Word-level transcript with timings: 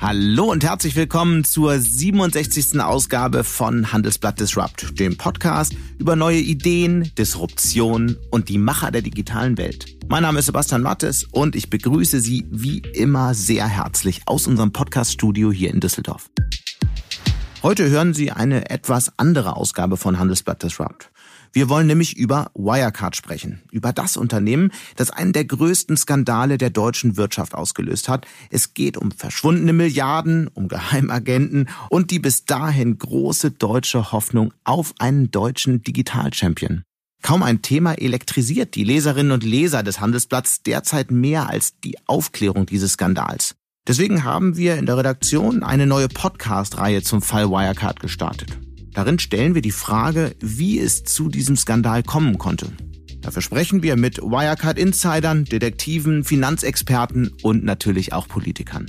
Hallo 0.00 0.52
und 0.52 0.62
herzlich 0.62 0.94
willkommen 0.94 1.42
zur 1.42 1.76
67. 1.76 2.80
Ausgabe 2.80 3.42
von 3.42 3.92
Handelsblatt 3.92 4.38
Disrupt, 4.38 5.00
dem 5.00 5.16
Podcast 5.16 5.74
über 5.98 6.14
neue 6.14 6.38
Ideen, 6.38 7.10
Disruption 7.18 8.16
und 8.30 8.48
die 8.48 8.58
Macher 8.58 8.92
der 8.92 9.02
digitalen 9.02 9.58
Welt. 9.58 9.86
Mein 10.06 10.22
Name 10.22 10.38
ist 10.38 10.46
Sebastian 10.46 10.82
Mattes 10.82 11.24
und 11.32 11.56
ich 11.56 11.68
begrüße 11.68 12.20
Sie 12.20 12.46
wie 12.48 12.78
immer 12.94 13.34
sehr 13.34 13.66
herzlich 13.66 14.20
aus 14.26 14.46
unserem 14.46 14.70
Podcaststudio 14.70 15.50
hier 15.50 15.74
in 15.74 15.80
Düsseldorf. 15.80 16.30
Heute 17.64 17.90
hören 17.90 18.14
Sie 18.14 18.30
eine 18.30 18.70
etwas 18.70 19.12
andere 19.16 19.56
Ausgabe 19.56 19.96
von 19.96 20.20
Handelsblatt 20.20 20.62
Disrupt. 20.62 21.10
Wir 21.52 21.68
wollen 21.68 21.86
nämlich 21.86 22.16
über 22.16 22.50
Wirecard 22.54 23.16
sprechen, 23.16 23.62
über 23.70 23.92
das 23.92 24.16
Unternehmen, 24.16 24.70
das 24.96 25.10
einen 25.10 25.32
der 25.32 25.44
größten 25.44 25.96
Skandale 25.96 26.58
der 26.58 26.70
deutschen 26.70 27.16
Wirtschaft 27.16 27.54
ausgelöst 27.54 28.08
hat. 28.08 28.26
Es 28.50 28.74
geht 28.74 28.96
um 28.96 29.10
verschwundene 29.10 29.72
Milliarden, 29.72 30.48
um 30.48 30.68
Geheimagenten 30.68 31.68
und 31.90 32.10
die 32.10 32.18
bis 32.18 32.44
dahin 32.44 32.98
große 32.98 33.52
deutsche 33.52 34.12
Hoffnung 34.12 34.52
auf 34.64 34.94
einen 34.98 35.30
deutschen 35.30 35.82
Digital-Champion. 35.82 36.82
Kaum 37.22 37.42
ein 37.42 37.62
Thema 37.62 37.94
elektrisiert 37.94 38.74
die 38.74 38.84
Leserinnen 38.84 39.32
und 39.32 39.42
Leser 39.42 39.82
des 39.82 40.00
Handelsblatts 40.00 40.62
derzeit 40.62 41.10
mehr 41.10 41.48
als 41.48 41.78
die 41.80 41.96
Aufklärung 42.06 42.66
dieses 42.66 42.92
Skandals. 42.92 43.54
Deswegen 43.88 44.22
haben 44.22 44.56
wir 44.56 44.76
in 44.76 44.86
der 44.86 44.98
Redaktion 44.98 45.62
eine 45.62 45.86
neue 45.86 46.08
Podcast-Reihe 46.08 47.02
zum 47.02 47.22
Fall 47.22 47.50
Wirecard 47.50 48.00
gestartet. 48.00 48.58
Darin 48.98 49.20
stellen 49.20 49.54
wir 49.54 49.62
die 49.62 49.70
Frage, 49.70 50.34
wie 50.40 50.80
es 50.80 51.04
zu 51.04 51.28
diesem 51.28 51.54
Skandal 51.54 52.02
kommen 52.02 52.36
konnte. 52.36 52.72
Dafür 53.20 53.42
sprechen 53.42 53.84
wir 53.84 53.94
mit 53.94 54.18
Wirecard-Insidern, 54.18 55.44
Detektiven, 55.44 56.24
Finanzexperten 56.24 57.30
und 57.44 57.62
natürlich 57.62 58.12
auch 58.12 58.26
Politikern. 58.26 58.86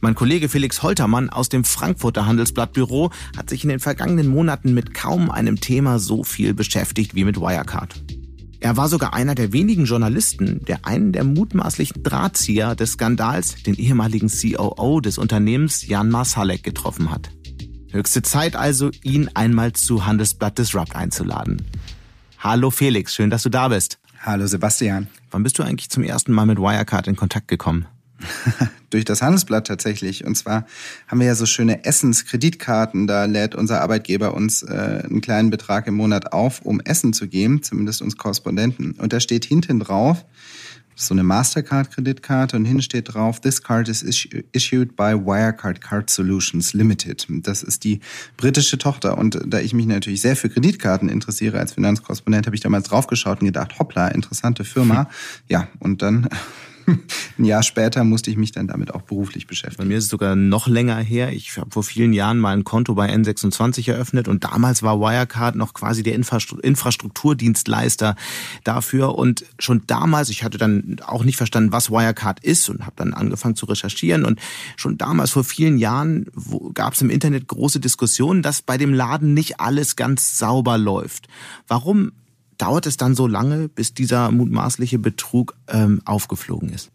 Mein 0.00 0.14
Kollege 0.14 0.48
Felix 0.48 0.84
Holtermann 0.84 1.28
aus 1.28 1.48
dem 1.48 1.64
Frankfurter 1.64 2.24
Handelsblattbüro 2.24 3.10
hat 3.36 3.50
sich 3.50 3.64
in 3.64 3.70
den 3.70 3.80
vergangenen 3.80 4.28
Monaten 4.28 4.74
mit 4.74 4.94
kaum 4.94 5.28
einem 5.28 5.58
Thema 5.58 5.98
so 5.98 6.22
viel 6.22 6.54
beschäftigt 6.54 7.16
wie 7.16 7.24
mit 7.24 7.40
Wirecard. 7.40 8.00
Er 8.60 8.76
war 8.76 8.88
sogar 8.88 9.12
einer 9.12 9.34
der 9.34 9.52
wenigen 9.52 9.86
Journalisten, 9.86 10.64
der 10.66 10.86
einen 10.86 11.10
der 11.10 11.24
mutmaßlichen 11.24 12.04
Drahtzieher 12.04 12.76
des 12.76 12.92
Skandals, 12.92 13.60
den 13.64 13.74
ehemaligen 13.74 14.28
COO 14.28 15.00
des 15.00 15.18
Unternehmens 15.18 15.84
Jan 15.84 16.10
Marsalek, 16.10 16.62
getroffen 16.62 17.10
hat. 17.10 17.30
Höchste 17.90 18.20
Zeit 18.20 18.54
also, 18.54 18.90
ihn 19.02 19.30
einmal 19.32 19.72
zu 19.72 20.04
Handelsblatt 20.04 20.58
Disrupt 20.58 20.94
einzuladen. 20.94 21.62
Hallo 22.38 22.70
Felix, 22.70 23.14
schön, 23.14 23.30
dass 23.30 23.44
du 23.44 23.48
da 23.48 23.68
bist. 23.68 23.98
Hallo 24.20 24.46
Sebastian. 24.46 25.08
Wann 25.30 25.42
bist 25.42 25.58
du 25.58 25.62
eigentlich 25.62 25.88
zum 25.88 26.02
ersten 26.02 26.32
Mal 26.32 26.44
mit 26.44 26.58
Wirecard 26.58 27.08
in 27.08 27.16
Kontakt 27.16 27.48
gekommen? 27.48 27.86
Durch 28.90 29.06
das 29.06 29.22
Handelsblatt 29.22 29.66
tatsächlich. 29.66 30.26
Und 30.26 30.34
zwar 30.34 30.66
haben 31.06 31.20
wir 31.20 31.26
ja 31.26 31.34
so 31.34 31.46
schöne 31.46 31.84
Essenskreditkarten. 31.86 33.06
Da 33.06 33.24
lädt 33.24 33.54
unser 33.54 33.80
Arbeitgeber 33.80 34.34
uns 34.34 34.62
äh, 34.62 35.02
einen 35.04 35.22
kleinen 35.22 35.48
Betrag 35.48 35.86
im 35.86 35.94
Monat 35.94 36.32
auf, 36.34 36.60
um 36.62 36.80
Essen 36.80 37.14
zu 37.14 37.26
geben, 37.26 37.62
zumindest 37.62 38.02
uns 38.02 38.18
Korrespondenten. 38.18 38.92
Und 38.92 39.14
da 39.14 39.20
steht 39.20 39.46
hinten 39.46 39.80
drauf, 39.80 40.26
so 40.98 41.14
eine 41.14 41.22
Mastercard-Kreditkarte 41.22 42.56
und 42.56 42.64
hinten 42.64 42.82
steht 42.82 43.14
drauf, 43.14 43.40
this 43.40 43.62
card 43.62 43.88
is 43.88 44.02
issued 44.52 44.96
by 44.96 45.14
Wirecard 45.14 45.80
Card 45.80 46.10
Solutions 46.10 46.72
Limited. 46.72 47.26
Das 47.28 47.62
ist 47.62 47.84
die 47.84 48.00
britische 48.36 48.78
Tochter. 48.78 49.16
Und 49.16 49.40
da 49.46 49.60
ich 49.60 49.74
mich 49.74 49.86
natürlich 49.86 50.20
sehr 50.20 50.36
für 50.36 50.48
Kreditkarten 50.48 51.08
interessiere 51.08 51.58
als 51.58 51.72
Finanzkorrespondent, 51.72 52.46
habe 52.46 52.56
ich 52.56 52.62
damals 52.62 52.88
draufgeschaut 52.88 53.40
und 53.40 53.46
gedacht, 53.46 53.78
hoppla, 53.78 54.08
interessante 54.08 54.64
Firma. 54.64 55.08
Ja, 55.48 55.68
und 55.78 56.02
dann 56.02 56.28
ein 57.38 57.44
Jahr 57.44 57.62
später 57.62 58.04
musste 58.04 58.30
ich 58.30 58.36
mich 58.36 58.52
dann 58.52 58.66
damit 58.66 58.94
auch 58.94 59.02
beruflich 59.02 59.46
beschäftigen. 59.46 59.82
Bei 59.82 59.88
mir 59.88 59.98
ist 59.98 60.04
es 60.04 60.10
sogar 60.10 60.36
noch 60.36 60.66
länger 60.66 60.96
her. 60.96 61.32
Ich 61.32 61.56
habe 61.58 61.70
vor 61.70 61.82
vielen 61.82 62.12
Jahren 62.12 62.38
mal 62.38 62.56
ein 62.56 62.64
Konto 62.64 62.94
bei 62.94 63.12
N26 63.12 63.90
eröffnet 63.90 64.28
und 64.28 64.44
damals 64.44 64.82
war 64.82 65.00
Wirecard 65.00 65.56
noch 65.56 65.74
quasi 65.74 66.02
der 66.02 66.14
Infrastrukturdienstleister 66.14 68.16
dafür. 68.64 69.16
Und 69.16 69.44
schon 69.58 69.82
damals, 69.86 70.30
ich 70.30 70.44
hatte 70.44 70.58
dann 70.58 70.96
auch 71.04 71.24
nicht 71.24 71.36
verstanden, 71.36 71.72
was 71.72 71.90
Wirecard 71.90 72.42
ist 72.42 72.68
und 72.68 72.86
habe 72.86 72.96
dann 72.96 73.14
angefangen 73.14 73.56
zu 73.56 73.66
recherchieren. 73.66 74.24
Und 74.24 74.40
schon 74.76 74.98
damals, 74.98 75.30
vor 75.30 75.44
vielen 75.44 75.78
Jahren, 75.78 76.26
gab 76.74 76.94
es 76.94 77.02
im 77.02 77.10
Internet 77.10 77.48
große 77.48 77.80
Diskussionen, 77.80 78.42
dass 78.42 78.62
bei 78.62 78.78
dem 78.78 78.94
Laden 78.94 79.34
nicht 79.34 79.60
alles 79.60 79.96
ganz 79.96 80.38
sauber 80.38 80.78
läuft. 80.78 81.28
Warum 81.66 82.12
dauert 82.58 82.86
es 82.86 82.96
dann 82.96 83.14
so 83.14 83.26
lange, 83.26 83.68
bis 83.68 83.94
dieser 83.94 84.30
mutmaßliche 84.30 84.98
Betrug 84.98 85.56
ähm, 85.68 86.02
aufgeflogen 86.04 86.68
ist? 86.70 86.90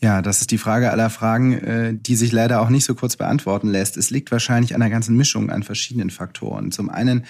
Ja, 0.00 0.20
das 0.20 0.42
ist 0.42 0.50
die 0.50 0.58
Frage 0.58 0.90
aller 0.90 1.08
Fragen, 1.08 1.52
äh, 1.54 1.94
die 1.94 2.16
sich 2.16 2.30
leider 2.30 2.60
auch 2.60 2.68
nicht 2.68 2.84
so 2.84 2.94
kurz 2.94 3.16
beantworten 3.16 3.68
lässt. 3.68 3.96
Es 3.96 4.10
liegt 4.10 4.30
wahrscheinlich 4.30 4.74
an 4.74 4.82
einer 4.82 4.90
ganzen 4.90 5.16
Mischung 5.16 5.50
an 5.50 5.62
verschiedenen 5.62 6.10
Faktoren. 6.10 6.70
Zum 6.70 6.90
einen 6.90 7.24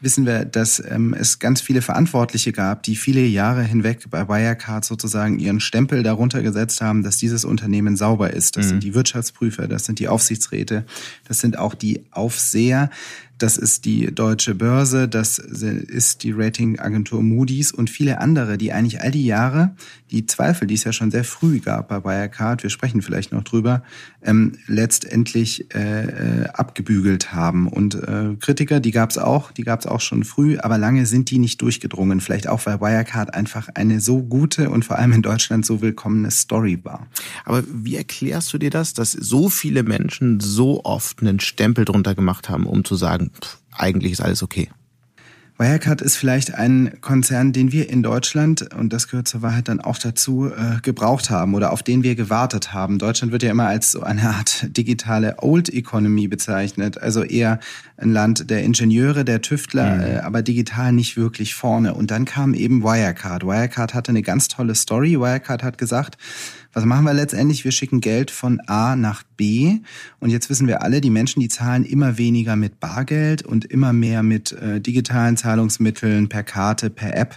wissen 0.00 0.26
wir, 0.26 0.44
dass 0.44 0.82
ähm, 0.86 1.14
es 1.14 1.38
ganz 1.38 1.60
viele 1.60 1.82
Verantwortliche 1.82 2.52
gab, 2.52 2.82
die 2.82 2.96
viele 2.96 3.24
Jahre 3.24 3.62
hinweg 3.62 4.10
bei 4.10 4.28
Wirecard 4.28 4.84
sozusagen 4.84 5.38
ihren 5.38 5.60
Stempel 5.60 6.02
darunter 6.02 6.42
gesetzt 6.42 6.80
haben, 6.80 7.02
dass 7.02 7.16
dieses 7.16 7.44
Unternehmen 7.44 7.96
sauber 7.96 8.32
ist. 8.32 8.56
Das 8.56 8.66
mhm. 8.66 8.70
sind 8.70 8.84
die 8.84 8.94
Wirtschaftsprüfer, 8.94 9.68
das 9.68 9.84
sind 9.84 9.98
die 9.98 10.08
Aufsichtsräte, 10.08 10.84
das 11.26 11.40
sind 11.40 11.58
auch 11.58 11.74
die 11.74 12.04
Aufseher. 12.10 12.90
Das 13.38 13.56
ist 13.56 13.86
die 13.86 14.14
Deutsche 14.14 14.54
Börse, 14.54 15.08
das 15.08 15.38
ist 15.38 16.24
die 16.24 16.32
Ratingagentur 16.32 17.22
Moody's 17.22 17.72
und 17.72 17.88
viele 17.88 18.20
andere, 18.20 18.58
die 18.58 18.70
eigentlich 18.70 19.00
all 19.00 19.12
die 19.12 19.24
Jahre 19.24 19.74
die 20.10 20.26
Zweifel, 20.26 20.66
die 20.66 20.74
es 20.74 20.84
ja 20.84 20.92
schon 20.92 21.10
sehr 21.10 21.24
früh 21.24 21.60
gab 21.60 21.88
bei 21.88 22.04
Wirecard, 22.04 22.62
wir 22.62 22.70
sprechen 22.70 23.00
vielleicht 23.00 23.32
noch 23.32 23.44
drüber, 23.44 23.82
ähm, 24.22 24.52
letztendlich 24.66 25.72
äh, 25.74 26.42
äh, 26.42 26.48
abgebügelt 26.48 27.32
haben. 27.32 27.68
Und 27.68 27.94
äh, 27.94 28.36
Kritiker, 28.40 28.80
die 28.80 28.90
gab 28.90 29.10
es 29.10 29.18
auch, 29.18 29.52
die 29.52 29.62
gab 29.62 29.80
es 29.80 29.86
auch 29.90 30.00
schon 30.00 30.24
früh, 30.24 30.58
aber 30.58 30.78
lange 30.78 31.06
sind 31.06 31.30
die 31.30 31.38
nicht 31.38 31.60
durchgedrungen. 31.62 32.20
Vielleicht 32.20 32.48
auch, 32.48 32.64
weil 32.66 32.80
Wirecard 32.80 33.34
einfach 33.34 33.68
eine 33.74 34.00
so 34.00 34.22
gute 34.22 34.70
und 34.70 34.84
vor 34.84 34.98
allem 34.98 35.12
in 35.12 35.22
Deutschland 35.22 35.66
so 35.66 35.80
willkommene 35.80 36.30
Story 36.30 36.78
war. 36.82 37.06
Aber 37.44 37.62
wie 37.66 37.96
erklärst 37.96 38.52
du 38.52 38.58
dir 38.58 38.70
das, 38.70 38.94
dass 38.94 39.12
so 39.12 39.48
viele 39.48 39.82
Menschen 39.82 40.40
so 40.40 40.84
oft 40.84 41.20
einen 41.20 41.40
Stempel 41.40 41.84
drunter 41.84 42.14
gemacht 42.14 42.48
haben, 42.48 42.66
um 42.66 42.84
zu 42.84 42.96
sagen, 42.96 43.30
pff, 43.40 43.58
eigentlich 43.72 44.12
ist 44.12 44.20
alles 44.20 44.42
okay. 44.42 44.70
Wirecard 45.60 46.00
ist 46.00 46.16
vielleicht 46.16 46.54
ein 46.54 47.02
Konzern, 47.02 47.52
den 47.52 47.70
wir 47.70 47.90
in 47.90 48.02
Deutschland, 48.02 48.72
und 48.74 48.94
das 48.94 49.08
gehört 49.08 49.28
zur 49.28 49.42
Wahrheit 49.42 49.68
dann 49.68 49.78
auch 49.78 49.98
dazu, 49.98 50.46
äh, 50.46 50.80
gebraucht 50.80 51.28
haben 51.28 51.54
oder 51.54 51.70
auf 51.70 51.82
den 51.82 52.02
wir 52.02 52.14
gewartet 52.14 52.72
haben. 52.72 52.98
Deutschland 52.98 53.30
wird 53.30 53.42
ja 53.42 53.50
immer 53.50 53.66
als 53.66 53.92
so 53.92 54.00
eine 54.00 54.22
Art 54.22 54.74
digitale 54.74 55.36
Old 55.42 55.68
Economy 55.68 56.28
bezeichnet, 56.28 56.96
also 56.96 57.22
eher 57.22 57.60
ein 57.98 58.10
Land 58.10 58.48
der 58.48 58.62
Ingenieure, 58.62 59.26
der 59.26 59.42
Tüftler, 59.42 59.96
mhm. 59.96 60.02
äh, 60.02 60.18
aber 60.20 60.40
digital 60.40 60.94
nicht 60.94 61.18
wirklich 61.18 61.54
vorne. 61.54 61.92
Und 61.92 62.10
dann 62.10 62.24
kam 62.24 62.54
eben 62.54 62.82
Wirecard. 62.82 63.44
Wirecard 63.44 63.92
hatte 63.92 64.12
eine 64.12 64.22
ganz 64.22 64.48
tolle 64.48 64.74
Story. 64.74 65.20
Wirecard 65.20 65.62
hat 65.62 65.76
gesagt, 65.76 66.16
was 66.72 66.84
machen 66.84 67.04
wir 67.04 67.14
letztendlich? 67.14 67.64
Wir 67.64 67.72
schicken 67.72 68.00
Geld 68.00 68.30
von 68.30 68.60
A 68.66 68.96
nach 68.96 69.22
B. 69.36 69.78
Und 70.20 70.30
jetzt 70.30 70.50
wissen 70.50 70.66
wir 70.66 70.82
alle, 70.82 71.00
die 71.00 71.10
Menschen, 71.10 71.40
die 71.40 71.48
zahlen 71.48 71.84
immer 71.84 72.16
weniger 72.16 72.56
mit 72.56 72.80
Bargeld 72.80 73.42
und 73.42 73.64
immer 73.64 73.92
mehr 73.92 74.22
mit 74.22 74.52
äh, 74.52 74.80
digitalen 74.80 75.36
Zahlungsmitteln, 75.36 76.28
per 76.28 76.44
Karte, 76.44 76.90
per 76.90 77.16
App. 77.16 77.36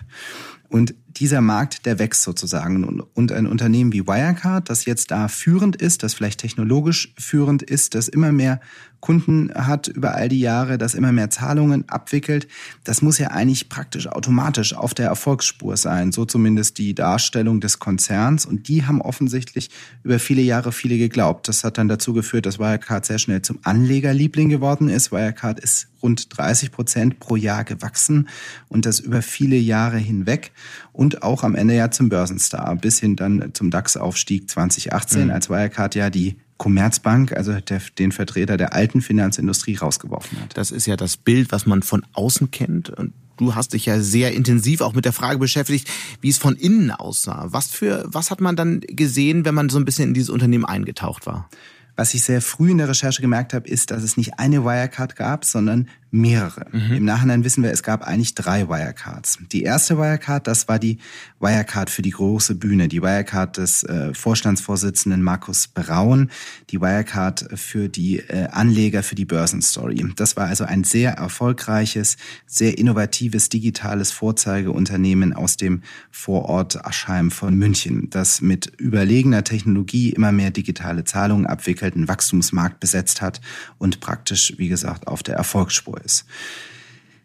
Und 0.70 0.96
dieser 1.08 1.42
Markt, 1.42 1.86
der 1.86 2.00
wächst 2.00 2.24
sozusagen. 2.24 3.02
Und 3.14 3.32
ein 3.32 3.48
Unternehmen 3.48 3.94
wie 3.94 4.08
Wirecard, 4.08 4.70
das 4.70 4.86
jetzt 4.86 5.12
da 5.12 5.28
führend 5.28 5.76
ist, 5.76 6.04
das 6.04 6.14
vielleicht 6.14 6.40
technologisch 6.40 7.14
führend 7.18 7.62
ist, 7.64 7.96
das 7.96 8.08
immer 8.08 8.32
mehr 8.32 8.60
Kunden 9.04 9.52
hat 9.54 9.90
über 9.90 10.16
all 10.16 10.30
die 10.30 10.40
Jahre, 10.40 10.78
das 10.78 10.94
immer 10.94 11.12
mehr 11.12 11.30
Zahlungen 11.30 11.84
abwickelt, 11.90 12.48
das 12.86 13.02
muss 13.02 13.18
ja 13.18 13.32
eigentlich 13.32 13.68
praktisch 13.68 14.08
automatisch 14.08 14.74
auf 14.74 14.94
der 14.94 15.08
Erfolgsspur 15.08 15.76
sein. 15.76 16.14
So 16.14 16.24
zumindest 16.24 16.78
die 16.78 16.96
Darstellung 16.96 17.60
des 17.60 17.80
Konzerns. 17.80 18.46
Und 18.46 18.70
die 18.70 18.86
haben 18.86 19.02
offensichtlich 19.02 19.70
über 20.04 20.20
viele 20.20 20.42
Jahre 20.42 20.72
viele 20.72 20.98
geglaubt. 20.98 21.50
Das 21.50 21.66
hat 21.66 21.78
dann 21.78 21.90
dazu 21.90 22.14
geführt, 22.14 22.46
dass 22.46 22.60
Wirecard 22.60 23.06
sehr 23.06 23.20
schnell 23.20 23.42
zum 23.42 23.60
Anlegerliebling 23.64 24.48
geworden 24.48 24.88
ist. 24.88 25.12
Wirecard 25.12 25.60
ist 25.60 25.90
rund 26.02 26.38
30 26.38 26.72
Prozent 26.72 27.20
pro 27.20 27.36
Jahr 27.36 27.66
gewachsen 27.66 28.30
und 28.70 28.86
das 28.86 29.02
über 29.02 29.22
viele 29.22 29.58
Jahre 29.58 29.98
hinweg 29.98 30.54
und 30.94 31.24
auch 31.24 31.44
am 31.44 31.56
Ende 31.56 31.76
ja 31.76 31.92
zum 31.92 32.08
Börsenstar 32.08 32.74
bis 32.78 33.02
hin 33.02 33.18
dann 33.18 33.52
zum 33.54 33.70
DAX-Aufstieg 33.70 34.50
2018, 34.50 35.26
mhm. 35.26 35.32
als 35.32 35.50
Wirecard 35.50 35.96
ja 35.96 36.10
die 36.10 36.38
Commerzbank, 36.64 37.34
also 37.34 37.60
der, 37.60 37.82
den 38.00 38.14
Vertreter 38.14 38.56
der 38.56 38.74
alten 38.74 39.02
Finanzindustrie, 39.02 39.76
rausgeworfen 39.76 40.40
hat. 40.40 40.58
Das 40.58 40.72
ist 40.72 40.86
ja 40.86 40.96
das 40.96 41.18
Bild, 41.18 41.52
was 41.52 41.66
man 41.66 41.84
von 41.84 42.06
außen 42.14 42.52
kennt. 42.52 42.90
Und 42.90 43.12
du 43.36 43.54
hast 43.54 43.74
dich 43.74 43.86
ja 43.86 44.00
sehr 44.00 44.34
intensiv 44.34 44.80
auch 44.80 44.94
mit 44.94 45.04
der 45.04 45.12
Frage 45.12 45.40
beschäftigt, 45.40 45.90
wie 46.22 46.30
es 46.30 46.38
von 46.38 46.56
innen 46.56 46.90
aussah. 46.90 47.48
Was 47.50 47.68
für, 47.68 48.06
was 48.08 48.32
hat 48.32 48.40
man 48.40 48.56
dann 48.56 48.80
gesehen, 48.80 49.44
wenn 49.44 49.54
man 49.54 49.68
so 49.68 49.78
ein 49.78 49.84
bisschen 49.84 50.08
in 50.08 50.14
dieses 50.14 50.30
Unternehmen 50.30 50.64
eingetaucht 50.64 51.26
war? 51.26 51.50
Was 51.98 52.14
ich 52.14 52.24
sehr 52.24 52.42
früh 52.42 52.72
in 52.72 52.78
der 52.78 52.88
Recherche 52.88 53.22
gemerkt 53.22 53.54
habe, 53.54 53.68
ist, 53.68 53.92
dass 53.92 54.02
es 54.02 54.16
nicht 54.16 54.40
eine 54.40 54.64
Wirecard 54.64 55.18
gab, 55.18 55.44
sondern 55.44 55.90
mehrere. 56.14 56.68
Mhm. 56.72 56.94
Im 56.94 57.06
Nachhinein 57.06 57.44
wissen 57.44 57.64
wir, 57.64 57.72
es 57.72 57.82
gab 57.82 58.04
eigentlich 58.04 58.36
drei 58.36 58.70
Wirecards. 58.70 59.40
Die 59.52 59.64
erste 59.64 59.98
Wirecard, 59.98 60.46
das 60.46 60.68
war 60.68 60.78
die 60.78 61.00
Wirecard 61.40 61.90
für 61.90 62.04
die 62.04 62.12
große 62.12 62.54
Bühne, 62.54 62.88
die 62.88 63.02
Wirecard 63.02 63.58
des 63.58 63.84
äh, 63.84 64.14
Vorstandsvorsitzenden 64.14 65.24
Markus 65.24 65.68
Braun, 65.68 66.30
die 66.70 66.80
Wirecard 66.80 67.48
für 67.56 67.90
die 67.90 68.20
äh, 68.20 68.48
Anleger 68.52 69.02
für 69.02 69.16
die 69.16 69.26
Börsenstory. 69.26 70.06
Das 70.16 70.38
war 70.38 70.48
also 70.48 70.66
ein 70.66 70.84
sehr 70.84 71.14
erfolgreiches, 71.14 72.18
sehr 72.46 72.78
innovatives 72.78 73.50
digitales 73.50 74.12
Vorzeigeunternehmen 74.12 75.34
aus 75.34 75.58
dem 75.58 75.82
Vorort 76.12 76.86
Aschheim 76.86 77.32
von 77.32 77.56
München, 77.56 78.12
das 78.12 78.40
mit 78.40 78.68
überlegener 78.78 79.44
Technologie 79.44 80.12
immer 80.12 80.32
mehr 80.32 80.52
digitale 80.52 81.06
Zahlungen 81.06 81.48
abwickelt, 81.48 81.96
einen 81.96 82.08
Wachstumsmarkt 82.08 82.80
besetzt 82.80 83.24
hat 83.24 83.42
und 83.80 84.00
praktisch, 84.00 84.54
wie 84.58 84.68
gesagt, 84.68 85.08
auf 85.08 85.24
der 85.24 85.36
Erfolgsspur 85.36 86.03
ist. 86.04 86.26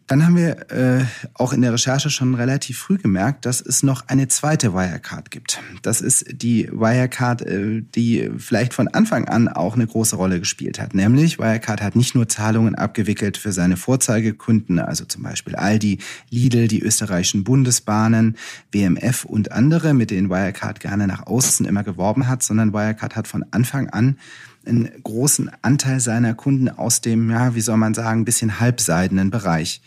Dann 0.09 0.25
haben 0.25 0.37
wir 0.37 0.71
äh, 0.71 1.05
auch 1.35 1.53
in 1.53 1.61
der 1.61 1.71
Recherche 1.71 2.09
schon 2.09 2.33
relativ 2.33 2.79
früh 2.79 2.97
gemerkt, 2.97 3.45
dass 3.45 3.61
es 3.61 3.83
noch 3.83 4.07
eine 4.07 4.27
zweite 4.27 4.73
Wirecard 4.73 5.29
gibt. 5.29 5.61
Das 5.83 6.01
ist 6.01 6.25
die 6.41 6.67
Wirecard, 6.71 7.43
äh, 7.43 7.83
die 7.93 8.27
vielleicht 8.35 8.73
von 8.73 8.87
Anfang 8.87 9.27
an 9.27 9.47
auch 9.47 9.75
eine 9.75 9.85
große 9.85 10.15
Rolle 10.15 10.39
gespielt 10.39 10.79
hat. 10.79 10.95
Nämlich 10.95 11.37
Wirecard 11.37 11.83
hat 11.83 11.95
nicht 11.95 12.15
nur 12.15 12.27
Zahlungen 12.27 12.73
abgewickelt 12.73 13.37
für 13.37 13.51
seine 13.51 13.77
Vorzeigekunden, 13.77 14.79
also 14.79 15.05
zum 15.05 15.21
Beispiel 15.21 15.55
Aldi, 15.55 15.99
Lidl, 16.31 16.67
die 16.67 16.81
österreichischen 16.81 17.43
Bundesbahnen, 17.43 18.35
WMF 18.71 19.25
und 19.25 19.51
andere, 19.51 19.93
mit 19.93 20.09
denen 20.09 20.31
Wirecard 20.31 20.79
gerne 20.79 21.05
nach 21.05 21.27
außen 21.27 21.67
immer 21.67 21.83
geworben 21.83 22.27
hat, 22.27 22.41
sondern 22.41 22.73
Wirecard 22.73 23.15
hat 23.15 23.27
von 23.27 23.45
Anfang 23.51 23.91
an 23.91 24.17
einen 24.65 24.89
großen 25.03 25.49
Anteil 25.61 25.99
seiner 25.99 26.33
Kunden 26.33 26.69
aus 26.69 27.01
dem, 27.01 27.29
ja, 27.31 27.55
wie 27.55 27.61
soll 27.61 27.77
man 27.77 27.93
sagen, 27.93 28.25
bisschen 28.25 28.59
halbseidenen 28.59 29.31
Bereich 29.31 29.81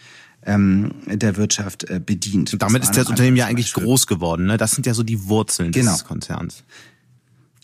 ähm, 0.44 0.92
der 1.06 1.36
Wirtschaft 1.36 1.84
äh, 1.84 2.00
bedient. 2.04 2.52
Und 2.52 2.62
damit 2.62 2.82
ist 2.82 2.96
das 2.96 3.08
Unternehmen 3.08 3.36
ja 3.36 3.46
eigentlich 3.46 3.72
groß 3.72 4.06
geworden. 4.06 4.46
Ne? 4.46 4.56
Das 4.56 4.72
sind 4.72 4.86
ja 4.86 4.94
so 4.94 5.02
die 5.02 5.28
Wurzeln 5.28 5.72
genau. 5.72 5.92
dieses 5.92 6.04
Konzerns. 6.04 6.64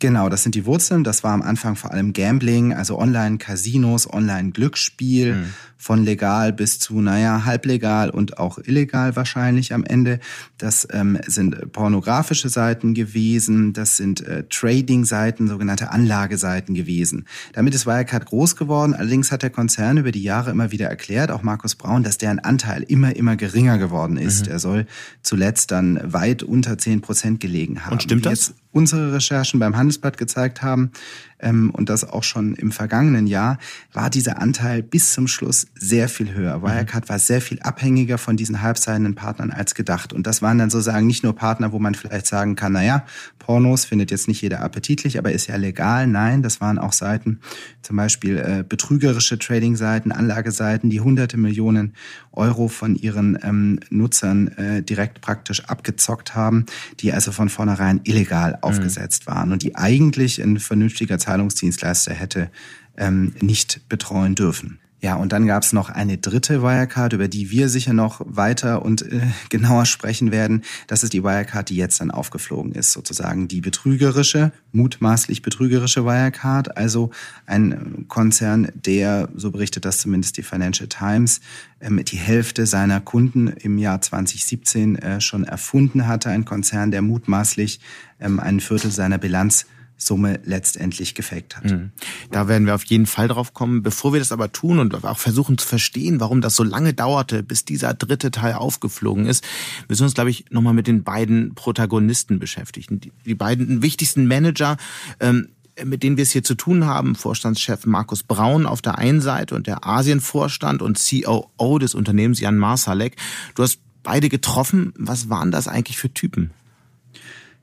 Genau, 0.01 0.29
das 0.29 0.45
sind 0.45 0.55
die 0.55 0.65
Wurzeln. 0.65 1.03
Das 1.03 1.25
war 1.25 1.33
am 1.33 1.43
Anfang 1.43 1.75
vor 1.75 1.91
allem 1.91 2.13
Gambling, 2.13 2.73
also 2.73 2.99
Online-Casinos, 2.99 4.13
Online-Glücksspiel, 4.13 5.35
mhm. 5.35 5.45
von 5.77 6.05
legal 6.05 6.53
bis 6.53 6.79
zu, 6.79 7.01
naja, 7.01 7.45
halblegal 7.45 8.11
und 8.11 8.39
auch 8.39 8.59
illegal 8.59 9.17
wahrscheinlich 9.17 9.75
am 9.75 9.85
Ende. 9.85 10.21
Das 10.57 10.87
ähm, 10.93 11.19
sind 11.27 11.73
pornografische 11.73 12.49
Seiten 12.49 12.95
gewesen, 12.95 13.73
das 13.73 13.97
sind 13.97 14.21
äh, 14.21 14.45
Trading-Seiten, 14.49 15.49
sogenannte 15.49 15.91
Anlageseiten 15.91 16.77
gewesen. 16.77 17.27
Damit 17.55 17.75
ist 17.75 17.87
Wirecard 17.87 18.27
groß 18.27 18.55
geworden. 18.55 18.95
Allerdings 18.95 19.33
hat 19.33 19.43
der 19.43 19.51
Konzern 19.51 19.97
über 19.97 20.13
die 20.13 20.23
Jahre 20.23 20.51
immer 20.51 20.71
wieder 20.71 20.87
erklärt, 20.87 21.33
auch 21.33 21.43
Markus 21.43 21.75
Braun, 21.75 22.05
dass 22.05 22.19
deren 22.19 22.39
Anteil 22.39 22.85
immer, 22.85 23.17
immer 23.17 23.35
geringer 23.35 23.79
geworden 23.79 24.17
ist. 24.17 24.47
Mhm. 24.47 24.53
Er 24.53 24.59
soll 24.61 24.87
zuletzt 25.23 25.73
dann 25.73 26.01
weit 26.05 26.45
unter 26.45 26.79
zehn 26.79 27.01
Prozent 27.01 27.41
gelegen 27.41 27.85
haben. 27.85 27.95
Und 27.95 28.05
stimmt 28.05 28.25
das? 28.25 28.55
Unsere 28.73 29.13
Recherchen 29.13 29.61
beim 29.61 29.77
Handelsblatt 29.77 30.19
gezeigt 30.19 30.63
haben, 30.63 30.93
ähm, 31.41 31.71
und 31.71 31.89
das 31.89 32.05
auch 32.05 32.23
schon 32.23 32.55
im 32.55 32.73
vergangenen 32.73 33.27
Jahr, 33.27 33.59
war 33.93 34.11
dieser 34.11 34.41
Anteil 34.41 34.83
bis 34.83 35.13
zum 35.13 35.29
Schluss 35.29 35.67
sehr 35.75 36.09
viel 36.09 36.35
höher. 36.35 36.59
Mhm. 36.59 36.63
Wirecard 36.63 37.09
war 37.09 37.19
sehr 37.19 37.41
viel 37.41 37.61
abhängiger 37.61 38.19
von 38.19 38.37
diesen 38.37 38.63
halbseidenen 38.63 39.15
Partnern 39.15 39.51
als 39.51 39.75
gedacht. 39.75 40.13
Und 40.13 40.27
das 40.27 40.43
waren 40.43 40.59
dann 40.59 40.71
sozusagen 40.71 41.07
nicht 41.07 41.25
nur 41.25 41.35
Partner, 41.35 41.73
wo 41.73 41.79
man 41.79 41.95
vielleicht 41.95 42.27
sagen 42.27 42.57
kann, 42.57 42.73
naja, 42.73 43.05
Pornos 43.39 43.87
findet 43.87 44.11
jetzt 44.11 44.29
nicht 44.29 44.43
jeder 44.43 44.61
appetitlich, 44.61 45.19
aber 45.19 45.33
ist 45.33 45.47
ja 45.47 45.57
legal. 45.57 46.07
Nein, 46.07 46.43
das 46.43 46.61
waren 46.61 46.79
auch 46.79 46.93
Seiten, 46.93 47.41
zum 47.83 47.97
Beispiel 47.97 48.37
äh, 48.37 48.65
betrügerische 48.69 49.39
Trading-Seiten, 49.39 50.13
Anlageseiten, 50.13 50.91
die 50.91 51.01
hunderte 51.01 51.39
Millionen 51.39 51.95
Euro 52.33 52.69
von 52.69 52.95
ihren 52.95 53.39
ähm, 53.43 53.81
Nutzern 53.91 54.49
äh, 54.49 54.83
direkt 54.83 55.21
praktisch 55.21 55.65
abgezockt 55.65 56.35
haben, 56.35 56.67
die 57.01 57.13
also 57.13 57.33
von 57.33 57.49
vornherein 57.49 58.01
illegal 58.05 58.53
mhm. 58.53 58.63
aufgesetzt 58.63 59.27
waren 59.27 59.53
und 59.53 59.63
die 59.63 59.77
eigentlich 59.77 60.43
ein 60.43 60.59
vernünftiger 60.59 61.19
Zahlungsdienstleister 61.29 62.15
hätte 62.15 62.51
ähm, 62.97 63.35
nicht 63.41 63.87
betreuen 63.91 64.35
dürfen. 64.35 64.81
Ja, 65.01 65.15
und 65.15 65.31
dann 65.33 65.47
gab 65.47 65.63
es 65.63 65.73
noch 65.73 65.91
eine 65.91 66.19
dritte 66.19 66.61
Wirecard, 66.61 67.13
über 67.13 67.29
die 67.29 67.53
wir 67.53 67.69
sicher 67.69 67.93
noch 67.93 68.21
weiter 68.25 68.83
und 68.83 69.03
äh, 69.03 69.21
genauer 69.49 69.87
sprechen 69.87 70.33
werden. 70.33 70.65
Das 70.89 71.05
ist 71.05 71.13
die 71.13 71.23
Wirecard, 71.23 71.69
die 71.69 71.77
jetzt 71.77 72.01
dann 72.01 72.11
aufgeflogen 72.11 72.73
ist, 72.73 72.93
sozusagen 72.93 73.47
die 73.47 73.61
betrügerische, 73.61 74.51
mutmaßlich 74.73 75.43
betrügerische 75.43 76.05
Wirecard, 76.05 76.77
also 76.77 77.11
ein 77.47 78.07
Konzern, 78.09 78.73
der, 78.75 79.29
so 79.37 79.53
berichtet 79.53 79.85
das 79.85 79.99
zumindest 79.99 80.37
die 80.37 80.43
Financial 80.43 80.89
Times, 80.89 81.43
ähm, 81.81 82.05
die 82.05 82.17
Hälfte 82.17 82.67
seiner 82.67 83.01
Kunden 83.01 83.49
im 83.49 83.79
Jahr 83.79 84.01
2017 84.01 84.97
äh, 84.97 85.21
schon 85.21 85.45
erfunden 85.45 86.09
hatte. 86.09 86.31
Ein 86.31 86.45
Konzern, 86.45 86.91
der 86.91 87.03
mutmaßlich 87.03 87.79
ähm, 88.19 88.41
ein 88.41 88.59
Viertel 88.59 88.91
seiner 88.91 89.19
Bilanz 89.19 89.67
Summe 90.01 90.41
letztendlich 90.45 91.17
gefaked 91.17 91.57
hat. 91.57 91.65
Mhm. 91.65 91.91
Da 92.31 92.47
werden 92.47 92.67
wir 92.67 92.75
auf 92.77 92.85
jeden 92.85 93.07
Fall 93.07 93.27
drauf 93.27 93.53
kommen. 93.53 93.83
Bevor 93.83 94.13
wir 94.13 94.21
das 94.21 94.31
aber 94.31 94.53
tun 94.53 94.79
und 94.79 95.05
auch 95.05 95.19
versuchen 95.19 95.59
zu 95.59 95.67
verstehen, 95.67 96.21
warum 96.21 96.41
das 96.41 96.55
so 96.55 96.63
lange 96.63 96.95
dauerte, 96.95 97.43
bis 97.43 97.65
dieser 97.65 97.95
dritte 97.95 98.31
Teil 98.31 98.55
aufgeflogen 98.55 99.27
ist, 99.27 99.45
müssen 99.89 100.03
wir 100.03 100.07
uns, 100.07 100.15
glaube 100.15 100.31
ich, 100.31 100.45
nochmal 100.51 100.73
mit 100.73 100.87
den 100.87 101.03
beiden 101.03 101.55
Protagonisten 101.57 102.39
beschäftigen. 102.39 103.01
Die, 103.27 103.35
beiden 103.35 103.83
wichtigsten 103.83 104.27
Manager, 104.27 104.77
ähm, 105.19 105.49
mit 105.85 106.05
denen 106.05 106.17
wir 106.17 106.23
es 106.23 106.31
hier 106.31 106.45
zu 106.45 106.55
tun 106.55 106.87
haben, 106.87 107.17
Vorstandschef 107.17 107.85
Markus 107.85 108.23
Braun 108.23 108.67
auf 108.67 108.81
der 108.83 108.99
einen 108.99 109.21
Seite 109.21 109.57
und 109.57 109.67
der 109.67 109.85
Asienvorstand 109.85 110.81
und 110.81 110.99
COO 110.99 111.79
des 111.79 111.95
Unternehmens 111.95 112.41
Jan 112.41 112.57
Marsalek. 112.57 113.17
Du 113.57 113.65
hast 113.65 113.81
beide 114.05 114.29
getroffen. 114.29 114.93
Was 114.97 115.29
waren 115.29 115.51
das 115.51 115.69
eigentlich 115.69 115.99
für 115.99 116.13
Typen? 116.13 116.51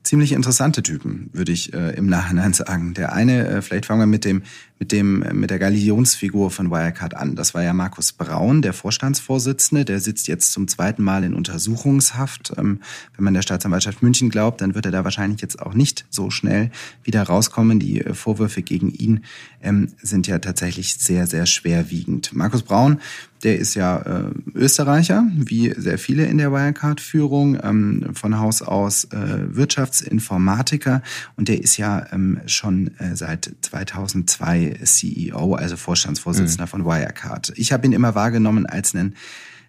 Ziemlich 0.06 0.32
interessante 0.32 0.82
Typen, 0.82 1.30
würde 1.32 1.52
ich 1.52 1.74
äh, 1.74 1.90
im 1.96 2.06
Nachhinein 2.06 2.52
sagen. 2.52 2.94
Der 2.94 3.12
eine, 3.12 3.46
äh, 3.46 3.62
vielleicht 3.62 3.86
fangen 3.86 4.00
wir 4.00 4.06
mit 4.06 4.24
dem 4.24 4.42
mit 4.78 4.92
dem 4.92 5.24
mit 5.32 5.50
der 5.50 5.58
Galionsfigur 5.58 6.50
von 6.50 6.70
Wirecard 6.70 7.14
an. 7.14 7.34
Das 7.34 7.54
war 7.54 7.62
ja 7.62 7.72
Markus 7.72 8.12
Braun, 8.12 8.60
der 8.60 8.74
Vorstandsvorsitzende. 8.74 9.84
Der 9.84 10.00
sitzt 10.00 10.28
jetzt 10.28 10.52
zum 10.52 10.68
zweiten 10.68 11.02
Mal 11.02 11.24
in 11.24 11.34
Untersuchungshaft. 11.34 12.52
Ähm, 12.58 12.80
wenn 13.16 13.24
man 13.24 13.34
der 13.34 13.42
Staatsanwaltschaft 13.42 14.02
München 14.02 14.28
glaubt, 14.28 14.60
dann 14.60 14.74
wird 14.74 14.84
er 14.86 14.92
da 14.92 15.04
wahrscheinlich 15.04 15.40
jetzt 15.40 15.60
auch 15.60 15.74
nicht 15.74 16.04
so 16.10 16.30
schnell 16.30 16.70
wieder 17.04 17.22
rauskommen. 17.22 17.80
Die 17.80 18.02
äh, 18.02 18.12
Vorwürfe 18.12 18.62
gegen 18.62 18.90
ihn 18.90 19.24
ähm, 19.62 19.88
sind 20.02 20.26
ja 20.26 20.38
tatsächlich 20.38 20.94
sehr, 20.96 21.26
sehr 21.26 21.46
schwerwiegend. 21.46 22.34
Markus 22.34 22.62
Braun, 22.62 23.00
der 23.42 23.58
ist 23.58 23.74
ja 23.74 23.98
äh, 23.98 24.30
Österreicher, 24.54 25.26
wie 25.34 25.72
sehr 25.76 25.98
viele 25.98 26.24
in 26.26 26.38
der 26.38 26.52
Wirecard-Führung, 26.52 27.58
ähm, 27.62 28.06
von 28.12 28.38
Haus 28.38 28.62
aus 28.62 29.04
äh, 29.04 29.16
Wirtschaftsinformatiker 29.48 31.02
und 31.36 31.48
der 31.48 31.62
ist 31.62 31.76
ja 31.76 32.06
schon 32.46 32.90
seit 33.14 33.50
2002 33.60 34.65
CEO, 34.74 35.54
also 35.54 35.76
Vorstandsvorsitzender 35.76 36.64
mhm. 36.64 36.68
von 36.68 36.84
Wirecard. 36.84 37.52
Ich 37.56 37.72
habe 37.72 37.86
ihn 37.86 37.92
immer 37.92 38.14
wahrgenommen 38.14 38.66
als 38.66 38.94
einen 38.94 39.14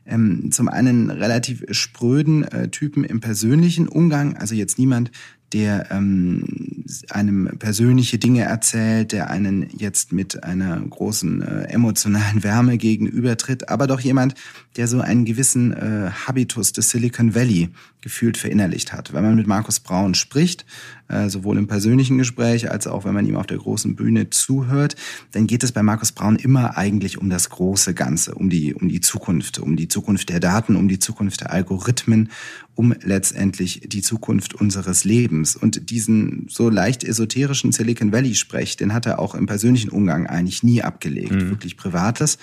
ähm, 0.07 0.51
zum 0.51 0.69
einen 0.69 1.09
relativ 1.09 1.65
spröden 1.71 2.43
äh, 2.45 2.69
Typen 2.69 3.03
im 3.03 3.19
persönlichen 3.19 3.87
Umgang, 3.87 4.37
also 4.37 4.55
jetzt 4.55 4.79
niemand, 4.79 5.11
der 5.53 5.91
ähm, 5.91 6.85
einem 7.09 7.49
persönliche 7.57 8.17
Dinge 8.17 8.43
erzählt, 8.43 9.13
der 9.13 9.29
einen 9.29 9.67
jetzt 9.77 10.11
mit 10.11 10.43
einer 10.43 10.79
großen 10.79 11.41
äh, 11.41 11.63
emotionalen 11.69 12.43
Wärme 12.43 12.77
gegenübertritt, 12.77 13.69
aber 13.69 13.87
doch 13.87 13.99
jemand, 14.01 14.35
der 14.75 14.87
so 14.87 14.99
einen 14.99 15.25
gewissen 15.25 15.73
äh, 15.73 16.11
Habitus 16.25 16.73
des 16.73 16.89
Silicon 16.89 17.33
Valley 17.33 17.69
gefühlt 18.01 18.37
verinnerlicht 18.37 18.93
hat. 18.93 19.13
Wenn 19.13 19.23
man 19.23 19.35
mit 19.35 19.47
Markus 19.47 19.79
Braun 19.79 20.13
spricht, 20.13 20.65
äh, 21.07 21.29
sowohl 21.29 21.57
im 21.57 21.67
persönlichen 21.67 22.17
Gespräch 22.17 22.69
als 22.69 22.85
auch 22.87 23.05
wenn 23.05 23.13
man 23.13 23.25
ihm 23.25 23.35
auf 23.35 23.47
der 23.47 23.57
großen 23.57 23.95
Bühne 23.95 24.29
zuhört, 24.29 24.95
dann 25.31 25.47
geht 25.47 25.63
es 25.63 25.71
bei 25.71 25.81
Markus 25.81 26.11
Braun 26.11 26.35
immer 26.35 26.77
eigentlich 26.77 27.17
um 27.17 27.29
das 27.29 27.49
große 27.49 27.93
Ganze, 27.93 28.35
um 28.35 28.49
die, 28.49 28.73
um 28.73 28.87
die 28.87 29.01
Zukunft, 29.01 29.59
um 29.59 29.75
die 29.75 29.87
Zukunft 29.87 30.29
der 30.29 30.39
Daten, 30.39 30.75
um 30.75 30.87
die 30.87 30.99
Zukunft 30.99 31.41
der 31.41 31.51
Algorithmen, 31.51 32.29
um 32.75 32.93
letztendlich 33.01 33.81
die 33.85 34.01
Zukunft 34.01 34.53
unseres 34.53 35.03
Lebens. 35.03 35.55
Und 35.55 35.89
diesen 35.89 36.45
so 36.49 36.69
leicht 36.69 37.03
esoterischen 37.03 37.71
Silicon 37.71 38.11
Valley-Sprech, 38.11 38.77
den 38.77 38.93
hat 38.93 39.07
er 39.07 39.17
auch 39.19 39.33
im 39.33 39.47
persönlichen 39.47 39.89
Umgang 39.89 40.27
eigentlich 40.27 40.61
nie 40.61 40.83
abgelegt. 40.83 41.31
Mhm. 41.31 41.49
Wirklich 41.49 41.77
Privates 41.77 42.37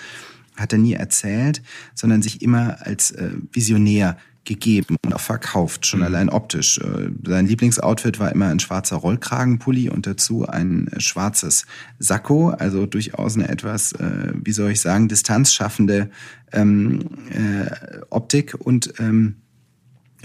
hat 0.57 0.73
er 0.73 0.79
nie 0.79 0.93
erzählt, 0.93 1.61
sondern 1.93 2.21
sich 2.21 2.41
immer 2.41 2.85
als 2.85 3.11
äh, 3.11 3.31
Visionär 3.51 4.17
gegeben 4.45 4.95
und 5.03 5.13
auch 5.13 5.19
verkauft, 5.19 5.85
schon 5.85 5.99
mhm. 5.99 6.05
allein 6.05 6.29
optisch. 6.29 6.77
Äh, 6.77 7.09
sein 7.25 7.47
Lieblingsoutfit 7.47 8.19
war 8.19 8.31
immer 8.31 8.47
ein 8.47 8.59
schwarzer 8.59 8.97
Rollkragenpulli 8.97 9.89
und 9.89 10.07
dazu 10.07 10.47
ein 10.47 10.87
äh, 10.87 10.99
schwarzes 10.99 11.65
Sakko, 11.99 12.49
also 12.49 12.85
durchaus 12.85 13.35
eine 13.35 13.49
etwas, 13.49 13.91
äh, 13.93 14.33
wie 14.35 14.51
soll 14.51 14.71
ich 14.71 14.81
sagen, 14.81 15.07
distanzschaffende 15.07 16.09
ähm, 16.51 17.01
äh, 17.29 17.99
Optik 18.09 18.55
und 18.59 18.93
ähm, 18.99 19.37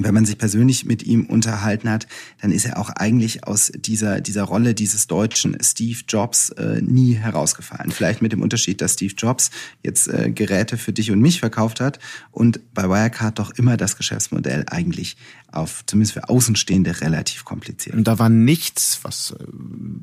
wenn 0.04 0.14
man 0.14 0.25
sich 0.25 0.38
persönlich 0.38 0.85
mit 0.85 1.02
ihm 1.02 1.26
unterhalten 1.26 1.90
hat, 1.90 2.07
dann 2.40 2.52
ist 2.52 2.66
er 2.66 2.78
auch 2.78 2.90
eigentlich 2.90 3.45
aus 3.45 3.73
dieser, 3.75 4.21
dieser 4.21 4.45
Rolle 4.45 4.75
dieses 4.75 5.07
deutschen 5.07 5.57
Steve 5.62 6.00
Jobs 6.09 6.50
äh, 6.50 6.80
nie 6.83 7.14
herausgefallen. 7.14 7.90
Vielleicht 7.90 8.23
mit 8.23 8.33
dem 8.33 8.42
Unterschied, 8.42 8.80
dass 8.80 8.95
Steve 8.95 9.14
Jobs 9.16 9.50
jetzt 9.83 10.09
äh, 10.09 10.30
Geräte 10.30 10.76
für 10.76 10.92
dich 10.92 11.11
und 11.11 11.21
mich 11.21 11.40
verkauft 11.40 11.80
hat 11.80 11.99
und 12.30 12.61
bei 12.75 12.88
Wirecard 12.88 13.38
doch 13.38 13.50
immer 13.52 13.76
das 13.76 13.97
Geschäftsmodell 13.97 14.64
eigentlich 14.69 15.16
auf, 15.52 15.85
zumindest 15.87 16.14
für 16.14 16.28
Außenstehende, 16.28 17.00
relativ 17.00 17.45
kompliziert. 17.45 17.97
Und 17.97 18.07
da 18.07 18.19
war 18.19 18.28
nichts, 18.28 19.00
was 19.02 19.35
äh, 19.38 19.45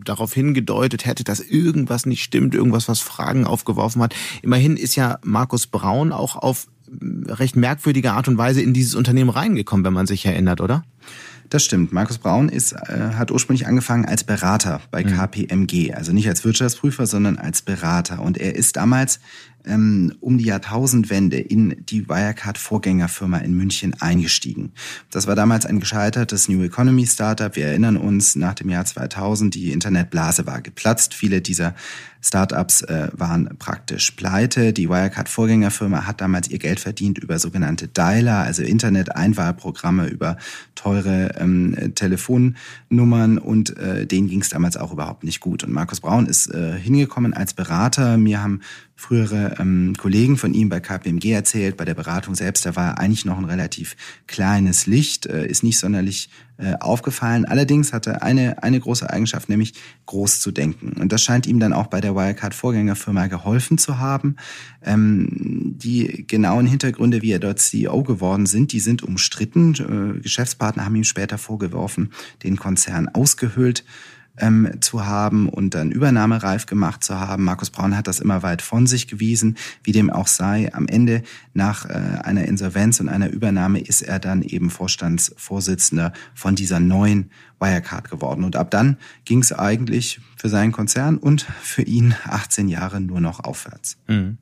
darauf 0.04 0.34
hingedeutet 0.34 1.06
hätte, 1.06 1.24
dass 1.24 1.39
irgendwas 1.39 2.06
nicht 2.06 2.24
stimmt, 2.24 2.56
irgendwas, 2.56 2.88
was 2.88 3.00
Fragen 3.00 3.46
aufgeworfen 3.46 4.01
hat. 4.01 4.16
Immerhin 4.42 4.77
ist 4.77 4.96
ja 4.96 5.20
Markus 5.24 5.68
Braun 5.68 6.12
auch 6.12 6.36
auf 6.36 6.68
recht 7.27 7.56
merkwürdige 7.56 8.13
Art 8.13 8.27
und 8.27 8.38
Weise 8.38 8.62
in 8.62 8.74
dieses 8.74 8.96
Unternehmen 8.96 9.29
reingekommen, 9.29 9.86
wenn 9.86 9.94
man 9.94 10.08
sich 10.08 10.25
erinnert, 10.25 10.62
oder? 10.62 10.84
Das 11.50 11.63
stimmt. 11.63 11.94
Markus 11.94 12.17
Braun 12.17 12.50
ist, 12.50 12.74
äh, 12.74 13.13
hat 13.15 13.32
ursprünglich 13.32 13.67
angefangen 13.67 14.06
als 14.06 14.24
Berater 14.24 14.82
bei 14.91 15.03
mhm. 15.03 15.10
KPMG, 15.10 15.94
also 15.94 16.12
nicht 16.12 16.27
als 16.27 16.44
Wirtschaftsprüfer, 16.44 17.06
sondern 17.06 17.38
als 17.38 17.62
Berater. 17.62 18.22
Und 18.22 18.38
er 18.38 18.56
ist 18.56 18.75
damals 18.75 19.20
ähm, 19.68 20.14
um 20.20 20.38
die 20.38 20.46
Jahrtausendwende 20.46 21.38
in 21.38 21.76
die 21.86 22.08
Wirecard-Vorgängerfirma 22.08 23.38
in 23.40 23.54
München 23.56 23.94
eingestiegen. 24.00 24.72
Das 25.12 25.28
war 25.28 25.36
damals 25.36 25.66
ein 25.66 25.80
gescheitertes 25.80 26.50
New 26.50 26.64
Economy 26.64 27.06
Startup. 27.06 27.56
Wir 27.56 27.68
erinnern 27.68 27.98
uns, 27.98 28.36
nach 28.36 28.54
dem 28.54 28.70
Jahr 28.70 28.86
2000, 28.86 29.54
die 29.54 29.72
Internetblase 29.72 30.46
war 30.46 30.62
geplatzt. 30.62 31.14
Viele 31.14 31.42
dieser 31.42 31.76
Startups 32.22 32.82
äh, 32.82 33.10
waren 33.14 33.58
praktisch 33.58 34.12
pleite. 34.12 34.74
Die 34.74 34.90
Wirecard-Vorgängerfirma 34.90 36.06
hat 36.06 36.22
damals 36.22 36.50
ihr 36.50 36.60
Geld 36.60 36.80
verdient 36.80 37.18
über 37.18 37.40
sogenannte 37.40 37.88
Dialer, 37.88 38.40
also 38.40 38.64
Internet-Einwahlprogramme, 38.64 40.08
über 40.08 40.38
teure 40.76 41.36
ähm, 41.38 41.94
Telefonnummern 41.96 43.38
und 43.38 43.78
äh, 43.78 44.06
denen 44.06 44.28
ging 44.28 44.42
es 44.42 44.50
damals 44.50 44.78
auch 44.78 44.92
überhaupt 44.92 45.24
nicht 45.24 45.40
gut. 45.40 45.64
Und 45.64 45.72
Markus 45.72 46.02
Braun 46.02 46.26
ist 46.26 46.54
äh, 46.54 46.78
hingekommen 46.78 47.34
als 47.34 47.54
Berater. 47.54 48.18
Mir 48.18 48.42
haben 48.42 48.62
frühere 48.98 49.56
ähm, 49.60 49.94
Kollegen 49.96 50.38
von 50.38 50.56
ihm 50.56 50.70
bei 50.70 50.80
KPMG 50.80 51.32
erzählt, 51.32 51.77
bei 51.77 51.86
der 51.86 51.94
Beratung 51.94 52.34
selbst, 52.34 52.66
da 52.66 52.75
war 52.75 52.88
er 52.88 53.00
eigentlich 53.00 53.25
noch 53.25 53.38
ein 53.38 53.46
relativ 53.46 53.96
kleines 54.25 54.88
Licht, 54.88 55.27
äh, 55.27 55.46
ist 55.46 55.63
nicht 55.63 55.77
sonderlich 55.77 56.30
äh, 56.58 56.74
aufgefallen. 56.80 57.46
Allerdings 57.46 57.94
hatte 57.94 58.10
er 58.10 58.24
eine, 58.24 58.63
eine 58.63 58.80
große 58.80 59.08
Eigenschaft, 59.08 59.50
nämlich 59.50 59.75
groß 60.08 60.39
zu 60.39 60.51
denken. 60.51 61.00
Und 61.00 61.12
das 61.12 61.24
scheint 61.24 61.46
ihm 61.46 61.60
dann 61.60 61.74
auch 61.74 61.86
bei 61.86 62.01
der 62.01 62.16
Wirecard-Vorgängerfirma 62.16 63.27
geholfen 63.27 63.77
zu 63.77 64.00
haben. 64.00 64.36
Ähm, 64.84 65.75
die 65.77 66.25
genauen 66.25 66.66
Hintergründe, 66.66 67.22
wie 67.22 67.32
er 67.34 67.39
dort 67.39 67.60
CEO 67.60 68.01
geworden 68.01 68.48
sind, 68.48 68.72
die 68.72 68.80
sind 68.80 69.04
umstritten. 69.04 69.75
Äh, 70.18 70.22
Geschäftspartner 70.22 70.86
haben 70.86 70.96
ihm 70.96 71.04
später 71.04 71.38
vorgeworfen, 71.38 72.12
den 72.44 72.58
Konzern 72.58 73.10
ausgehöhlt 73.10 73.84
ähm, 74.38 74.70
zu 74.82 75.06
haben 75.06 75.50
und 75.50 75.74
dann 75.74 75.91
übernahmereif 75.91 76.65
gemacht 76.65 77.03
zu 77.03 77.20
haben. 77.20 77.44
Markus 77.44 77.70
Braun 77.70 77.98
hat 77.98 78.08
das 78.08 78.20
immer 78.20 78.44
weit 78.44 78.62
von 78.62 78.88
sich 78.88 79.08
gewiesen, 79.08 79.58
wie 79.84 79.91
dem 79.91 80.10
auch 80.10 80.27
sei. 80.27 80.74
Am 80.74 80.88
Ende 80.88 81.24
nach 81.53 81.86
äh, 81.86 81.94
einer 82.24 82.46
Insolvenz 82.46 83.00
und 83.00 83.10
einer 83.10 83.29
Übernahme 83.29 83.79
ist 83.79 84.01
er 84.01 84.20
dann 84.20 84.41
eben 84.41 84.70
Vorstandsvorsitzender 84.70 86.13
von 86.34 86.56
dieser 86.56 86.79
neuen 86.79 87.32
Wirecard 87.60 88.10
geworden. 88.10 88.44
Und 88.44 88.56
ab 88.56 88.72
dann 88.72 88.98
ging 89.25 89.39
es 89.39 89.51
eigentlich 89.51 90.20
für 90.36 90.50
seinen 90.50 90.72
Konzern 90.72 91.17
und 91.17 91.46
für 91.62 91.84
ihn 91.84 92.15
18 92.25 92.67
Jahre 92.67 93.01
nur 93.01 93.22
noch 93.22 93.44
aufwärts. 93.44 93.98
Mhm. 94.08 94.38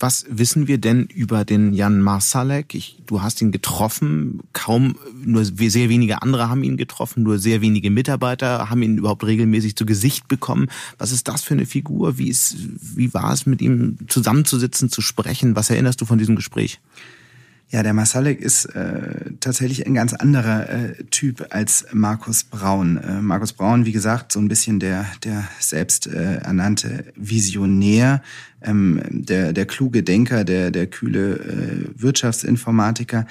Was 0.00 0.26
wissen 0.28 0.68
wir 0.68 0.78
denn 0.78 1.06
über 1.06 1.44
den 1.44 1.72
Jan 1.72 2.00
Marsalek? 2.00 2.74
Ich, 2.74 2.98
du 3.06 3.20
hast 3.20 3.42
ihn 3.42 3.50
getroffen, 3.50 4.40
kaum, 4.52 4.96
nur 5.24 5.44
sehr 5.44 5.88
wenige 5.88 6.22
andere 6.22 6.48
haben 6.48 6.62
ihn 6.62 6.76
getroffen, 6.76 7.24
nur 7.24 7.38
sehr 7.38 7.60
wenige 7.60 7.90
Mitarbeiter 7.90 8.70
haben 8.70 8.82
ihn 8.82 8.98
überhaupt 8.98 9.24
regelmäßig 9.24 9.74
zu 9.74 9.86
Gesicht 9.86 10.28
bekommen. 10.28 10.68
Was 10.98 11.10
ist 11.10 11.26
das 11.26 11.42
für 11.42 11.54
eine 11.54 11.66
Figur? 11.66 12.16
Wie, 12.16 12.28
ist, 12.28 12.56
wie 12.96 13.12
war 13.12 13.32
es, 13.32 13.46
mit 13.46 13.60
ihm 13.60 13.98
zusammenzusitzen, 14.06 14.88
zu 14.88 15.00
sprechen? 15.00 15.56
Was 15.56 15.70
erinnerst 15.70 16.00
du 16.00 16.04
von 16.04 16.18
diesem 16.18 16.36
Gespräch? 16.36 16.80
Ja, 17.70 17.82
der 17.82 17.92
Masalek 17.92 18.40
ist 18.40 18.64
äh, 18.64 19.32
tatsächlich 19.40 19.86
ein 19.86 19.92
ganz 19.92 20.14
anderer 20.14 20.70
äh, 20.70 21.04
Typ 21.10 21.48
als 21.50 21.84
Markus 21.92 22.42
Braun. 22.42 22.96
Äh, 22.96 23.20
Markus 23.20 23.52
Braun, 23.52 23.84
wie 23.84 23.92
gesagt, 23.92 24.32
so 24.32 24.40
ein 24.40 24.48
bisschen 24.48 24.80
der, 24.80 25.04
der 25.22 25.46
selbst 25.60 26.06
äh, 26.06 26.36
ernannte 26.36 27.04
Visionär, 27.14 28.22
ähm, 28.62 29.02
der, 29.10 29.52
der 29.52 29.66
kluge 29.66 30.02
Denker, 30.02 30.44
der, 30.44 30.70
der 30.70 30.86
kühle 30.86 31.34
äh, 31.34 32.02
Wirtschaftsinformatiker. 32.02 33.26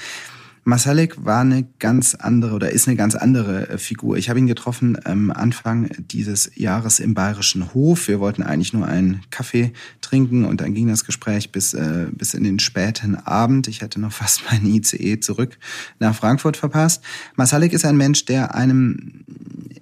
Masalek 0.67 1.23
war 1.23 1.39
eine 1.39 1.65
ganz 1.79 2.13
andere 2.13 2.53
oder 2.53 2.71
ist 2.71 2.89
eine 2.89 2.97
ganz 2.97 3.15
andere 3.15 3.69
äh, 3.69 3.77
Figur. 3.77 4.17
Ich 4.17 4.27
habe 4.27 4.37
ihn 4.37 4.47
getroffen 4.47 4.97
am 5.05 5.31
Anfang 5.31 5.89
dieses 5.97 6.51
Jahres 6.55 6.99
im 6.99 7.13
Bayerischen 7.13 7.73
Hof. 7.73 8.09
Wir 8.09 8.19
wollten 8.19 8.43
eigentlich 8.43 8.73
nur 8.73 8.85
einen 8.85 9.21
Kaffee 9.29 9.71
trinken 10.01 10.43
und 10.43 10.59
dann 10.59 10.73
ging 10.73 10.89
das 10.89 11.05
Gespräch 11.05 11.53
bis, 11.53 11.73
äh, 11.73 12.07
bis 12.11 12.33
in 12.33 12.43
den 12.43 12.59
späten 12.59 13.15
Abend. 13.15 13.69
Ich 13.69 13.81
hatte 13.81 14.01
noch 14.01 14.11
fast 14.11 14.41
meinen 14.51 14.65
ICE 14.65 15.21
zurück 15.21 15.57
nach 15.99 16.13
Frankfurt 16.13 16.57
verpasst. 16.57 17.01
Masalek 17.37 17.71
ist 17.71 17.85
ein 17.85 17.95
Mensch, 17.95 18.25
der 18.25 18.53
einem 18.53 19.23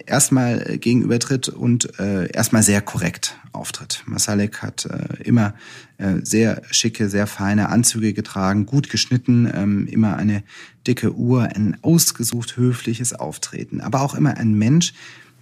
erstmal 0.06 0.78
gegenübertritt 0.78 1.48
und 1.48 1.98
äh, 1.98 2.30
erstmal 2.32 2.62
sehr 2.62 2.80
korrekt 2.80 3.36
auftritt. 3.52 4.02
Masalek 4.06 4.62
hat 4.62 4.86
äh, 4.86 5.22
immer 5.22 5.54
äh, 5.98 6.14
sehr 6.22 6.62
schicke, 6.70 7.08
sehr 7.08 7.26
feine 7.26 7.68
Anzüge 7.68 8.12
getragen, 8.12 8.66
gut 8.66 8.88
geschnitten, 8.88 9.50
ähm, 9.52 9.86
immer 9.86 10.16
eine 10.16 10.42
dicke 10.86 11.14
Uhr, 11.14 11.44
ein 11.44 11.76
ausgesucht 11.82 12.56
höfliches 12.56 13.12
Auftreten, 13.12 13.80
aber 13.80 14.00
auch 14.02 14.14
immer 14.14 14.36
ein 14.36 14.54
Mensch, 14.54 14.94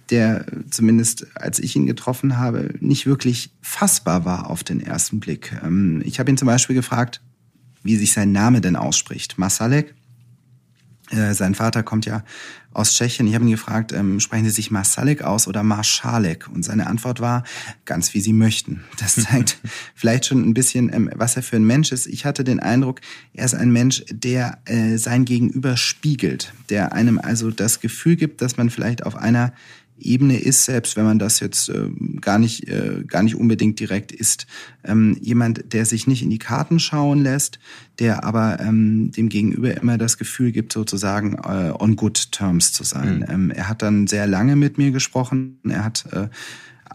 der 0.09 0.45
zumindest 0.69 1.27
als 1.35 1.59
ich 1.59 1.75
ihn 1.75 1.85
getroffen 1.85 2.37
habe, 2.37 2.73
nicht 2.79 3.05
wirklich 3.05 3.51
fassbar 3.61 4.25
war 4.25 4.49
auf 4.49 4.63
den 4.63 4.79
ersten 4.79 5.19
Blick. 5.19 5.53
Ähm, 5.63 6.01
ich 6.05 6.19
habe 6.19 6.29
ihn 6.29 6.37
zum 6.37 6.47
Beispiel 6.47 6.75
gefragt, 6.75 7.21
wie 7.83 7.97
sich 7.97 8.13
sein 8.13 8.31
Name 8.31 8.61
denn 8.61 8.75
ausspricht. 8.75 9.37
Masalek 9.37 9.93
äh, 11.11 11.33
sein 11.33 11.55
Vater 11.55 11.83
kommt 11.83 12.05
ja 12.05 12.23
aus 12.73 12.93
Tschechien. 12.93 13.27
Ich 13.27 13.35
habe 13.35 13.45
ihn 13.45 13.51
gefragt, 13.51 13.93
ähm, 13.93 14.19
sprechen 14.19 14.45
Sie 14.45 14.51
sich 14.51 14.69
Masalek 14.69 15.21
aus 15.21 15.47
oder 15.47 15.63
Marschalek? 15.63 16.49
Und 16.53 16.63
seine 16.63 16.87
Antwort 16.87 17.21
war, 17.21 17.43
ganz 17.85 18.13
wie 18.13 18.21
Sie 18.21 18.33
möchten. 18.33 18.83
Das 18.99 19.15
zeigt 19.15 19.59
vielleicht 19.95 20.25
schon 20.25 20.43
ein 20.43 20.53
bisschen, 20.53 20.91
ähm, 20.91 21.09
was 21.13 21.35
er 21.35 21.43
für 21.43 21.57
ein 21.57 21.65
Mensch 21.65 21.91
ist. 21.91 22.07
Ich 22.07 22.25
hatte 22.25 22.43
den 22.43 22.59
Eindruck, 22.59 23.01
er 23.33 23.45
ist 23.45 23.53
ein 23.53 23.71
Mensch, 23.71 24.03
der 24.09 24.59
äh, 24.65 24.97
sein 24.97 25.25
Gegenüber 25.25 25.77
spiegelt, 25.77 26.53
der 26.69 26.93
einem 26.93 27.19
also 27.19 27.51
das 27.51 27.79
Gefühl 27.79 28.15
gibt, 28.15 28.41
dass 28.41 28.57
man 28.57 28.69
vielleicht 28.69 29.05
auf 29.05 29.15
einer 29.15 29.53
Ebene 29.97 30.37
ist, 30.37 30.65
selbst 30.65 30.97
wenn 30.97 31.05
man 31.05 31.19
das 31.19 31.39
jetzt 31.39 31.69
äh, 31.69 31.89
gar 32.19 32.37
nicht 32.37 32.67
äh, 32.67 33.03
gar 33.07 33.23
nicht 33.23 33.35
unbedingt 33.35 33.79
direkt 33.79 34.11
ist, 34.11 34.45
ähm, 34.83 35.17
jemand, 35.21 35.73
der 35.73 35.85
sich 35.85 36.05
nicht 36.05 36.21
in 36.21 36.29
die 36.29 36.39
Karten 36.39 36.79
schauen 36.79 37.21
lässt, 37.21 37.59
der 37.99 38.23
aber 38.23 38.59
ähm, 38.59 39.11
dem 39.11 39.29
Gegenüber 39.29 39.75
immer 39.75 39.97
das 39.97 40.17
Gefühl 40.17 40.51
gibt, 40.51 40.73
sozusagen 40.73 41.35
äh, 41.35 41.71
on 41.77 41.95
good 41.95 42.31
terms 42.31 42.73
zu 42.73 42.83
sein. 42.83 43.19
Mhm. 43.19 43.25
Ähm, 43.29 43.51
er 43.51 43.69
hat 43.69 43.81
dann 43.81 44.07
sehr 44.07 44.27
lange 44.27 44.55
mit 44.55 44.77
mir 44.77 44.91
gesprochen. 44.91 45.59
Er 45.63 45.85
hat 45.85 46.05
äh, 46.11 46.27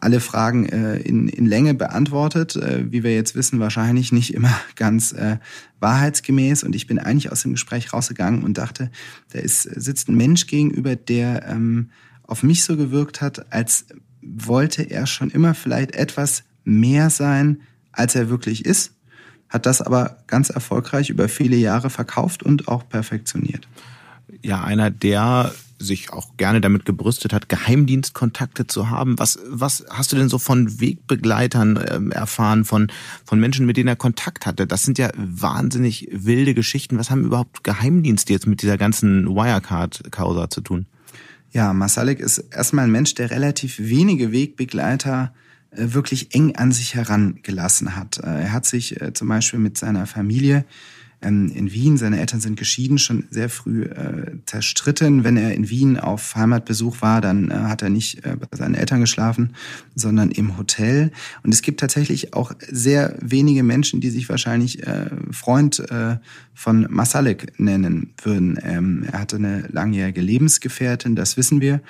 alle 0.00 0.21
Fragen 0.21 0.66
äh, 0.66 0.97
in, 0.97 1.28
in 1.28 1.47
Länge 1.47 1.75
beantwortet, 1.75 2.57
äh, 2.57 2.90
wie 2.90 3.02
wir 3.02 3.14
jetzt 3.14 3.35
wissen, 3.35 3.61
wahrscheinlich 3.61 4.12
nicht 4.12 4.35
immer 4.35 4.52
ganz 4.76 5.12
äh, 5.12 5.38
wahrheitsgemäß. 5.78 6.64
Und 6.64 6.75
ich 6.75 6.87
bin 6.87 6.99
eigentlich 6.99 7.30
aus 7.30 7.42
dem 7.42 7.52
Gespräch 7.52 7.92
rausgegangen 7.92 8.42
und 8.42 8.59
dachte, 8.59 8.90
da 9.33 9.38
ist, 9.38 9.62
sitzt 9.62 10.09
ein 10.09 10.16
Mensch 10.16 10.47
gegenüber, 10.47 10.97
der 10.97 11.47
ähm, 11.49 11.90
auf 12.30 12.42
mich 12.42 12.64
so 12.64 12.76
gewirkt 12.76 13.20
hat, 13.20 13.52
als 13.52 13.87
wollte 14.22 14.82
er 14.82 15.06
schon 15.06 15.30
immer 15.30 15.54
vielleicht 15.54 15.94
etwas 15.94 16.44
mehr 16.64 17.10
sein, 17.10 17.62
als 17.92 18.14
er 18.14 18.30
wirklich 18.30 18.64
ist, 18.64 18.92
hat 19.49 19.66
das 19.66 19.82
aber 19.82 20.18
ganz 20.26 20.50
erfolgreich 20.50 21.10
über 21.10 21.28
viele 21.28 21.56
Jahre 21.56 21.90
verkauft 21.90 22.42
und 22.42 22.68
auch 22.68 22.88
perfektioniert. 22.88 23.66
Ja, 24.42 24.62
einer, 24.62 24.90
der 24.90 25.52
sich 25.80 26.12
auch 26.12 26.37
gerne 26.37 26.60
damit 26.60 26.84
gebrüstet 26.84 27.32
hat, 27.32 27.49
Geheimdienstkontakte 27.49 28.66
zu 28.66 28.90
haben. 28.90 29.18
Was, 29.18 29.38
was 29.49 29.84
hast 29.90 30.12
du 30.12 30.16
denn 30.16 30.28
so 30.28 30.38
von 30.38 30.80
Wegbegleitern 30.80 31.76
äh, 31.78 32.14
erfahren, 32.14 32.64
von, 32.64 32.92
von 33.25 33.40
Menschen, 33.40 33.66
mit 33.66 33.76
denen 33.76 33.88
er 33.88 33.96
Kontakt 33.96 34.46
hatte? 34.46 34.66
Das 34.66 34.84
sind 34.84 34.99
ja 34.99 35.10
wahnsinnig 35.16 36.08
wilde 36.12 36.54
Geschichten. 36.54 36.99
Was 36.99 37.10
haben 37.10 37.25
überhaupt 37.25 37.64
Geheimdienste 37.64 38.32
jetzt 38.32 38.46
mit 38.46 38.62
dieser 38.62 38.76
ganzen 38.76 39.26
Wirecard-Causa 39.26 40.50
zu 40.50 40.60
tun? 40.60 40.87
Ja, 41.52 41.73
Masalik 41.73 42.21
ist 42.21 42.38
erstmal 42.38 42.85
ein 42.85 42.92
Mensch, 42.92 43.14
der 43.14 43.30
relativ 43.30 43.78
wenige 43.78 44.30
Wegbegleiter 44.33 45.35
äh, 45.71 45.92
wirklich 45.92 46.35
eng 46.35 46.54
an 46.57 46.73
sich 46.73 46.95
herangelassen 46.95 47.97
hat. 47.97 48.19
Äh, 48.19 48.42
er 48.42 48.52
hat 48.52 48.66
sich 48.66 49.00
äh, 49.00 49.12
zum 49.12 49.28
Beispiel 49.28 49.59
mit 49.59 49.76
seiner 49.76 50.07
Familie 50.07 50.64
ähm, 51.22 51.50
in 51.54 51.72
Wien. 51.72 51.96
Seine 51.96 52.20
Eltern 52.20 52.40
sind 52.40 52.58
geschieden, 52.58 52.98
schon 52.98 53.24
sehr 53.30 53.48
früh 53.48 53.84
äh, 53.84 54.32
zerstritten. 54.46 55.24
Wenn 55.24 55.36
er 55.36 55.54
in 55.54 55.68
Wien 55.70 55.98
auf 55.98 56.34
Heimatbesuch 56.34 57.02
war, 57.02 57.20
dann 57.20 57.50
äh, 57.50 57.54
hat 57.54 57.82
er 57.82 57.90
nicht 57.90 58.24
äh, 58.24 58.36
bei 58.36 58.56
seinen 58.56 58.74
Eltern 58.74 59.00
geschlafen, 59.00 59.54
sondern 59.94 60.30
im 60.30 60.56
Hotel. 60.56 61.10
Und 61.42 61.52
es 61.52 61.62
gibt 61.62 61.80
tatsächlich 61.80 62.34
auch 62.34 62.52
sehr 62.68 63.16
wenige 63.20 63.62
Menschen, 63.62 64.00
die 64.00 64.10
sich 64.10 64.28
wahrscheinlich 64.28 64.86
äh, 64.86 65.10
Freund 65.30 65.78
äh, 65.90 66.16
von 66.54 66.86
Masalek 66.90 67.58
nennen 67.58 68.12
würden. 68.22 68.58
Ähm, 68.62 69.06
er 69.10 69.20
hatte 69.20 69.36
eine 69.36 69.68
langjährige 69.70 70.20
Lebensgefährtin, 70.20 71.16
das 71.16 71.36
wissen 71.36 71.60
wir. 71.60 71.80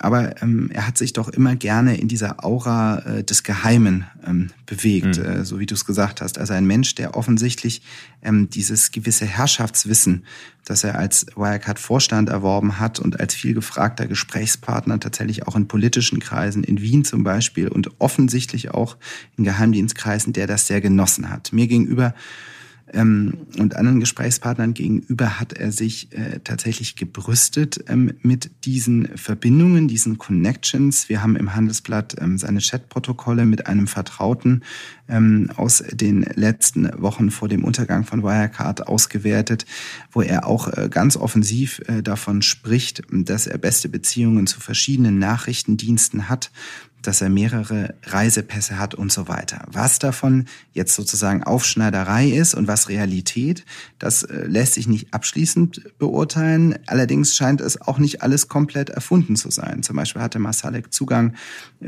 Aber 0.00 0.40
ähm, 0.42 0.70
er 0.72 0.86
hat 0.86 0.96
sich 0.96 1.12
doch 1.12 1.28
immer 1.28 1.56
gerne 1.56 1.98
in 1.98 2.08
dieser 2.08 2.44
Aura 2.44 2.98
äh, 3.00 3.24
des 3.24 3.42
Geheimen 3.42 4.04
ähm, 4.26 4.48
bewegt, 4.66 5.18
mhm. 5.18 5.24
äh, 5.24 5.44
so 5.44 5.58
wie 5.58 5.66
du 5.66 5.74
es 5.74 5.84
gesagt 5.84 6.20
hast. 6.20 6.38
Also 6.38 6.52
ein 6.52 6.66
Mensch, 6.66 6.94
der 6.94 7.16
offensichtlich 7.16 7.82
ähm, 8.22 8.48
dieses 8.50 8.92
gewisse 8.92 9.26
Herrschaftswissen, 9.26 10.24
das 10.64 10.84
er 10.84 10.98
als 10.98 11.26
Wirecard-Vorstand 11.34 12.28
erworben 12.28 12.78
hat 12.78 13.00
und 13.00 13.18
als 13.18 13.34
viel 13.34 13.54
gefragter 13.54 14.06
Gesprächspartner 14.06 15.00
tatsächlich 15.00 15.46
auch 15.46 15.56
in 15.56 15.66
politischen 15.66 16.20
Kreisen, 16.20 16.62
in 16.62 16.80
Wien 16.80 17.04
zum 17.04 17.24
Beispiel 17.24 17.68
und 17.68 18.00
offensichtlich 18.00 18.70
auch 18.70 18.96
in 19.36 19.44
Geheimdienstkreisen, 19.44 20.32
der 20.32 20.46
das 20.46 20.66
sehr 20.66 20.80
genossen 20.80 21.30
hat. 21.30 21.52
Mir 21.52 21.66
gegenüber 21.66 22.14
ähm, 22.92 23.38
und 23.58 23.76
anderen 23.76 24.00
Gesprächspartnern 24.00 24.74
gegenüber 24.74 25.40
hat 25.40 25.52
er 25.52 25.72
sich 25.72 26.12
äh, 26.12 26.40
tatsächlich 26.42 26.96
gebrüstet 26.96 27.84
ähm, 27.88 28.14
mit 28.22 28.50
diesen 28.64 29.16
Verbindungen, 29.16 29.88
diesen 29.88 30.18
Connections. 30.18 31.08
Wir 31.08 31.22
haben 31.22 31.36
im 31.36 31.54
Handelsblatt 31.54 32.16
ähm, 32.20 32.38
seine 32.38 32.60
Chatprotokolle 32.60 33.44
mit 33.44 33.66
einem 33.66 33.86
Vertrauten 33.86 34.62
ähm, 35.08 35.50
aus 35.56 35.82
den 35.90 36.22
letzten 36.22 36.90
Wochen 37.00 37.30
vor 37.30 37.48
dem 37.48 37.64
Untergang 37.64 38.04
von 38.04 38.22
Wirecard 38.22 38.86
ausgewertet, 38.86 39.66
wo 40.12 40.22
er 40.22 40.46
auch 40.46 40.68
äh, 40.68 40.88
ganz 40.90 41.16
offensiv 41.16 41.80
äh, 41.86 42.02
davon 42.02 42.42
spricht, 42.42 43.02
dass 43.10 43.46
er 43.46 43.58
beste 43.58 43.88
Beziehungen 43.88 44.46
zu 44.46 44.60
verschiedenen 44.60 45.18
Nachrichtendiensten 45.18 46.28
hat 46.28 46.50
dass 47.02 47.20
er 47.20 47.28
mehrere 47.28 47.94
Reisepässe 48.04 48.78
hat 48.78 48.94
und 48.94 49.12
so 49.12 49.28
weiter. 49.28 49.62
Was 49.70 49.98
davon 49.98 50.46
jetzt 50.72 50.94
sozusagen 50.94 51.42
Aufschneiderei 51.42 52.28
ist 52.28 52.54
und 52.54 52.66
was 52.66 52.88
Realität, 52.88 53.64
das 53.98 54.22
äh, 54.22 54.46
lässt 54.46 54.74
sich 54.74 54.88
nicht 54.88 55.14
abschließend 55.14 55.98
beurteilen. 55.98 56.78
Allerdings 56.86 57.36
scheint 57.36 57.60
es 57.60 57.80
auch 57.80 57.98
nicht 57.98 58.22
alles 58.22 58.48
komplett 58.48 58.90
erfunden 58.90 59.36
zu 59.36 59.50
sein. 59.50 59.82
Zum 59.82 59.96
Beispiel 59.96 60.22
hatte 60.22 60.38
Masalek 60.38 60.92
Zugang 60.92 61.34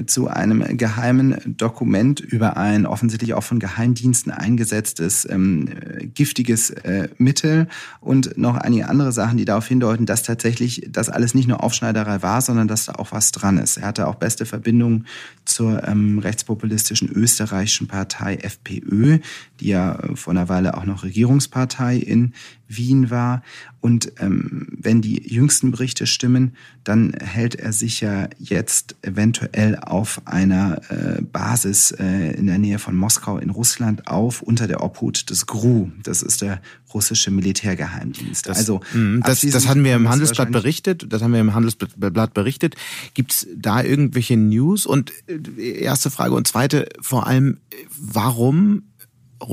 zu 0.06 0.28
einem 0.28 0.76
geheimen 0.76 1.36
Dokument 1.56 2.20
über 2.20 2.56
ein 2.56 2.86
offensichtlich 2.86 3.34
auch 3.34 3.42
von 3.42 3.58
Geheimdiensten 3.58 4.32
eingesetztes 4.32 5.28
ähm, 5.28 5.68
giftiges 6.14 6.70
äh, 6.70 7.08
Mittel 7.18 7.68
und 8.00 8.38
noch 8.38 8.56
einige 8.56 8.88
andere 8.88 9.12
Sachen, 9.12 9.38
die 9.38 9.44
darauf 9.44 9.66
hindeuten, 9.66 10.06
dass 10.06 10.22
tatsächlich 10.22 10.86
das 10.88 11.08
alles 11.08 11.34
nicht 11.34 11.48
nur 11.48 11.62
Aufschneiderei 11.62 12.22
war, 12.22 12.40
sondern 12.40 12.68
dass 12.68 12.86
da 12.86 12.92
auch 12.92 13.12
was 13.12 13.32
dran 13.32 13.58
ist. 13.58 13.76
Er 13.78 13.88
hatte 13.88 14.06
auch 14.06 14.14
beste 14.14 14.46
Verbindungen 14.46 14.99
zur 15.44 15.86
ähm, 15.86 16.18
rechtspopulistischen 16.18 17.08
österreichischen 17.10 17.88
Partei 17.88 18.36
FPÖ, 18.36 19.18
die 19.60 19.68
ja 19.68 19.98
vor 20.14 20.32
einer 20.32 20.48
Weile 20.48 20.76
auch 20.76 20.84
noch 20.84 21.04
Regierungspartei 21.04 21.96
in 21.96 22.34
Wien 22.70 23.10
war. 23.10 23.42
Und 23.80 24.12
ähm, 24.18 24.68
wenn 24.70 25.00
die 25.00 25.26
jüngsten 25.26 25.70
Berichte 25.70 26.06
stimmen, 26.06 26.54
dann 26.84 27.12
hält 27.12 27.54
er 27.54 27.72
sich 27.72 28.00
ja 28.00 28.28
jetzt 28.38 28.96
eventuell 29.02 29.76
auf 29.76 30.22
einer 30.26 30.80
äh, 30.90 31.22
Basis 31.22 31.90
äh, 31.92 32.32
in 32.32 32.46
der 32.46 32.58
Nähe 32.58 32.78
von 32.78 32.94
Moskau 32.94 33.38
in 33.38 33.50
Russland 33.50 34.06
auf, 34.06 34.42
unter 34.42 34.68
der 34.68 34.82
Obhut 34.82 35.30
des 35.30 35.46
GRU. 35.46 35.90
Das 36.02 36.22
ist 36.22 36.42
der 36.42 36.60
russische 36.92 37.30
Militärgeheimdienst. 37.30 38.48
Das, 38.48 38.58
also 38.58 38.80
mh, 38.92 39.26
das, 39.26 39.40
das 39.40 39.66
hatten 39.66 39.82
wir 39.82 39.96
im 39.96 40.08
Handelsblatt 40.08 40.52
berichtet. 40.52 41.06
Das 41.08 41.22
haben 41.22 41.32
wir 41.32 41.40
im 41.40 41.54
Handelsblatt 41.54 42.34
berichtet. 42.34 42.76
Gibt 43.14 43.32
es 43.32 43.46
da 43.56 43.82
irgendwelche 43.82 44.36
News? 44.36 44.86
Und 44.86 45.12
äh, 45.26 45.80
erste 45.80 46.10
Frage 46.10 46.34
und 46.34 46.46
zweite 46.46 46.86
vor 47.00 47.26
allem, 47.26 47.58
warum 47.98 48.82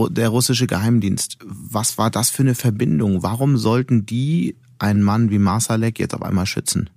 der 0.09 0.29
russische 0.29 0.67
Geheimdienst. 0.67 1.37
Was 1.43 1.97
war 1.97 2.09
das 2.11 2.29
für 2.29 2.43
eine 2.43 2.55
Verbindung? 2.55 3.23
Warum 3.23 3.57
sollten 3.57 4.05
die 4.05 4.55
einen 4.79 5.01
Mann 5.01 5.29
wie 5.29 5.39
Marsalek 5.39 5.99
jetzt 5.99 6.13
auf 6.13 6.21
einmal 6.21 6.45
schützen? 6.45 6.89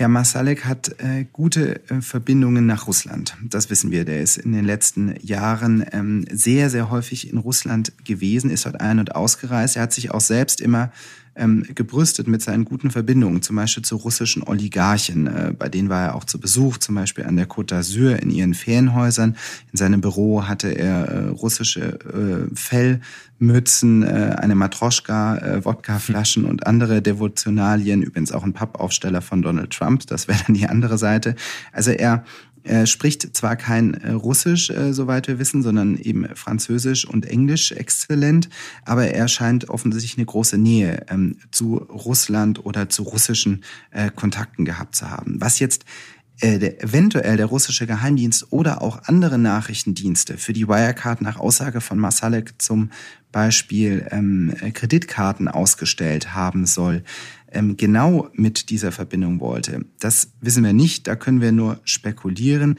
Ja, 0.00 0.08
Masalek 0.08 0.64
hat 0.64 0.98
äh, 0.98 1.26
gute 1.30 1.86
äh, 1.90 2.00
Verbindungen 2.00 2.64
nach 2.64 2.86
Russland. 2.86 3.36
Das 3.42 3.68
wissen 3.68 3.90
wir. 3.90 4.06
Der 4.06 4.22
ist 4.22 4.38
in 4.38 4.52
den 4.52 4.64
letzten 4.64 5.14
Jahren 5.20 5.84
ähm, 5.92 6.24
sehr, 6.32 6.70
sehr 6.70 6.88
häufig 6.88 7.30
in 7.30 7.36
Russland 7.36 7.92
gewesen, 8.04 8.48
ist 8.48 8.64
dort 8.64 8.80
ein- 8.80 8.98
und 8.98 9.14
ausgereist. 9.14 9.76
Er 9.76 9.82
hat 9.82 9.92
sich 9.92 10.10
auch 10.10 10.22
selbst 10.22 10.62
immer 10.62 10.90
ähm, 11.34 11.64
gebrüstet 11.74 12.26
mit 12.28 12.42
seinen 12.42 12.64
guten 12.64 12.90
Verbindungen, 12.90 13.42
zum 13.42 13.56
Beispiel 13.56 13.84
zu 13.84 13.96
russischen 13.96 14.42
Oligarchen. 14.42 15.26
Äh, 15.26 15.54
bei 15.58 15.68
denen 15.68 15.88
war 15.88 16.02
er 16.02 16.14
auch 16.14 16.24
zu 16.24 16.40
Besuch, 16.40 16.78
zum 16.78 16.94
Beispiel 16.94 17.24
an 17.24 17.36
der 17.36 17.48
Côte 17.48 17.74
d'Azur 17.74 18.16
in 18.16 18.30
ihren 18.30 18.54
Ferienhäusern. 18.54 19.36
In 19.72 19.76
seinem 19.76 20.00
Büro 20.00 20.46
hatte 20.46 20.68
er 20.68 21.04
äh, 21.06 21.28
russische 21.28 21.98
äh, 22.00 22.54
Fellmützen, 22.54 24.02
äh, 24.02 24.36
eine 24.38 24.54
Matroschka, 24.54 25.38
äh, 25.38 25.64
Wodkaflaschen 25.64 26.44
und 26.44 26.66
andere 26.66 27.02
Devotionalien, 27.02 28.02
übrigens 28.02 28.32
auch 28.32 28.44
ein 28.44 28.52
Pappaufsteller 28.52 29.22
von 29.22 29.42
Donald 29.42 29.70
Trump, 29.70 30.06
das 30.06 30.28
wäre 30.28 30.40
dann 30.46 30.54
die 30.54 30.66
andere 30.66 30.98
Seite. 30.98 31.36
Also 31.72 31.90
er 31.90 32.24
er 32.70 32.86
spricht 32.86 33.36
zwar 33.36 33.56
kein 33.56 33.94
äh, 33.94 34.12
Russisch, 34.12 34.70
äh, 34.70 34.92
soweit 34.92 35.26
wir 35.26 35.40
wissen, 35.40 35.60
sondern 35.60 35.96
eben 35.96 36.24
Französisch 36.36 37.04
und 37.04 37.26
Englisch 37.26 37.72
exzellent, 37.72 38.48
aber 38.84 39.08
er 39.08 39.26
scheint 39.26 39.68
offensichtlich 39.68 40.16
eine 40.18 40.26
große 40.26 40.56
Nähe 40.56 41.04
ähm, 41.08 41.38
zu 41.50 41.78
Russland 41.78 42.64
oder 42.64 42.88
zu 42.88 43.02
russischen 43.02 43.64
äh, 43.90 44.10
Kontakten 44.14 44.64
gehabt 44.64 44.94
zu 44.94 45.10
haben. 45.10 45.40
Was 45.40 45.58
jetzt 45.58 45.84
eventuell 46.42 47.36
der 47.36 47.44
russische 47.44 47.86
Geheimdienst 47.86 48.50
oder 48.50 48.80
auch 48.80 49.02
andere 49.04 49.36
Nachrichtendienste 49.36 50.38
für 50.38 50.54
die 50.54 50.68
Wirecard 50.68 51.20
nach 51.20 51.38
Aussage 51.38 51.82
von 51.82 51.98
Masalek 51.98 52.54
zum 52.56 52.90
Beispiel 53.30 54.06
ähm, 54.10 54.54
Kreditkarten 54.72 55.48
ausgestellt 55.48 56.34
haben 56.34 56.64
soll, 56.64 57.02
genau 57.76 58.28
mit 58.32 58.70
dieser 58.70 58.92
Verbindung 58.92 59.40
wollte. 59.40 59.84
Das 59.98 60.32
wissen 60.40 60.64
wir 60.64 60.72
nicht, 60.72 61.06
da 61.06 61.16
können 61.16 61.40
wir 61.40 61.52
nur 61.52 61.80
spekulieren. 61.84 62.78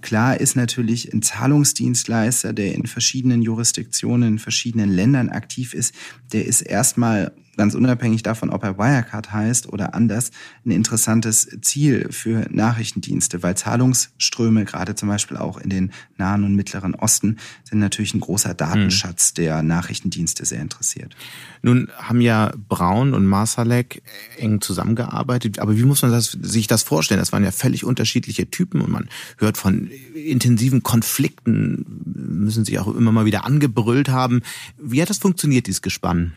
Klar 0.00 0.40
ist 0.40 0.56
natürlich 0.56 1.12
ein 1.12 1.22
Zahlungsdienstleister, 1.22 2.52
der 2.52 2.74
in 2.74 2.86
verschiedenen 2.86 3.42
Jurisdiktionen, 3.42 4.34
in 4.34 4.38
verschiedenen 4.38 4.90
Ländern 4.90 5.28
aktiv 5.28 5.74
ist, 5.74 5.94
der 6.32 6.46
ist 6.46 6.62
erstmal 6.62 7.32
ganz 7.58 7.74
unabhängig 7.74 8.22
davon, 8.22 8.48
ob 8.48 8.64
er 8.64 8.78
Wirecard 8.78 9.32
heißt 9.32 9.70
oder 9.70 9.94
anders, 9.94 10.30
ein 10.64 10.70
interessantes 10.70 11.48
Ziel 11.60 12.08
für 12.10 12.46
Nachrichtendienste, 12.50 13.42
weil 13.42 13.56
Zahlungsströme, 13.56 14.64
gerade 14.64 14.94
zum 14.94 15.08
Beispiel 15.08 15.36
auch 15.36 15.58
in 15.58 15.68
den 15.68 15.92
Nahen 16.16 16.44
und 16.44 16.54
Mittleren 16.54 16.94
Osten, 16.94 17.36
sind 17.64 17.80
natürlich 17.80 18.14
ein 18.14 18.20
großer 18.20 18.54
Datenschatz, 18.54 19.34
der 19.34 19.62
Nachrichtendienste 19.62 20.46
sehr 20.46 20.62
interessiert. 20.62 21.16
Nun 21.60 21.88
haben 21.96 22.20
ja 22.20 22.52
Braun 22.68 23.12
und 23.12 23.26
Marsalek 23.26 24.02
eng 24.38 24.60
zusammengearbeitet, 24.60 25.58
aber 25.58 25.76
wie 25.76 25.82
muss 25.82 26.02
man 26.02 26.12
das, 26.12 26.30
sich 26.40 26.68
das 26.68 26.84
vorstellen? 26.84 27.20
Das 27.20 27.32
waren 27.32 27.44
ja 27.44 27.50
völlig 27.50 27.84
unterschiedliche 27.84 28.48
Typen 28.50 28.80
und 28.80 28.90
man 28.90 29.08
hört 29.38 29.58
von 29.58 29.90
intensiven 30.14 30.84
Konflikten, 30.84 31.84
müssen 32.14 32.64
sich 32.64 32.78
auch 32.78 32.94
immer 32.94 33.10
mal 33.10 33.24
wieder 33.24 33.44
angebrüllt 33.44 34.08
haben. 34.08 34.42
Wie 34.78 35.02
hat 35.02 35.10
das 35.10 35.18
funktioniert, 35.18 35.66
dieses 35.66 35.82
Gespann? 35.82 36.34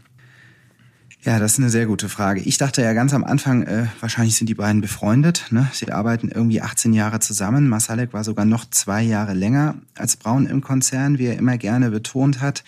Ja, 1.23 1.37
das 1.37 1.53
ist 1.53 1.59
eine 1.59 1.69
sehr 1.69 1.85
gute 1.85 2.09
Frage. 2.09 2.41
Ich 2.41 2.57
dachte 2.57 2.81
ja 2.81 2.93
ganz 2.93 3.13
am 3.13 3.23
Anfang, 3.23 3.61
äh, 3.61 3.85
wahrscheinlich 3.99 4.35
sind 4.35 4.47
die 4.47 4.55
beiden 4.55 4.81
befreundet. 4.81 5.45
Ne? 5.51 5.69
Sie 5.71 5.91
arbeiten 5.91 6.29
irgendwie 6.29 6.61
18 6.61 6.93
Jahre 6.93 7.19
zusammen. 7.19 7.69
Masalek 7.69 8.11
war 8.11 8.23
sogar 8.23 8.45
noch 8.45 8.65
zwei 8.71 9.03
Jahre 9.03 9.33
länger 9.33 9.75
als 9.95 10.17
Braun 10.17 10.47
im 10.47 10.61
Konzern, 10.61 11.19
wie 11.19 11.27
er 11.27 11.37
immer 11.37 11.59
gerne 11.59 11.91
betont 11.91 12.41
hat. 12.41 12.63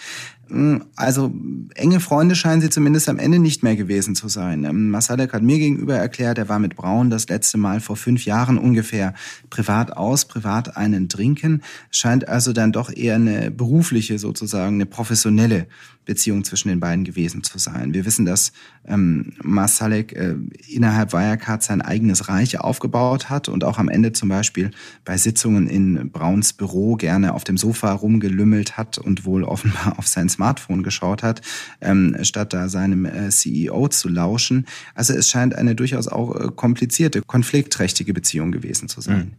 Hm, 0.49 0.85
also 0.95 1.33
enge 1.75 1.99
Freunde 1.99 2.35
scheinen 2.35 2.61
sie 2.61 2.69
zumindest 2.69 3.07
am 3.07 3.17
Ende 3.17 3.39
nicht 3.39 3.63
mehr 3.63 3.75
gewesen 3.75 4.13
zu 4.13 4.27
sein. 4.27 4.65
Ähm, 4.65 4.89
Masalek 4.89 5.33
hat 5.33 5.41
mir 5.41 5.57
gegenüber 5.57 5.95
erklärt, 5.95 6.37
er 6.37 6.49
war 6.49 6.59
mit 6.59 6.75
Braun 6.75 7.09
das 7.09 7.27
letzte 7.29 7.57
Mal 7.57 7.79
vor 7.79 7.95
fünf 7.95 8.25
Jahren 8.25 8.57
ungefähr 8.57 9.13
privat 9.49 9.95
aus, 9.95 10.25
privat 10.25 10.75
einen 10.75 11.07
trinken. 11.07 11.61
Scheint 11.91 12.27
also 12.27 12.51
dann 12.51 12.71
doch 12.71 12.91
eher 12.91 13.15
eine 13.15 13.51
berufliche 13.51 14.19
sozusagen, 14.19 14.75
eine 14.75 14.85
professionelle 14.85 15.67
Beziehung 16.05 16.43
zwischen 16.43 16.67
den 16.67 16.79
beiden 16.79 17.05
gewesen 17.05 17.43
zu 17.43 17.57
sein. 17.57 17.93
Wir 17.93 18.05
wissen, 18.05 18.25
dass 18.25 18.51
ähm, 18.85 19.33
Masalek 19.41 20.13
äh, 20.13 20.35
innerhalb 20.67 21.13
Wirecard 21.13 21.63
sein 21.63 21.81
eigenes 21.81 22.27
Reich 22.27 22.59
aufgebaut 22.59 23.29
hat 23.29 23.47
und 23.47 23.63
auch 23.63 23.77
am 23.77 23.89
Ende 23.89 24.11
zum 24.11 24.29
Beispiel 24.29 24.71
bei 25.05 25.17
Sitzungen 25.17 25.67
in 25.67 26.11
Brauns 26.11 26.53
Büro 26.53 26.95
gerne 26.95 27.33
auf 27.33 27.43
dem 27.43 27.57
Sofa 27.57 27.93
rumgelümmelt 27.93 28.77
hat 28.77 28.97
und 28.97 29.25
wohl 29.25 29.43
offenbar 29.43 29.97
auf 29.97 30.07
sein 30.07 30.29
Smartphone 30.33 30.83
geschaut 30.83 31.23
hat, 31.23 31.41
ähm, 31.81 32.17
statt 32.21 32.53
da 32.53 32.69
seinem 32.69 33.05
äh, 33.05 33.29
CEO 33.29 33.87
zu 33.87 34.09
lauschen. 34.09 34.65
Also 34.95 35.13
es 35.13 35.29
scheint 35.29 35.55
eine 35.55 35.75
durchaus 35.75 36.07
auch 36.07 36.35
äh, 36.35 36.49
komplizierte, 36.55 37.21
konfliktträchtige 37.21 38.13
Beziehung 38.13 38.51
gewesen 38.51 38.89
zu 38.89 39.01
sein. 39.01 39.17
Mhm. 39.17 39.31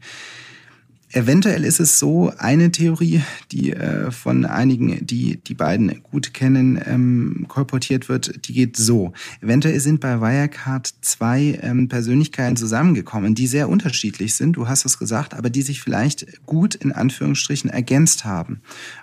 Eventuell 1.14 1.62
ist 1.62 1.79
es 1.79 2.00
so, 2.00 2.33
eine 2.38 2.72
Theorie, 2.72 3.22
die 3.53 3.72
äh, 3.72 4.11
von 4.11 4.44
einigen, 4.44 5.07
die 5.07 5.37
die 5.37 5.55
beiden 5.55 6.03
gut 6.03 6.35
kennen, 6.35 6.83
ähm, 6.85 7.44
kolportiert 7.46 8.09
wird, 8.09 8.48
die 8.48 8.53
geht 8.53 8.77
so. 8.77 9.12
Eventuell 9.40 9.79
sind 9.79 10.00
bei 10.00 10.20
Wirecard 10.20 10.92
zwei 11.03 11.61
ähm, 11.62 11.87
Persönlichkeiten 11.87 12.57
zusammengekommen, 12.57 13.37
die 13.37 13.46
sehr 13.46 13.68
unterschiedlich 13.68 14.35
sind, 14.35 14.57
du 14.57 14.66
hast 14.66 14.87
es 14.87 14.98
gesagt, 14.98 15.35
aber 15.35 15.50
die 15.50 15.62
sich 15.62 15.81
vielleicht 15.81 16.44
gut 16.46 16.74
in 16.74 16.90
Anführungsstrichen 16.90 17.70
ergänzt 17.70 18.24
haben. 18.24 18.61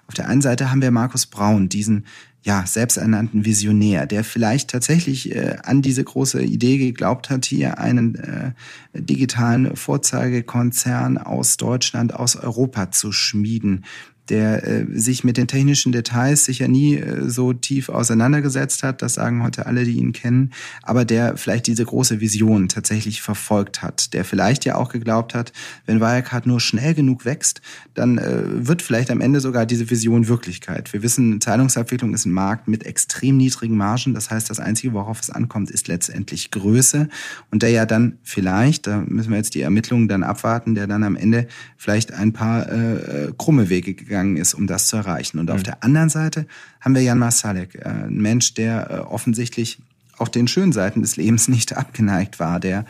Auf 0.07 0.13
der 0.13 0.27
einen 0.27 0.41
Seite 0.41 0.69
haben 0.69 0.81
wir 0.81 0.91
Markus 0.91 1.25
Braun, 1.25 1.69
diesen 1.69 2.03
ja, 2.43 2.65
selbsternannten 2.65 3.45
Visionär, 3.45 4.07
der 4.07 4.23
vielleicht 4.23 4.71
tatsächlich 4.71 5.35
äh, 5.35 5.57
an 5.63 5.81
diese 5.81 6.03
große 6.03 6.41
Idee 6.41 6.77
geglaubt 6.77 7.29
hat, 7.29 7.45
hier 7.45 7.77
einen 7.77 8.15
äh, 8.15 8.51
digitalen 8.93 9.75
Vorzeigekonzern 9.75 11.19
aus 11.19 11.57
Deutschland, 11.57 12.15
aus 12.15 12.35
Europa 12.35 12.91
zu 12.91 13.11
schmieden, 13.11 13.85
der 14.31 14.65
äh, 14.65 14.85
sich 14.91 15.25
mit 15.25 15.35
den 15.35 15.47
technischen 15.47 15.91
Details 15.91 16.45
sicher 16.45 16.69
nie 16.69 16.95
äh, 16.95 17.29
so 17.29 17.51
tief 17.51 17.89
auseinandergesetzt 17.89 18.81
hat, 18.81 19.01
das 19.01 19.15
sagen 19.15 19.43
heute 19.43 19.65
alle, 19.65 19.83
die 19.83 19.97
ihn 19.97 20.13
kennen, 20.13 20.51
aber 20.83 21.03
der 21.03 21.35
vielleicht 21.35 21.67
diese 21.67 21.83
große 21.83 22.21
Vision 22.21 22.69
tatsächlich 22.69 23.21
verfolgt 23.21 23.83
hat, 23.83 24.13
der 24.13 24.23
vielleicht 24.23 24.63
ja 24.63 24.75
auch 24.75 24.87
geglaubt 24.87 25.35
hat, 25.35 25.51
wenn 25.85 25.99
Wirecard 25.99 26.47
nur 26.47 26.61
schnell 26.61 26.93
genug 26.93 27.25
wächst, 27.25 27.61
dann 27.93 28.17
äh, 28.17 28.43
wird 28.65 28.81
vielleicht 28.81 29.11
am 29.11 29.19
Ende 29.19 29.41
sogar 29.41 29.65
diese 29.65 29.89
Vision 29.89 30.29
Wirklichkeit. 30.29 30.93
Wir 30.93 31.03
wissen, 31.03 31.41
Zahlungsabwicklung 31.41 32.13
ist 32.13 32.25
ein 32.25 32.31
Markt 32.31 32.69
mit 32.69 32.85
extrem 32.85 33.35
niedrigen 33.35 33.75
Margen, 33.75 34.13
das 34.13 34.31
heißt, 34.31 34.49
das 34.49 34.61
Einzige, 34.61 34.93
worauf 34.93 35.19
es 35.19 35.29
ankommt, 35.29 35.69
ist 35.69 35.89
letztendlich 35.89 36.51
Größe. 36.51 37.09
Und 37.51 37.63
der 37.63 37.71
ja 37.71 37.85
dann 37.85 38.17
vielleicht, 38.23 38.87
da 38.87 39.03
müssen 39.05 39.31
wir 39.31 39.37
jetzt 39.37 39.55
die 39.55 39.61
Ermittlungen 39.61 40.07
dann 40.07 40.23
abwarten, 40.23 40.73
der 40.73 40.87
dann 40.87 41.03
am 41.03 41.17
Ende 41.17 41.47
vielleicht 41.75 42.13
ein 42.13 42.31
paar 42.31 42.71
äh, 42.71 43.25
äh 43.25 43.33
krumme 43.37 43.69
Wege 43.69 43.93
gegangen 43.93 44.20
gegangen 44.21 44.37
ist, 44.37 44.53
um 44.53 44.67
das 44.67 44.87
zu 44.87 44.97
erreichen. 44.97 45.39
Und 45.39 45.49
mhm. 45.49 45.55
auf 45.55 45.63
der 45.63 45.83
anderen 45.83 46.09
Seite 46.09 46.45
haben 46.79 46.95
wir 46.95 47.01
Jan 47.01 47.19
Masalek, 47.19 47.75
äh, 47.75 47.87
ein 47.87 48.21
Mensch, 48.21 48.53
der 48.53 48.89
äh, 48.89 48.93
offensichtlich 48.99 49.79
auch 50.17 50.27
den 50.27 50.47
schönen 50.47 50.71
Seiten 50.71 51.01
des 51.01 51.17
Lebens 51.17 51.47
nicht 51.47 51.75
abgeneigt 51.77 52.39
war, 52.39 52.59
der 52.59 52.85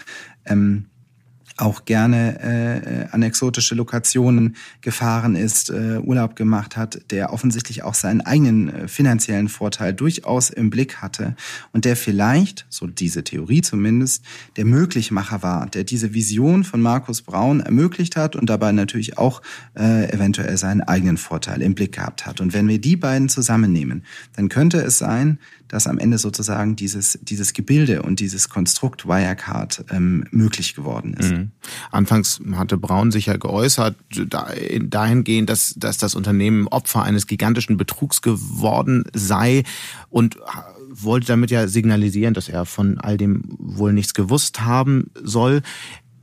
ähm, 0.46 0.86
auch 1.62 1.86
gerne 1.86 2.40
äh, 2.42 3.14
an 3.14 3.22
exotische 3.22 3.76
Lokationen 3.76 4.56
gefahren 4.82 5.36
ist, 5.36 5.70
äh, 5.70 6.00
Urlaub 6.00 6.36
gemacht 6.36 6.76
hat, 6.76 7.12
der 7.12 7.32
offensichtlich 7.32 7.84
auch 7.84 7.94
seinen 7.94 8.22
eigenen 8.22 8.70
äh, 8.70 8.88
finanziellen 8.88 9.48
Vorteil 9.48 9.94
durchaus 9.94 10.50
im 10.50 10.70
Blick 10.70 10.98
hatte 10.98 11.36
und 11.72 11.86
der 11.86 11.96
vielleicht, 11.96 12.66
so 12.70 12.88
diese 12.88 13.24
Theorie 13.24 13.62
zumindest, 13.62 14.26
der 14.58 14.66
Möglichmacher 14.66 15.44
war, 15.44 15.68
der 15.68 15.84
diese 15.84 16.14
Vision 16.14 16.64
von 16.64 16.82
Markus 16.82 17.22
Braun 17.22 17.60
ermöglicht 17.60 18.16
hat 18.16 18.36
und 18.36 18.50
dabei 18.50 18.72
natürlich 18.72 19.18
auch 19.18 19.42
äh, 19.78 20.12
eventuell 20.12 20.58
seinen 20.58 20.82
eigenen 20.82 21.18
Vorteil 21.18 21.62
im 21.62 21.76
Blick 21.76 21.94
gehabt 21.94 22.26
hat. 22.26 22.42
Und 22.42 22.54
wenn 22.54 22.68
wir 22.68 22.82
die 22.82 22.96
beiden 22.96 23.30
zusammennehmen, 23.30 24.04
dann 24.36 24.50
könnte 24.50 24.80
es 24.80 24.98
sein, 24.98 25.38
dass 25.72 25.88
am 25.88 26.00
Ende 26.00 26.18
sozusagen 26.18 26.76
dieses, 26.76 27.18
dieses 27.22 27.54
Gebilde 27.54 28.02
und 28.02 28.20
dieses 28.20 28.50
Konstrukt 28.50 29.08
Wirecard 29.08 29.86
ähm, 29.90 30.26
möglich 30.32 30.76
geworden 30.76 31.14
ist. 31.14 31.32
Mhm. 31.32 31.51
Anfangs 31.92 32.42
hatte 32.54 32.78
Braun 32.78 33.12
sich 33.12 33.28
ja 33.28 33.38
geäußert, 33.38 33.96
dahingehend, 34.10 35.50
dass, 35.50 35.74
dass 35.78 35.98
das 35.98 36.16
Unternehmen 36.16 36.68
Opfer 36.68 37.04
eines 37.04 37.28
gigantischen 37.28 37.78
Betrugs 37.78 38.22
geworden 38.22 39.04
sei 39.14 39.64
und 40.10 40.38
wollte 40.94 41.28
damit 41.28 41.52
ja 41.52 41.68
signalisieren, 41.68 42.34
dass 42.34 42.50
er 42.50 42.66
von 42.66 43.00
all 43.00 43.18
dem 43.18 43.44
wohl 43.58 43.94
nichts 43.94 44.14
gewusst 44.14 44.62
haben 44.62 45.12
soll 45.24 45.62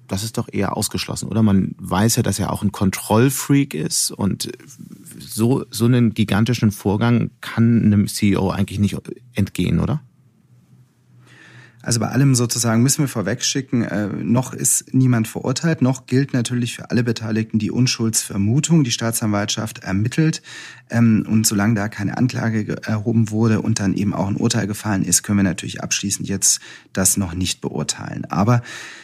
das 0.09 0.25
ist 0.25 0.39
doch 0.39 0.49
eher 0.51 0.77
ausgeschlossen, 0.77 1.29
oder? 1.29 1.43
Man 1.43 1.75
weiß 1.79 2.17
ja, 2.17 2.23
dass 2.23 2.39
er 2.39 2.53
auch 2.53 2.63
ein 2.63 2.73
Kontrollfreak 2.73 3.75
ist 3.75 4.11
und 4.11 4.51
so, 5.19 5.65
so 5.71 5.85
einen 5.85 6.15
gigantischen 6.15 6.73
Vorgang 6.73 7.31
kann 7.41 7.85
einem 7.85 8.09
CEO 8.09 8.51
eigentlich 8.51 8.79
nicht 8.79 8.97
entgehen, 9.35 9.81
oder? 9.81 10.01
Also 11.89 12.01
bei 12.01 12.09
allem 12.09 12.35
sozusagen 12.35 12.83
müssen 12.83 13.05
wir 13.05 13.09
vorwegschicken, 13.09 13.83
äh, 13.83 14.09
noch 14.09 14.53
ist 14.53 14.93
niemand 14.93 15.27
verurteilt, 15.27 15.81
noch 15.81 16.05
gilt 16.05 16.35
natürlich 16.35 16.75
für 16.75 16.91
alle 16.91 17.03
Beteiligten 17.03 17.59
die 17.59 17.71
Unschuldsvermutung. 17.71 18.85
Die 18.85 18.91
Staatsanwaltschaft 18.91 19.79
ermittelt 19.85 20.43
ähm, 20.91 21.25
und 21.27 21.47
solange 21.47 21.77
da 21.77 21.89
keine 21.89 22.19
Anklage 22.19 22.77
erhoben 22.83 23.31
wurde 23.31 23.63
und 23.63 23.81
dann 23.81 23.95
eben 23.95 24.13
auch 24.13 24.29
ein 24.29 24.37
Urteil 24.37 24.67
gefallen 24.67 25.03
ist, 25.03 25.23
können 25.23 25.39
wir 25.39 25.45
natürlich 25.45 25.83
abschließend 25.83 26.29
jetzt 26.29 26.61
das 26.93 27.17
noch 27.17 27.33
nicht 27.33 27.63
beurteilen. 27.63 28.27
Aber 28.27 28.61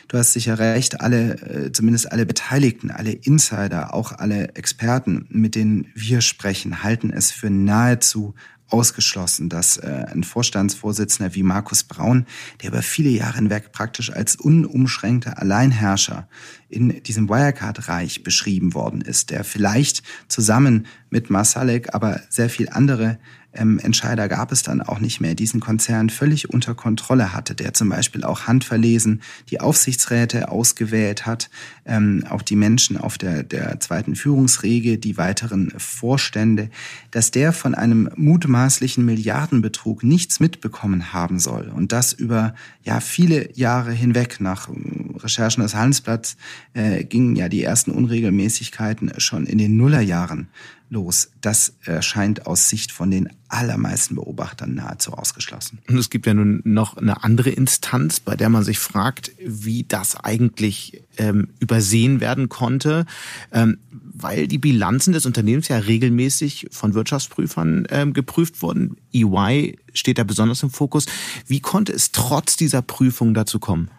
du 0.09 0.19
hast 0.19 0.35
sicher 0.35 0.59
recht, 0.59 1.01
alle, 1.01 1.41
äh, 1.41 1.73
zumindest 1.73 2.13
alle 2.13 2.27
Beteiligten, 2.27 2.91
alle 2.91 3.13
Insider, 3.13 3.95
auch 3.95 4.13
alle 4.13 4.57
Experten, 4.57 5.25
mit 5.31 5.55
denen 5.55 5.87
wir 5.95 6.21
sprechen, 6.21 6.83
halten 6.83 7.11
es 7.11 7.33
für 7.33 7.49
nahezu 7.49 8.35
ausgeschlossen, 8.69 9.49
dass 9.49 9.77
äh, 9.77 10.07
ein 10.13 10.25
Vorstandsvorsitzender 10.25 11.35
wie 11.35 11.43
Markus 11.43 11.85
Braun, 11.85 12.27
der 12.63 12.71
über 12.71 12.83
viele 12.83 13.11
Jahre 13.11 13.37
hinweg 13.37 13.73
praktisch 13.73 14.13
als 14.13 14.37
unumschränkter 14.37 15.39
Alleinherrscher 15.39 16.29
in 16.69 17.03
diesem 17.03 17.29
Wirecard-Reich 17.29 18.23
beschrieben 18.23 18.75
worden 18.75 19.01
ist, 19.01 19.31
der 19.31 19.45
vielleicht 19.45 20.03
zusammen 20.29 20.87
mit 21.11 21.31
Masalek 21.31 21.95
aber 21.95 22.21
sehr 22.31 22.51
viel 22.51 22.69
andere 22.69 23.19
ähm, 23.55 23.79
Entscheider 23.79 24.29
gab 24.29 24.53
es 24.53 24.63
dann 24.63 24.81
auch 24.81 25.01
nicht 25.01 25.21
mehr, 25.21 25.35
diesen 25.35 25.61
Konzern 25.61 26.11
völlig 26.11 26.51
unter 26.51 26.75
Kontrolle 26.75 27.33
hatte, 27.33 27.55
der 27.55 27.75
zum 27.75 27.89
Beispiel 27.89 28.25
auch 28.25 28.47
handverlesen 28.47 29.23
die 29.51 29.61
Aufsichtsräte 29.61 30.51
ausgewählt 30.51 31.27
hat, 31.27 31.51
ähm, 31.85 32.25
auch 32.29 32.43
die 32.43 32.57
Menschen 32.57 32.97
auf 32.97 33.19
der, 33.19 33.43
der 33.43 33.81
zweiten 33.81 34.17
Führungsrege, 34.17 34.99
die 34.99 35.17
weiteren 35.17 35.73
Vorstände, 35.79 36.71
dass 37.11 37.31
der 37.31 37.53
von 37.53 37.75
einem 37.75 38.11
mutmaßlichen 38.17 39.05
Milliardenbetrug 39.05 40.03
nichts 40.03 40.41
mitbekommen 40.41 41.13
haben 41.13 41.39
soll 41.39 41.69
und 41.75 41.93
das 41.93 42.13
über 42.13 42.55
ja 42.83 43.01
viele 43.01 43.57
Jahre 43.57 43.93
hinweg. 43.93 44.41
Nach 44.41 44.69
ähm, 44.69 45.17
Recherchen 45.19 45.63
des 45.63 45.75
Handelsblatts 45.75 46.37
äh, 46.75 47.05
gingen 47.05 47.37
ja 47.37 47.49
die 47.49 47.63
ersten 47.63 47.91
Unregelmäßigkeiten 47.91 49.13
schon 49.19 49.47
in 49.47 49.59
den 49.59 49.77
Nullerjahren 49.77 50.49
los. 50.95 51.31
Das 51.43 51.75
erscheint 51.85 52.47
aus 52.47 52.71
Sicht 52.71 52.91
von 52.91 53.11
den 53.11 53.29
allermeisten 53.49 54.15
Beobachtern 54.15 54.75
nahezu 54.75 55.13
ausgeschlossen. 55.13 55.79
Und 55.89 55.99
es 55.99 56.09
gibt 56.09 56.27
ja 56.27 56.33
nun 56.33 56.63
noch 56.65 56.97
eine 56.97 57.23
andere 57.23 57.51
Instanz, 57.51 58.21
bei 58.21 58.37
der 58.37 58.49
man 58.49 58.65
sich 58.65 58.79
fragt, 58.79 59.33
wie 59.45 59.85
das 59.85 60.17
eigentlich 60.17 61.03
ähm, 61.19 61.49
übersehen 61.61 62.21
werden 62.21 62.49
konnte, 62.49 63.05
ähm, 63.53 63.79
weil 63.91 64.49
die 64.49 64.59
Bilanzen 64.59 65.13
des 65.13 65.27
Unternehmens 65.27 65.69
ja 65.69 65.77
regelmäßig 65.77 66.69
von 66.71 66.95
Wirtschaftsprüfern 66.95 67.87
ähm, 67.91 68.13
geprüft 68.13 68.63
wurden. 68.63 68.97
EY 69.13 69.77
steht 69.93 70.19
da 70.19 70.25
besonders 70.25 70.63
im 70.63 70.71
Fokus. 70.71 71.07
Wie 71.47 71.61
konnte 71.61 71.93
es 71.93 72.13
trotz 72.13 72.57
dieser 72.57 72.83
Prüfung 72.83 73.35
dazu 73.35 73.59
kommen? 73.59 73.91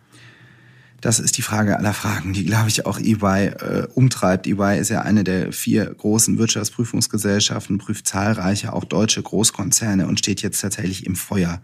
Das 1.06 1.20
ist 1.20 1.38
die 1.38 1.44
Frage 1.44 1.78
aller 1.78 1.94
Fragen, 1.94 2.34
die, 2.34 2.46
glaube 2.46 2.68
ich, 2.68 2.88
auch 2.88 2.98
EY 2.98 3.50
äh, 3.50 3.88
umtreibt. 3.94 4.48
EY 4.48 4.80
ist 4.80 4.90
ja 4.90 5.04
eine 5.04 5.24
der 5.24 5.54
vier 5.54 5.86
großen 5.86 6.40
Wirtschaftsprüfungsgesellschaften, 6.40 7.78
prüft 7.78 8.08
zahlreiche, 8.08 8.74
auch 8.74 8.86
deutsche 8.86 9.22
Großkonzerne 9.22 10.08
und 10.08 10.18
steht 10.18 10.42
jetzt 10.42 10.62
tatsächlich 10.62 11.06
im 11.06 11.16
Feuer 11.16 11.62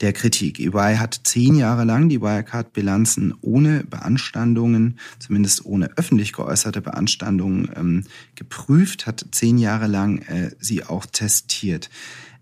der 0.00 0.12
Kritik. 0.12 0.60
EY 0.60 0.98
hat 0.98 1.20
zehn 1.24 1.56
Jahre 1.56 1.82
lang 1.82 2.08
die 2.08 2.20
Wirecard-Bilanzen 2.20 3.34
ohne 3.40 3.82
Beanstandungen, 3.82 5.00
zumindest 5.18 5.64
ohne 5.64 5.90
öffentlich 5.96 6.32
geäußerte 6.32 6.80
Beanstandungen, 6.80 7.68
ähm, 7.74 8.04
geprüft, 8.36 9.08
hat 9.08 9.26
zehn 9.32 9.58
Jahre 9.58 9.88
lang 9.88 10.18
äh, 10.18 10.52
sie 10.60 10.84
auch 10.84 11.06
testiert. 11.06 11.90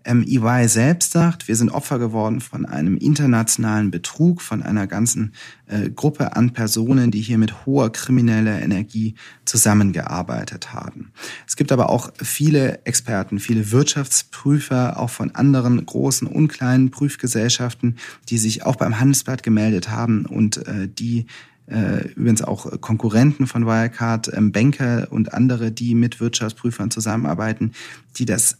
Ähm, 0.05 0.23
EY 0.27 0.67
selbst 0.67 1.11
sagt, 1.11 1.47
wir 1.47 1.55
sind 1.55 1.71
Opfer 1.71 1.97
geworden 1.97 2.39
von 2.39 2.65
einem 2.65 2.95
internationalen 2.95 3.89
Betrug, 3.89 4.41
von 4.41 4.61
einer 4.61 4.85
ganzen 4.85 5.33
äh, 5.65 5.89
Gruppe 5.89 6.35
an 6.35 6.53
Personen, 6.53 7.09
die 7.09 7.21
hier 7.21 7.39
mit 7.39 7.65
hoher 7.65 7.91
krimineller 7.91 8.61
Energie 8.61 9.15
zusammengearbeitet 9.45 10.73
haben. 10.73 11.11
Es 11.47 11.55
gibt 11.55 11.71
aber 11.71 11.89
auch 11.89 12.11
viele 12.21 12.85
Experten, 12.85 13.39
viele 13.39 13.71
Wirtschaftsprüfer, 13.71 14.99
auch 14.99 15.09
von 15.09 15.31
anderen 15.31 15.83
großen 15.83 16.27
und 16.27 16.49
kleinen 16.49 16.91
Prüfgesellschaften, 16.91 17.97
die 18.29 18.37
sich 18.37 18.63
auch 18.63 18.75
beim 18.75 18.99
Handelsblatt 18.99 19.41
gemeldet 19.41 19.89
haben 19.89 20.27
und 20.27 20.67
äh, 20.67 20.87
die 20.87 21.25
äh, 21.67 22.09
übrigens 22.09 22.43
auch 22.43 22.79
Konkurrenten 22.79 23.47
von 23.47 23.65
Wirecard, 23.65 24.31
ähm, 24.35 24.51
Banker 24.51 25.07
und 25.09 25.33
andere, 25.33 25.71
die 25.71 25.95
mit 25.95 26.19
Wirtschaftsprüfern 26.19 26.91
zusammenarbeiten, 26.91 27.71
die 28.17 28.25
das 28.25 28.59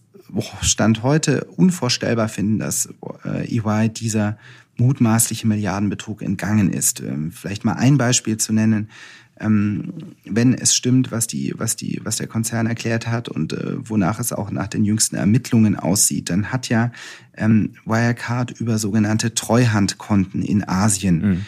Stand 0.62 1.04
heute 1.04 1.46
unvorstellbar 1.46 2.30
finden, 2.30 2.60
dass 2.60 2.90
äh, 3.24 3.58
EY 3.58 3.90
dieser 3.90 4.38
mutmaßliche 4.78 5.48
Milliardenbetrug 5.48 6.22
entgangen 6.22 6.72
ist. 6.72 7.00
Ähm, 7.00 7.32
vielleicht 7.32 7.66
mal 7.66 7.74
ein 7.74 7.98
Beispiel 7.98 8.38
zu 8.38 8.54
nennen. 8.54 8.90
Ähm, 9.38 9.94
wenn 10.24 10.54
es 10.54 10.74
stimmt, 10.76 11.12
was 11.12 11.28
die, 11.28 11.54
was 11.58 11.76
die, 11.76 12.00
was 12.04 12.16
der 12.16 12.28
Konzern 12.28 12.68
erklärt 12.68 13.08
hat 13.08 13.28
und 13.28 13.52
äh, 13.52 13.76
wonach 13.78 14.20
es 14.20 14.32
auch 14.32 14.50
nach 14.50 14.68
den 14.68 14.86
jüngsten 14.86 15.18
Ermittlungen 15.18 15.76
aussieht, 15.76 16.30
dann 16.30 16.54
hat 16.54 16.70
ja 16.70 16.92
ähm, 17.36 17.74
Wirecard 17.86 18.52
über 18.60 18.78
sogenannte 18.78 19.34
Treuhandkonten 19.34 20.42
in 20.42 20.68
Asien 20.68 21.22
mhm 21.22 21.46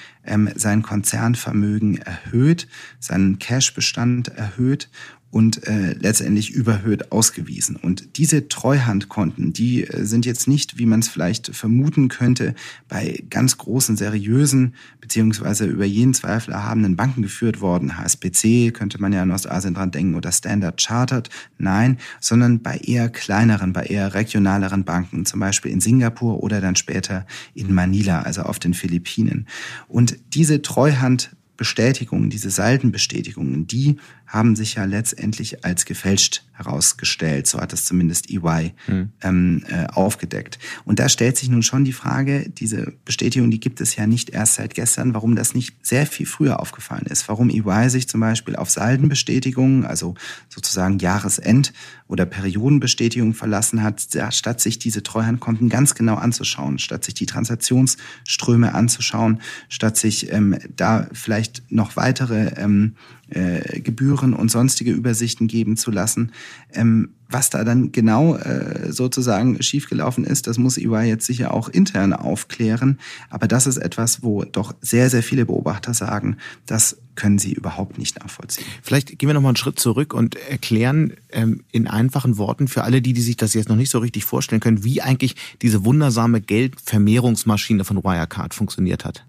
sein 0.56 0.82
Konzernvermögen 0.82 2.00
erhöht, 2.00 2.68
seinen 3.00 3.40
Cashbestand 3.40 4.28
erhöht 4.28 4.90
und 5.30 5.68
äh, 5.68 5.94
letztendlich 5.94 6.52
überhöht 6.52 7.12
ausgewiesen. 7.12 7.76
Und 7.76 8.18
diese 8.18 8.48
Treuhandkonten, 8.48 9.52
die 9.52 9.84
äh, 9.84 10.06
sind 10.06 10.26
jetzt 10.26 10.48
nicht, 10.48 10.78
wie 10.78 10.86
man 10.86 11.02
es 11.02 11.10
vielleicht 11.10 11.54
vermuten 11.54 12.08
könnte, 12.08 12.56
bei 12.88 13.24
ganz 13.30 13.58
großen, 13.58 13.98
seriösen 13.98 14.74
beziehungsweise 15.02 15.66
über 15.66 15.86
jeden 15.86 16.14
Zweifel 16.14 16.54
erhabenen 16.54 16.96
Banken 16.96 17.22
geführt 17.22 17.60
worden. 17.60 17.98
HSBC 17.98 18.72
könnte 18.72 19.02
man 19.02 19.12
ja 19.12 19.24
in 19.24 19.32
Ostasien 19.32 19.74
dran 19.74 19.92
denken 19.92 20.16
oder 20.16 20.32
Standard 20.32 20.82
Chartered. 20.82 21.30
Nein, 21.58 21.98
sondern 22.22 22.62
bei 22.62 22.78
eher 22.78 23.10
kleineren, 23.10 23.74
bei 23.74 23.84
eher 23.84 24.14
regionaleren 24.14 24.86
Banken, 24.86 25.26
zum 25.26 25.42
Beispiel 25.42 25.72
in 25.72 25.82
Singapur 25.82 26.42
oder 26.42 26.62
dann 26.62 26.78
später 26.78 27.28
in 27.54 27.74
Manila, 27.74 28.22
also 28.22 28.44
auf 28.44 28.60
den 28.60 28.74
Philippinen. 28.74 29.46
Und 29.90 30.18
diese 30.34 30.62
Treuhand 30.62 31.32
Bestätigungen, 31.58 32.30
diese 32.30 32.52
Saldenbestätigungen, 32.52 33.68
die 33.68 33.98
haben 34.28 34.56
sich 34.56 34.76
ja 34.76 34.84
letztendlich 34.84 35.64
als 35.64 35.86
gefälscht 35.86 36.44
herausgestellt. 36.52 37.48
So 37.48 37.62
hat 37.62 37.72
es 37.72 37.86
zumindest 37.86 38.30
EY 38.30 38.74
hm. 38.86 39.10
ähm, 39.22 39.64
äh, 39.70 39.86
aufgedeckt. 39.88 40.60
Und 40.86 41.00
da 41.00 41.08
stellt 41.08 41.38
sich 41.38 41.50
nun 41.50 41.64
schon 41.64 41.86
die 41.86 41.94
Frage, 41.94 42.50
diese 42.50 42.94
Bestätigung, 43.06 43.52
die 43.52 43.60
gibt 43.60 43.80
es 43.80 43.96
ja 43.96 44.08
nicht 44.08 44.32
erst 44.32 44.56
seit 44.56 44.74
gestern, 44.74 45.14
warum 45.14 45.36
das 45.36 45.54
nicht 45.54 45.86
sehr 45.86 46.06
viel 46.06 46.26
früher 46.26 46.60
aufgefallen 46.60 47.06
ist. 47.06 47.30
Warum 47.30 47.50
EY 47.50 47.90
sich 47.90 48.10
zum 48.10 48.20
Beispiel 48.20 48.56
auf 48.56 48.70
Saldenbestätigungen, 48.70 49.86
also 49.86 50.16
sozusagen 50.50 51.00
Jahresend- 51.00 51.74
oder 52.08 52.26
Periodenbestätigungen 52.26 53.34
verlassen 53.34 53.84
hat, 53.84 54.06
statt 54.32 54.60
sich 54.60 54.80
diese 54.80 55.04
Treuhandkonten 55.04 55.70
ganz 55.70 55.96
genau 55.96 56.16
anzuschauen, 56.16 56.80
statt 56.80 57.06
sich 57.06 57.14
die 57.14 57.26
Transaktionsströme 57.26 58.74
anzuschauen, 58.74 59.42
statt 59.70 59.98
sich 59.98 60.32
ähm, 60.32 60.58
da 60.76 61.08
vielleicht 61.14 61.64
noch 61.70 61.96
weitere 61.96 62.54
ähm, 62.58 62.96
äh, 63.30 63.82
Gebühren 63.82 64.34
und 64.34 64.50
sonstige 64.50 64.92
Übersichten 64.92 65.48
geben 65.48 65.78
zu 65.78 65.92
lassen. 65.92 66.32
Ähm, 66.74 67.10
was 67.30 67.50
da 67.50 67.64
dann 67.64 67.92
genau 67.92 68.36
äh, 68.38 68.92
sozusagen 68.92 69.62
schiefgelaufen 69.62 70.24
ist, 70.24 70.48
das 70.48 70.58
muss 70.58 70.78
EY 70.78 71.08
jetzt 71.08 71.26
sicher 71.26 71.54
auch 71.54 71.68
intern 71.68 72.14
aufklären. 72.14 73.00
Aber 73.30 73.48
das 73.48 73.68
ist 73.68 73.78
etwas, 73.78 74.24
wo 74.24 74.44
doch 74.44 74.74
sehr, 74.82 75.10
sehr 75.10 75.24
viele 75.24 75.46
Beobachter 75.46 75.94
sagen, 75.94 76.38
das 76.66 76.98
können 77.16 77.38
sie 77.38 77.52
überhaupt 77.52 77.98
nicht 77.98 78.20
nachvollziehen. 78.20 78.66
Vielleicht 78.82 79.20
gehen 79.20 79.28
wir 79.28 79.34
nochmal 79.34 79.50
einen 79.50 79.58
Schritt 79.58 79.80
zurück 79.80 80.14
und 80.14 80.36
erklären 80.36 81.14
ähm, 81.32 81.64
in 81.72 81.88
einfachen 81.88 82.38
Worten 82.38 82.68
für 82.68 82.84
alle 82.84 83.02
die, 83.02 83.14
die 83.14 83.22
sich 83.22 83.36
das 83.36 83.54
jetzt 83.54 83.70
noch 83.70 83.76
nicht 83.76 83.90
so 83.90 84.00
richtig 84.00 84.24
vorstellen 84.24 84.62
können, 84.62 84.84
wie 84.84 85.02
eigentlich 85.02 85.36
diese 85.62 85.84
wundersame 85.84 86.40
Geldvermehrungsmaschine 86.40 87.84
von 87.84 88.04
Wirecard 88.04 88.54
funktioniert 88.54 89.04
hat. 89.04 89.26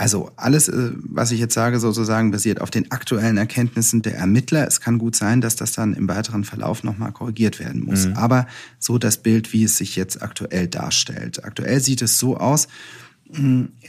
Also 0.00 0.30
alles, 0.36 0.68
äh, 0.68 0.92
was 0.94 1.30
ich 1.30 1.40
jetzt 1.40 1.52
sage, 1.52 1.78
sozusagen 1.78 2.30
basiert 2.30 2.62
auf 2.62 2.70
den 2.70 2.90
aktuellen 2.90 3.36
Erkenntnissen 3.36 4.00
der 4.00 4.16
Ermittler. 4.16 4.66
Es 4.66 4.80
kann 4.80 4.96
gut 4.96 5.14
sein, 5.14 5.42
dass 5.42 5.56
das 5.56 5.72
dann 5.72 5.92
im 5.92 6.08
weiteren 6.08 6.44
Verlauf 6.44 6.84
nochmal 6.84 7.12
korrigiert 7.12 7.58
werden 7.58 7.84
muss. 7.84 8.06
Mhm. 8.06 8.14
Aber 8.14 8.46
so 8.78 8.96
das 8.96 9.18
Bild, 9.18 9.52
wie 9.52 9.64
es 9.64 9.76
sich 9.76 9.96
jetzt 9.96 10.22
aktuell 10.22 10.68
darstellt. 10.68 11.44
Aktuell 11.44 11.80
sieht 11.80 12.00
es 12.00 12.18
so 12.18 12.38
aus, 12.38 12.66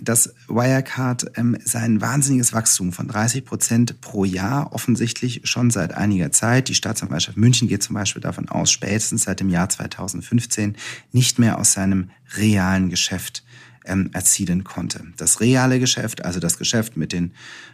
dass 0.01 0.33
Wirecard 0.49 1.31
ähm, 1.37 1.57
sein 1.63 2.01
wahnsinniges 2.01 2.51
Wachstum 2.51 2.91
von 2.91 3.07
30 3.07 3.45
Prozent 3.45 4.01
pro 4.01 4.25
Jahr 4.25 4.73
offensichtlich 4.73 5.41
schon 5.45 5.71
seit 5.71 5.93
einiger 5.93 6.31
Zeit, 6.31 6.67
die 6.67 6.75
Staatsanwaltschaft 6.75 7.37
München 7.37 7.69
geht 7.69 7.83
zum 7.83 7.95
Beispiel 7.95 8.21
davon 8.21 8.49
aus, 8.49 8.69
spätestens 8.69 9.23
seit 9.23 9.39
dem 9.39 9.49
Jahr 9.49 9.69
2015 9.69 10.75
nicht 11.13 11.39
mehr 11.39 11.57
aus 11.57 11.71
seinem 11.71 12.11
realen 12.35 12.89
Geschäft 12.89 13.43
ähm, 13.85 14.09
erzielen 14.13 14.63
konnte. 14.63 15.03
Das 15.17 15.39
reale 15.39 15.79
Geschäft, 15.79 16.23
also 16.23 16.39
das 16.39 16.57
Geschäft 16.57 16.97
mit 16.97 17.13
den 17.13 17.31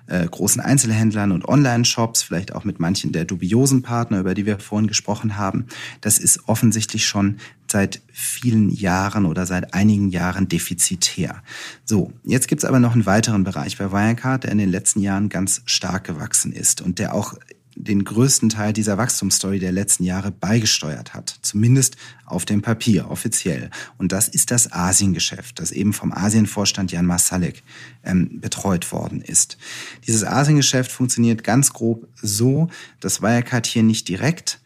äh, 0.07 0.25
großen 0.25 0.61
Einzelhändlern 0.61 1.31
und 1.31 1.47
Online-Shops, 1.47 2.23
vielleicht 2.23 2.53
auch 2.53 2.63
mit 2.63 2.79
manchen 2.79 3.11
der 3.11 3.25
dubiosen 3.25 3.81
Partner, 3.81 4.19
über 4.19 4.33
die 4.33 4.45
wir 4.45 4.59
vorhin 4.59 4.87
gesprochen 4.87 5.37
haben, 5.37 5.65
das 6.01 6.19
ist 6.19 6.47
offensichtlich 6.47 7.05
schon 7.05 7.37
seit 7.69 8.01
vielen 8.13 8.69
Jahren 8.69 9.25
oder 9.25 9.45
seit 9.45 9.73
einigen 9.73 10.09
Jahren 10.09 10.47
defizitär. 10.47 11.43
So, 11.83 12.13
jetzt 12.23 12.47
gibt's 12.47 12.63
aber 12.63 12.79
noch 12.79 12.93
einen 12.93 13.05
weiteren 13.05 13.43
Bereich 13.43 13.77
bei 13.77 13.91
Wirecard, 13.91 14.45
der 14.45 14.51
in 14.51 14.57
den 14.57 14.69
letzten 14.69 15.01
Jahren 15.01 15.29
ganz 15.29 15.61
stark 15.65 16.05
gewachsen 16.05 16.53
ist 16.53 16.81
und 16.81 16.99
der 16.99 17.13
auch 17.13 17.35
den 17.79 18.03
größten 18.03 18.49
Teil 18.49 18.73
dieser 18.73 18.97
Wachstumsstory 18.97 19.59
der 19.59 19.71
letzten 19.71 20.03
Jahre 20.03 20.31
beigesteuert 20.31 21.13
hat. 21.13 21.39
Zumindest 21.41 21.95
auf 22.25 22.45
dem 22.45 22.61
Papier, 22.61 23.09
offiziell. 23.09 23.69
Und 23.97 24.11
das 24.11 24.27
ist 24.27 24.51
das 24.51 24.71
Asiengeschäft, 24.71 25.59
das 25.59 25.71
eben 25.71 25.93
vom 25.93 26.11
Asienvorstand 26.11 26.91
Jan 26.91 27.05
Masalek 27.05 27.63
ähm, 28.03 28.41
betreut 28.41 28.91
worden 28.91 29.21
ist. 29.21 29.57
Dieses 30.05 30.23
Asiengeschäft 30.23 30.91
funktioniert 30.91 31.43
ganz 31.43 31.71
grob 31.71 32.07
so, 32.21 32.69
dass 32.99 33.21
Wirecard 33.21 33.65
hier 33.65 33.83
nicht 33.83 34.07
direkt 34.09 34.59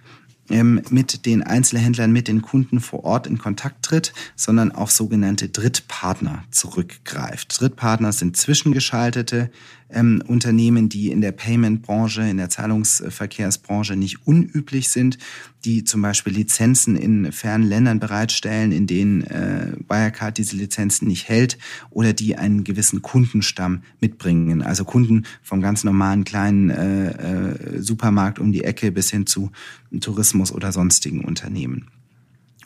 ähm, 0.51 0.81
mit 0.89 1.25
den 1.25 1.43
Einzelhändlern, 1.43 2.11
mit 2.11 2.27
den 2.27 2.41
Kunden 2.41 2.79
vor 2.79 3.03
Ort 3.03 3.27
in 3.27 3.37
Kontakt 3.37 3.83
tritt, 3.83 4.13
sondern 4.35 4.71
auf 4.71 4.91
sogenannte 4.91 5.49
Drittpartner 5.49 6.43
zurückgreift. 6.51 7.59
Drittpartner 7.59 8.11
sind 8.11 8.37
zwischengeschaltete 8.37 9.49
ähm, 9.91 10.23
Unternehmen, 10.27 10.89
die 10.89 11.11
in 11.11 11.21
der 11.21 11.31
Payment-Branche, 11.31 12.21
in 12.21 12.37
der 12.37 12.49
Zahlungsverkehrsbranche 12.49 13.95
nicht 13.95 14.25
unüblich 14.25 14.89
sind, 14.89 15.17
die 15.65 15.83
zum 15.83 16.01
Beispiel 16.01 16.33
Lizenzen 16.33 16.95
in 16.95 17.31
fernen 17.31 17.63
Ländern 17.63 17.99
bereitstellen, 17.99 18.71
in 18.71 18.87
denen 18.87 19.23
äh, 19.23 19.73
Wirecard 19.87 20.37
diese 20.37 20.55
Lizenzen 20.55 21.07
nicht 21.07 21.29
hält 21.29 21.57
oder 21.89 22.13
die 22.13 22.37
einen 22.37 22.63
gewissen 22.63 23.01
Kundenstamm 23.01 23.83
mitbringen. 23.99 24.61
Also 24.61 24.85
Kunden 24.85 25.25
vom 25.43 25.61
ganz 25.61 25.83
normalen 25.83 26.23
kleinen 26.23 26.69
äh, 26.69 27.11
äh, 27.11 27.81
Supermarkt 27.81 28.39
um 28.39 28.51
die 28.51 28.63
Ecke 28.63 28.91
bis 28.91 29.11
hin 29.11 29.25
zu 29.25 29.51
Tourismus 29.99 30.51
oder 30.51 30.71
sonstigen 30.71 31.23
Unternehmen. 31.23 31.87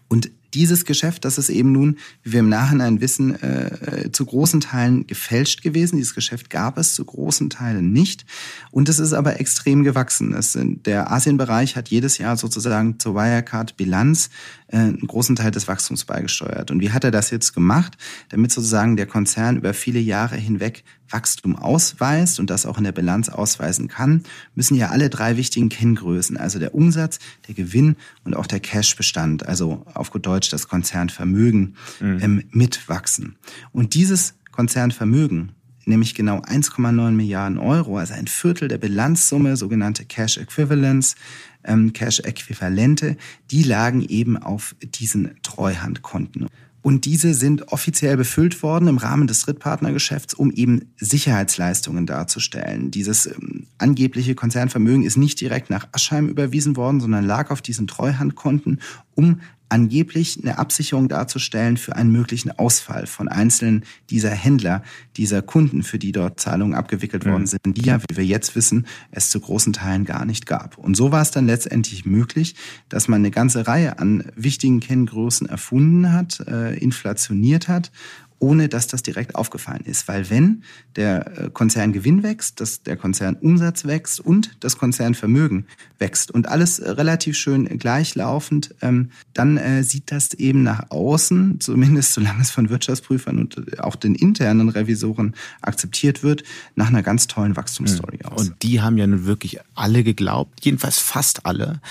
Und 0.07 0.31
dieses 0.55 0.85
Geschäft, 0.85 1.25
das 1.25 1.37
ist 1.37 1.49
eben 1.49 1.71
nun, 1.71 1.97
wie 2.23 2.31
wir 2.33 2.39
im 2.39 2.49
Nachhinein 2.49 3.01
wissen, 3.01 3.35
äh, 3.41 4.09
zu 4.11 4.25
großen 4.25 4.61
Teilen 4.61 5.05
gefälscht 5.05 5.61
gewesen. 5.61 5.97
Dieses 5.97 6.15
Geschäft 6.15 6.49
gab 6.49 6.77
es 6.77 6.95
zu 6.95 7.05
großen 7.05 7.49
Teilen 7.49 7.91
nicht. 7.91 8.25
Und 8.71 8.89
es 8.89 8.99
ist 8.99 9.13
aber 9.13 9.39
extrem 9.39 9.83
gewachsen. 9.83 10.33
Es, 10.33 10.57
der 10.57 11.11
Asienbereich 11.11 11.75
hat 11.75 11.89
jedes 11.89 12.17
Jahr 12.17 12.37
sozusagen 12.37 12.99
zur 12.99 13.15
Wirecard-Bilanz 13.15 14.29
äh, 14.64 14.64
einen 14.75 15.07
großen 15.07 15.35
Teil 15.35 15.51
des 15.51 15.67
Wachstums 15.67 16.05
beigesteuert. 16.05 16.71
Und 16.71 16.79
wie 16.81 16.91
hat 16.91 17.03
er 17.03 17.11
das 17.11 17.29
jetzt 17.29 17.53
gemacht? 17.53 17.97
Damit 18.29 18.51
sozusagen 18.51 18.97
der 18.97 19.05
Konzern 19.05 19.57
über 19.57 19.73
viele 19.73 19.99
Jahre 19.99 20.35
hinweg 20.35 20.83
Wachstum 21.09 21.55
ausweist 21.55 22.39
und 22.39 22.49
das 22.49 22.65
auch 22.65 22.77
in 22.77 22.83
der 22.83 22.91
Bilanz 22.91 23.29
ausweisen 23.29 23.87
kann, 23.87 24.23
müssen 24.55 24.75
ja 24.75 24.89
alle 24.89 25.09
drei 25.09 25.37
wichtigen 25.37 25.69
Kenngrößen, 25.69 26.37
also 26.37 26.59
der 26.59 26.73
Umsatz, 26.73 27.19
der 27.47 27.55
Gewinn 27.55 27.95
und 28.23 28.35
auch 28.35 28.47
der 28.47 28.59
Cashbestand, 28.59 29.45
also 29.45 29.85
auf 29.93 30.11
gut 30.11 30.25
Deutsch 30.25 30.49
das 30.49 30.67
Konzernvermögen, 30.67 31.75
mhm. 31.99 32.19
ähm, 32.21 32.43
mitwachsen. 32.51 33.35
Und 33.71 33.93
dieses 33.93 34.33
Konzernvermögen, 34.51 35.51
nämlich 35.85 36.15
genau 36.15 36.39
1,9 36.39 37.11
Milliarden 37.11 37.57
Euro, 37.57 37.97
also 37.97 38.13
ein 38.13 38.27
Viertel 38.27 38.67
der 38.67 38.77
Bilanzsumme, 38.77 39.57
sogenannte 39.57 40.05
Cash 40.05 40.37
Equivalents, 40.37 41.15
ähm, 41.63 41.93
Cash-Äquivalente, 41.93 43.17
die 43.51 43.63
lagen 43.63 44.01
eben 44.01 44.37
auf 44.37 44.75
diesen 44.81 45.35
Treuhandkonten. 45.41 46.47
Und 46.81 47.05
diese 47.05 47.33
sind 47.33 47.69
offiziell 47.69 48.15
befüllt 48.15 48.61
worden 48.61 48.87
im 48.87 48.99
Rahmen 48.99 49.25
des 49.25 49.39
Drittpartnergeschäfts, 49.41 50.35
um 50.35 50.51
eben 50.51 50.93
Sicherheitsleistungen 50.97 52.05
darzustellen. 52.05 52.91
Dieses 52.91 53.25
ähm, 53.25 53.65
angebliche 53.79 54.35
Konzernvermögen 54.35 55.03
ist 55.03 55.17
nicht 55.17 55.41
direkt 55.41 55.71
nach 55.71 55.87
Aschheim 55.93 56.29
überwiesen 56.29 56.75
worden, 56.75 57.01
sondern 57.01 57.25
lag 57.25 57.49
auf 57.49 57.63
diesen 57.63 57.87
Treuhandkonten, 57.87 58.81
um 59.15 59.41
angeblich 59.69 60.39
eine 60.41 60.57
Absicherung 60.57 61.07
darzustellen 61.07 61.77
für 61.77 61.95
einen 61.95 62.11
möglichen 62.11 62.51
Ausfall 62.51 63.07
von 63.07 63.27
einzelnen 63.27 63.83
dieser 64.09 64.31
Händler, 64.31 64.83
dieser 65.17 65.41
Kunden, 65.41 65.83
für 65.83 65.99
die 65.99 66.11
dort 66.11 66.39
Zahlungen 66.39 66.75
abgewickelt 66.75 67.25
mhm. 67.25 67.31
worden 67.31 67.47
sind, 67.47 67.61
die 67.65 67.81
ja, 67.81 67.99
wie 68.01 68.17
wir 68.17 68.25
jetzt 68.25 68.55
wissen, 68.55 68.85
es 69.11 69.29
zu 69.29 69.39
großen 69.39 69.73
Teilen 69.73 70.05
gar 70.05 70.25
nicht 70.25 70.45
gab. 70.45 70.77
Und 70.77 70.95
so 70.95 71.11
war 71.11 71.21
es 71.21 71.31
dann 71.31 71.47
letztendlich 71.47 72.05
möglich, 72.05 72.55
dass 72.89 73.07
man 73.07 73.21
eine 73.21 73.31
ganze 73.31 73.67
Reihe 73.67 73.99
an 73.99 74.31
wichtigen 74.35 74.79
Kenngrößen 74.79 75.47
erfunden 75.47 76.13
hat, 76.13 76.39
äh, 76.47 76.75
inflationiert 76.77 77.67
hat 77.67 77.91
ohne 78.39 78.69
dass 78.69 78.87
das 78.87 79.03
direkt 79.03 79.35
aufgefallen 79.35 79.83
ist. 79.85 80.07
Weil 80.07 80.29
wenn 80.29 80.63
der 80.95 81.45
äh, 81.45 81.49
Konzerngewinn 81.49 82.23
wächst, 82.23 82.59
dass 82.59 82.83
der 82.83 82.97
Konzernumsatz 82.97 83.85
wächst 83.85 84.19
und 84.19 84.57
das 84.59 84.77
Konzernvermögen 84.77 85.65
wächst 85.99 86.31
und 86.31 86.47
alles 86.47 86.79
äh, 86.79 86.91
relativ 86.91 87.37
schön 87.37 87.65
gleichlaufend, 87.77 88.75
ähm, 88.81 89.11
dann 89.33 89.57
äh, 89.57 89.83
sieht 89.83 90.11
das 90.11 90.33
eben 90.33 90.63
nach 90.63 90.91
außen, 90.91 91.59
zumindest 91.59 92.13
solange 92.13 92.41
es 92.41 92.51
von 92.51 92.69
Wirtschaftsprüfern 92.69 93.39
und 93.39 93.79
auch 93.79 93.95
den 93.95 94.15
internen 94.15 94.69
Revisoren 94.69 95.35
akzeptiert 95.61 96.23
wird, 96.23 96.43
nach 96.75 96.87
einer 96.87 97.03
ganz 97.03 97.27
tollen 97.27 97.55
Wachstumsstory 97.55 98.19
aus. 98.23 98.49
Und 98.49 98.63
die 98.63 98.81
haben 98.81 98.97
ja 98.97 99.07
nun 99.07 99.25
wirklich 99.25 99.59
alle 99.73 100.03
geglaubt, 100.03 100.63
jedenfalls 100.63 100.99
fast 100.99 101.45
alle. 101.45 101.81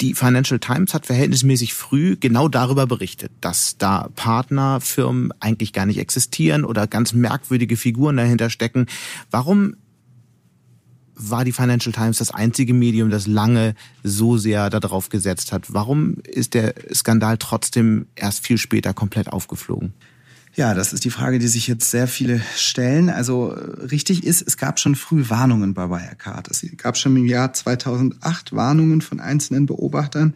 Die 0.00 0.14
Financial 0.14 0.60
Times 0.60 0.94
hat 0.94 1.06
verhältnismäßig 1.06 1.74
früh 1.74 2.16
genau 2.18 2.48
darüber 2.48 2.86
berichtet, 2.86 3.32
dass 3.40 3.78
da 3.78 4.08
Partnerfirmen 4.14 5.32
eigentlich 5.40 5.72
gar 5.72 5.86
nicht 5.86 5.98
existieren 5.98 6.64
oder 6.64 6.86
ganz 6.86 7.12
merkwürdige 7.12 7.76
Figuren 7.76 8.16
dahinter 8.16 8.48
stecken. 8.48 8.86
Warum 9.30 9.74
war 11.16 11.44
die 11.44 11.52
Financial 11.52 11.92
Times 11.92 12.18
das 12.18 12.30
einzige 12.30 12.74
Medium, 12.74 13.10
das 13.10 13.26
lange 13.26 13.74
so 14.04 14.36
sehr 14.36 14.70
darauf 14.70 15.08
gesetzt 15.08 15.50
hat? 15.50 15.74
Warum 15.74 16.18
ist 16.22 16.54
der 16.54 16.74
Skandal 16.94 17.36
trotzdem 17.38 18.06
erst 18.14 18.46
viel 18.46 18.56
später 18.56 18.94
komplett 18.94 19.28
aufgeflogen? 19.28 19.94
Ja, 20.58 20.74
das 20.74 20.92
ist 20.92 21.04
die 21.04 21.10
Frage, 21.10 21.38
die 21.38 21.46
sich 21.46 21.68
jetzt 21.68 21.88
sehr 21.88 22.08
viele 22.08 22.40
stellen. 22.56 23.10
Also 23.10 23.46
richtig 23.46 24.24
ist, 24.24 24.42
es 24.44 24.56
gab 24.56 24.80
schon 24.80 24.96
früh 24.96 25.28
Warnungen 25.28 25.72
bei 25.72 25.88
Wirecard. 25.88 26.48
Es 26.48 26.66
gab 26.76 26.96
schon 26.96 27.16
im 27.16 27.26
Jahr 27.26 27.52
2008 27.52 28.52
Warnungen 28.52 29.00
von 29.00 29.20
einzelnen 29.20 29.66
Beobachtern, 29.66 30.34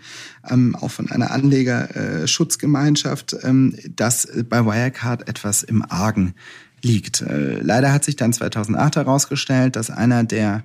ähm, 0.48 0.76
auch 0.76 0.92
von 0.92 1.10
einer 1.10 1.32
Anlegerschutzgemeinschaft, 1.32 3.34
ähm, 3.42 3.76
dass 3.96 4.28
bei 4.48 4.64
Wirecard 4.64 5.28
etwas 5.28 5.64
im 5.64 5.82
Argen 5.82 6.34
liegt. 6.82 7.22
Äh, 7.22 7.58
leider 7.60 7.92
hat 7.92 8.04
sich 8.04 8.14
dann 8.14 8.32
2008 8.32 8.94
herausgestellt, 8.94 9.74
dass 9.74 9.90
einer 9.90 10.22
der 10.22 10.62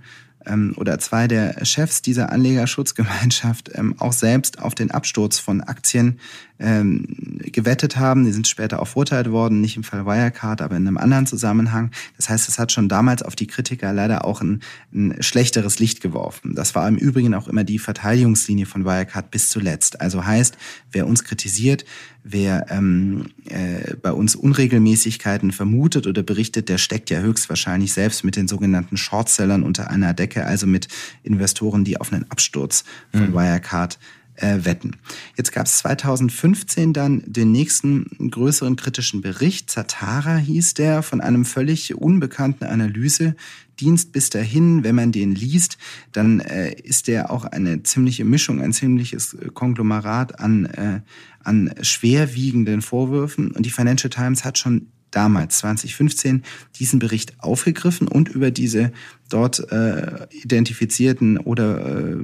ähm, 0.48 0.74
oder 0.78 1.00
zwei 1.00 1.28
der 1.28 1.64
Chefs 1.66 2.02
dieser 2.02 2.32
Anlegerschutzgemeinschaft 2.32 3.72
ähm, 3.74 3.96
auch 4.00 4.14
selbst 4.14 4.60
auf 4.60 4.76
den 4.76 4.92
Absturz 4.92 5.40
von 5.40 5.62
Aktien 5.62 6.20
ähm, 6.60 7.06
gewettet 7.52 7.98
haben. 7.98 8.26
Die 8.26 8.32
sind 8.32 8.48
später 8.48 8.82
auch 8.82 8.88
verurteilt 8.88 9.32
worden, 9.32 9.62
nicht 9.62 9.78
im 9.78 9.84
Fall 9.84 10.06
Wirecard, 10.06 10.62
aber 10.62 10.76
in 10.76 10.88
einem 10.88 10.98
anderen 10.98 11.26
Zusammenhang. 11.26 11.92
Das 12.16 12.30
heißt, 12.30 12.50
es 12.50 12.60
hat 12.60 12.72
schon 12.72 12.90
damals 12.90 13.22
auf 13.22 13.36
die 13.36 13.48
Kritiker 13.48 13.94
leider 13.94 14.26
auch 14.26 14.42
ein, 14.42 14.62
ein 14.94 15.22
schlechteres 15.22 15.80
Licht 15.80 16.02
geworfen. 16.02 16.56
Das 16.56 16.76
war 16.76 16.88
im 16.88 16.98
Übrigen 16.98 17.34
auch 17.34 17.48
immer 17.48 17.64
die 17.64 17.80
Verteidigungslinie 17.80 18.66
von 18.66 18.86
Wirecard 18.86 19.32
bis 19.32 19.50
zuletzt. 19.50 20.02
Also 20.02 20.26
heißt, 20.26 20.58
wer 20.92 21.08
uns 21.08 21.24
kritisiert, 21.24 21.86
wer 22.24 22.66
ähm, 22.70 23.28
äh, 23.46 23.96
bei 24.02 24.12
uns 24.12 24.36
Unregelmäßigkeiten 24.36 25.52
vermutet 25.52 26.08
oder 26.08 26.24
berichtet, 26.24 26.70
der 26.70 26.78
steckt 26.78 27.10
ja 27.10 27.20
höchstwahrscheinlich 27.20 27.94
selbst 27.94 28.24
mit 28.24 28.36
den 28.36 28.48
sogenannten 28.48 28.98
Shortsellern 28.98 29.64
unter 29.64 29.90
einer 29.90 30.14
Decke, 30.14 30.46
also 30.46 30.68
mit 30.68 30.88
Investoren, 31.24 31.84
die 31.84 32.00
auf 32.00 32.12
einen 32.12 32.30
Absturz 32.30 32.84
von 33.12 33.30
mhm. 33.30 33.34
Wirecard 33.34 33.98
äh, 34.38 34.60
wetten. 34.64 34.96
Jetzt 35.36 35.52
gab 35.52 35.66
es 35.66 35.80
2015 35.80 36.94
dann 36.94 37.24
den 37.26 37.52
nächsten 37.52 38.32
größeren 38.32 38.76
kritischen 38.76 39.22
Bericht. 39.22 39.70
Zatara 39.70 40.38
hieß 40.38 40.74
der 40.76 41.04
von 41.04 41.22
einem 41.22 41.46
völlig 41.46 41.96
unbekannten 41.96 42.66
Analysedienst 42.66 44.12
bis 44.12 44.30
dahin. 44.30 44.84
Wenn 44.84 44.96
man 44.96 45.12
den 45.12 45.36
liest, 45.36 45.78
dann 46.12 46.40
äh, 46.40 46.74
ist 46.74 47.08
der 47.08 47.32
auch 47.32 47.46
eine 47.46 47.84
ziemliche 47.84 48.26
Mischung, 48.26 48.62
ein 48.62 48.74
ziemliches 48.74 49.38
Konglomerat 49.54 50.40
an, 50.40 50.66
äh, 50.66 51.02
an 51.44 51.74
schwerwiegenden 51.82 52.82
Vorwürfen. 52.82 53.52
Und 53.52 53.66
die 53.66 53.72
Financial 53.72 54.10
Times 54.10 54.46
hat 54.46 54.58
schon 54.58 54.88
damals 55.18 55.58
2015 55.58 56.44
diesen 56.76 57.00
Bericht 57.00 57.34
aufgegriffen 57.40 58.08
und 58.08 58.30
über 58.30 58.52
diese 58.52 58.92
dort 59.30 59.72
äh, 59.72 60.28
identifizierten 60.30 61.40
oder 61.40 62.02
äh, 62.04 62.18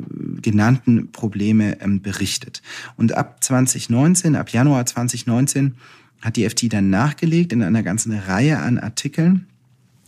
genannten 0.44 1.12
Probleme 1.12 1.82
ähm, 1.82 2.04
berichtet. 2.04 2.62
Und 2.96 3.14
ab 3.14 3.44
2019, 3.44 4.36
ab 4.36 4.50
Januar 4.50 4.86
2019 4.86 5.74
hat 6.22 6.36
die 6.36 6.48
FT 6.48 6.72
dann 6.72 6.92
nachgelegt 6.92 7.52
in 7.52 7.64
einer 7.64 7.82
ganzen 7.82 8.14
Reihe 8.14 8.60
an 8.60 8.78
Artikeln 8.78 9.48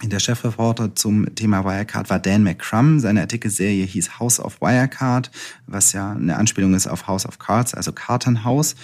der 0.04 0.20
Chefreporter 0.20 0.94
zum 0.94 1.34
Thema 1.36 1.64
Wirecard 1.64 2.10
war 2.10 2.20
Dan 2.20 2.44
McCrum. 2.44 3.00
Seine 3.00 3.22
Artikelserie 3.22 3.86
hieß 3.86 4.20
House 4.20 4.40
of 4.40 4.60
Wirecard, 4.62 5.32
was 5.68 5.94
ja 5.94 6.12
eine 6.12 6.36
Anspielung 6.36 6.74
ist 6.74 6.88
auf 6.88 7.08
House 7.08 7.26
of 7.26 7.40
Cards, 7.40 7.74
also 7.74 7.94
Kartenhaus. 7.94 8.76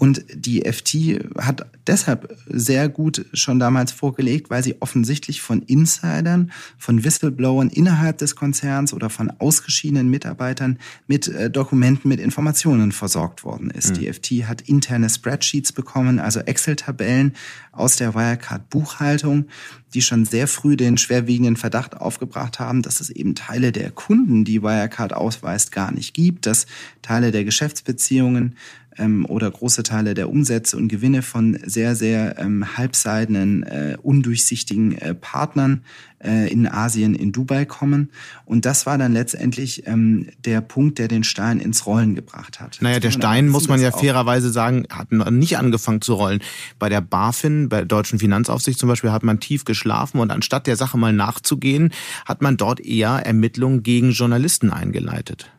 Und 0.00 0.24
die 0.34 0.62
FT 0.62 1.20
hat 1.36 1.66
deshalb 1.86 2.34
sehr 2.46 2.88
gut 2.88 3.26
schon 3.34 3.58
damals 3.58 3.92
vorgelegt, 3.92 4.48
weil 4.48 4.64
sie 4.64 4.80
offensichtlich 4.80 5.42
von 5.42 5.60
Insidern, 5.60 6.52
von 6.78 7.04
Whistleblowern 7.04 7.68
innerhalb 7.68 8.16
des 8.16 8.34
Konzerns 8.34 8.94
oder 8.94 9.10
von 9.10 9.30
ausgeschiedenen 9.30 10.08
Mitarbeitern 10.08 10.78
mit 11.06 11.28
äh, 11.28 11.50
Dokumenten, 11.50 12.08
mit 12.08 12.18
Informationen 12.18 12.92
versorgt 12.92 13.44
worden 13.44 13.68
ist. 13.68 13.90
Mhm. 13.90 13.94
Die 13.98 14.10
FT 14.10 14.48
hat 14.48 14.62
interne 14.62 15.10
Spreadsheets 15.10 15.72
bekommen, 15.72 16.18
also 16.18 16.40
Excel-Tabellen 16.40 17.34
aus 17.72 17.96
der 17.96 18.14
Wirecard-Buchhaltung, 18.14 19.48
die 19.92 20.00
schon 20.00 20.24
sehr 20.24 20.46
früh 20.46 20.76
den 20.76 20.96
schwerwiegenden 20.96 21.56
Verdacht 21.56 21.96
aufgebracht 21.96 22.58
haben, 22.58 22.80
dass 22.80 23.00
es 23.00 23.10
eben 23.10 23.34
Teile 23.34 23.70
der 23.70 23.90
Kunden, 23.90 24.44
die 24.46 24.62
Wirecard 24.62 25.12
ausweist, 25.12 25.72
gar 25.72 25.92
nicht 25.92 26.14
gibt, 26.14 26.46
dass 26.46 26.66
Teile 27.02 27.32
der 27.32 27.44
Geschäftsbeziehungen 27.44 28.56
ähm, 28.98 29.24
oder 29.26 29.50
große 29.50 29.82
Teile 29.82 30.14
der 30.14 30.28
Umsätze 30.28 30.76
und 30.76 30.88
Gewinne 30.88 31.22
von 31.22 31.58
sehr, 31.64 31.94
sehr 31.94 32.38
ähm, 32.38 32.76
halbseidenen, 32.76 33.62
äh, 33.62 33.96
undurchsichtigen 34.02 34.96
äh, 34.98 35.14
Partnern 35.14 35.82
äh, 36.22 36.52
in 36.52 36.66
Asien, 36.66 37.14
in 37.14 37.32
Dubai 37.32 37.64
kommen. 37.64 38.10
Und 38.44 38.66
das 38.66 38.86
war 38.86 38.98
dann 38.98 39.12
letztendlich 39.12 39.86
ähm, 39.86 40.28
der 40.44 40.60
Punkt, 40.60 40.98
der 40.98 41.08
den 41.08 41.24
Stein 41.24 41.60
ins 41.60 41.86
Rollen 41.86 42.14
gebracht 42.14 42.60
hat. 42.60 42.78
Naja, 42.80 43.00
der 43.00 43.10
Stein, 43.10 43.48
muss 43.48 43.68
man 43.68 43.80
ja 43.80 43.90
fairerweise 43.90 44.50
sagen, 44.50 44.86
hat 44.90 45.12
nicht 45.12 45.58
angefangen 45.58 46.00
zu 46.00 46.14
rollen. 46.14 46.40
Bei 46.78 46.88
der 46.88 47.00
BaFin, 47.00 47.68
bei 47.68 47.78
der 47.78 47.86
Deutschen 47.86 48.18
Finanzaufsicht 48.18 48.78
zum 48.78 48.88
Beispiel, 48.88 49.12
hat 49.12 49.22
man 49.22 49.40
tief 49.40 49.64
geschlafen 49.64 50.20
und 50.20 50.30
anstatt 50.30 50.66
der 50.66 50.76
Sache 50.76 50.98
mal 50.98 51.12
nachzugehen, 51.12 51.92
hat 52.24 52.42
man 52.42 52.56
dort 52.56 52.80
eher 52.80 53.10
Ermittlungen 53.24 53.82
gegen 53.82 54.10
Journalisten 54.10 54.70
eingeleitet. 54.70 55.50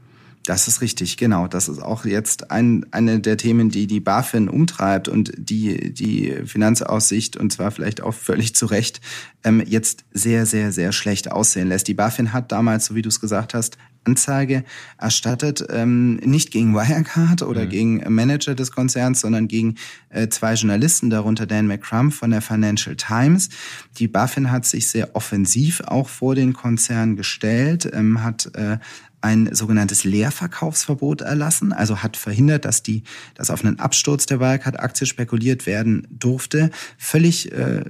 Das 0.46 0.68
ist 0.68 0.82
richtig, 0.82 1.18
genau. 1.18 1.48
Das 1.48 1.70
ist 1.70 1.80
auch 1.80 2.04
jetzt 2.04 2.50
ein, 2.50 2.86
eine 2.92 3.20
der 3.20 3.38
Themen, 3.38 3.70
die 3.70 3.86
die 3.86 4.00
BaFin 4.00 4.50
umtreibt 4.50 5.08
und 5.08 5.32
die 5.38 5.94
die 5.94 6.36
Finanzaussicht, 6.46 7.38
und 7.38 7.54
zwar 7.54 7.70
vielleicht 7.70 8.02
auch 8.02 8.14
völlig 8.14 8.56
zu 8.56 8.66
Recht, 8.66 9.02
ähm, 9.44 9.62
jetzt 9.66 10.04
sehr, 10.12 10.48
sehr, 10.48 10.72
sehr 10.72 10.92
schlecht 10.94 11.32
aussehen 11.32 11.68
lässt. 11.68 11.88
Die 11.88 11.94
BaFin 11.94 12.34
hat 12.34 12.52
damals, 12.52 12.86
so 12.86 12.96
wie 12.96 13.04
du 13.04 13.10
es 13.10 13.22
gesagt 13.22 13.54
hast, 13.54 13.78
Anzeige 14.04 14.64
erstattet, 14.98 15.64
ähm, 15.70 16.16
nicht 16.16 16.52
gegen 16.52 16.74
Wirecard 16.74 17.44
oder 17.44 17.66
mhm. 17.66 17.70
gegen 17.70 18.14
Manager 18.14 18.56
des 18.56 18.72
Konzerns, 18.72 19.22
sondern 19.22 19.48
gegen 19.48 19.76
äh, 20.10 20.28
zwei 20.30 20.56
Journalisten, 20.56 21.10
darunter 21.10 21.46
Dan 21.46 21.68
McCrum 21.68 22.12
von 22.12 22.32
der 22.32 22.42
Financial 22.42 22.96
Times. 22.96 23.50
Die 23.98 24.08
BaFin 24.08 24.52
hat 24.52 24.66
sich 24.66 24.90
sehr 24.90 25.16
offensiv 25.16 25.82
auch 25.86 26.10
vor 26.10 26.36
den 26.36 26.54
Konzern 26.54 27.16
gestellt, 27.16 27.90
ähm, 27.94 28.24
hat 28.24 28.52
äh, 28.56 28.78
ein 29.22 29.54
sogenanntes 29.54 30.04
Leerverkaufsverbot 30.04 31.22
erlassen, 31.22 31.74
also 31.74 32.02
hat 32.02 32.18
verhindert, 32.18 32.66
dass 32.66 32.82
die, 32.82 33.04
dass 33.36 33.52
auf 33.52 33.64
einen 33.64 33.80
Absturz 33.80 34.26
der 34.26 34.40
Wirecard-Aktie 34.40 35.06
spekuliert 35.06 35.68
werden 35.68 36.08
durfte. 36.10 36.72
Völlig 36.98 37.52
äh, 37.52 37.84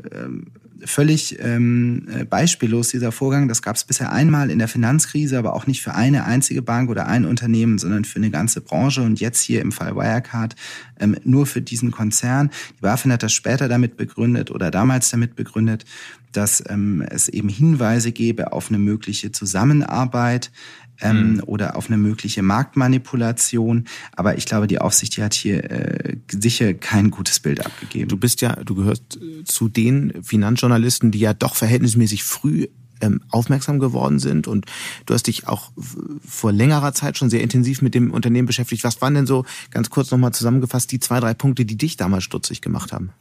völlig 0.86 1.38
ähm, 1.40 2.08
beispiellos 2.30 2.90
dieser 2.90 3.12
Vorgang. 3.12 3.48
Das 3.48 3.62
gab 3.62 3.76
es 3.76 3.84
bisher 3.84 4.12
einmal 4.12 4.50
in 4.50 4.60
der 4.60 4.68
Finanzkrise, 4.68 5.38
aber 5.38 5.54
auch 5.54 5.68
nicht 5.68 5.82
für 5.82 5.94
eine 5.94 6.26
einzige 6.26 6.62
Bank 6.62 6.90
oder 6.90 7.08
ein 7.08 7.26
Unternehmen, 7.26 7.78
sondern 7.78 8.06
für 8.06 8.18
eine 8.18 8.32
ganze 8.32 8.62
Branche 8.62 9.02
und 9.02 9.20
jetzt 9.20 9.42
hier 9.42 9.62
im 9.62 9.72
Fall 9.72 9.96
Wirecard 9.96 10.56
ähm, 11.00 11.18
nur 11.24 11.46
für 11.46 11.62
diesen 11.62 11.92
Konzern. 11.92 12.50
Die 12.78 12.82
BaFin 12.82 13.12
hat 13.12 13.24
das 13.24 13.34
später 13.34 13.68
damit 13.68 13.98
begründet 13.98 14.52
oder 14.52 14.72
damals 14.72 15.10
damit 15.10 15.36
begründet, 15.36 15.86
dass 16.32 16.64
ähm, 16.70 17.04
es 17.10 17.28
eben 17.28 17.50
Hinweise 17.50 18.12
gäbe 18.12 18.54
auf 18.54 18.70
eine 18.70 18.80
mögliche 18.80 19.32
Zusammenarbeit 19.32 20.52
ähm, 21.02 21.34
mhm. 21.34 21.44
oder 21.46 21.76
auf 21.76 21.88
eine 21.88 21.98
mögliche 21.98 22.42
Marktmanipulation. 22.42 23.86
Aber 24.16 24.38
ich 24.38 24.46
glaube, 24.46 24.68
die 24.68 24.80
Aufsicht 24.80 25.18
die 25.18 25.24
hat 25.24 25.34
hier 25.34 25.70
äh, 25.70 26.18
sicher 26.32 26.74
kein 26.74 27.12
gutes 27.12 27.40
Bild 27.40 27.66
abgegeben. 27.66 28.10
Du 28.10 28.18
bist 28.18 28.42
ja, 28.42 28.56
du 28.56 28.76
gehörst 28.76 29.18
äh, 29.18 29.44
zu 29.44 29.68
den 29.68 30.24
Finanzjournalisten, 30.24 31.12
die 31.12 31.20
ja 31.20 31.34
doch 31.34 31.56
verhältnismäßig 31.56 32.24
früh 32.24 32.68
ähm, 33.02 33.22
aufmerksam 33.30 33.80
geworden 33.80 34.20
sind 34.20 34.48
und 34.48 34.66
du 35.06 35.14
hast 35.14 35.28
dich 35.28 35.48
auch 35.48 35.72
vor 36.24 36.52
längerer 36.52 36.94
Zeit 36.94 37.18
schon 37.18 37.30
sehr 37.30 37.42
intensiv 37.42 37.82
mit 37.82 37.96
dem 37.96 38.12
Unternehmen 38.12 38.46
beschäftigt. 38.46 38.84
Was 38.84 39.02
waren 39.02 39.16
denn 39.16 39.26
so 39.26 39.46
ganz 39.72 39.90
kurz 39.90 40.12
nochmal 40.12 40.34
zusammengefasst 40.34 40.92
die 40.92 41.00
zwei, 41.00 41.20
drei 41.20 41.34
Punkte, 41.34 41.66
die 41.66 41.78
dich 41.78 41.98
damals 41.98 42.24
stutzig 42.24 42.62
gemacht 42.62 42.94
haben? 42.94 43.12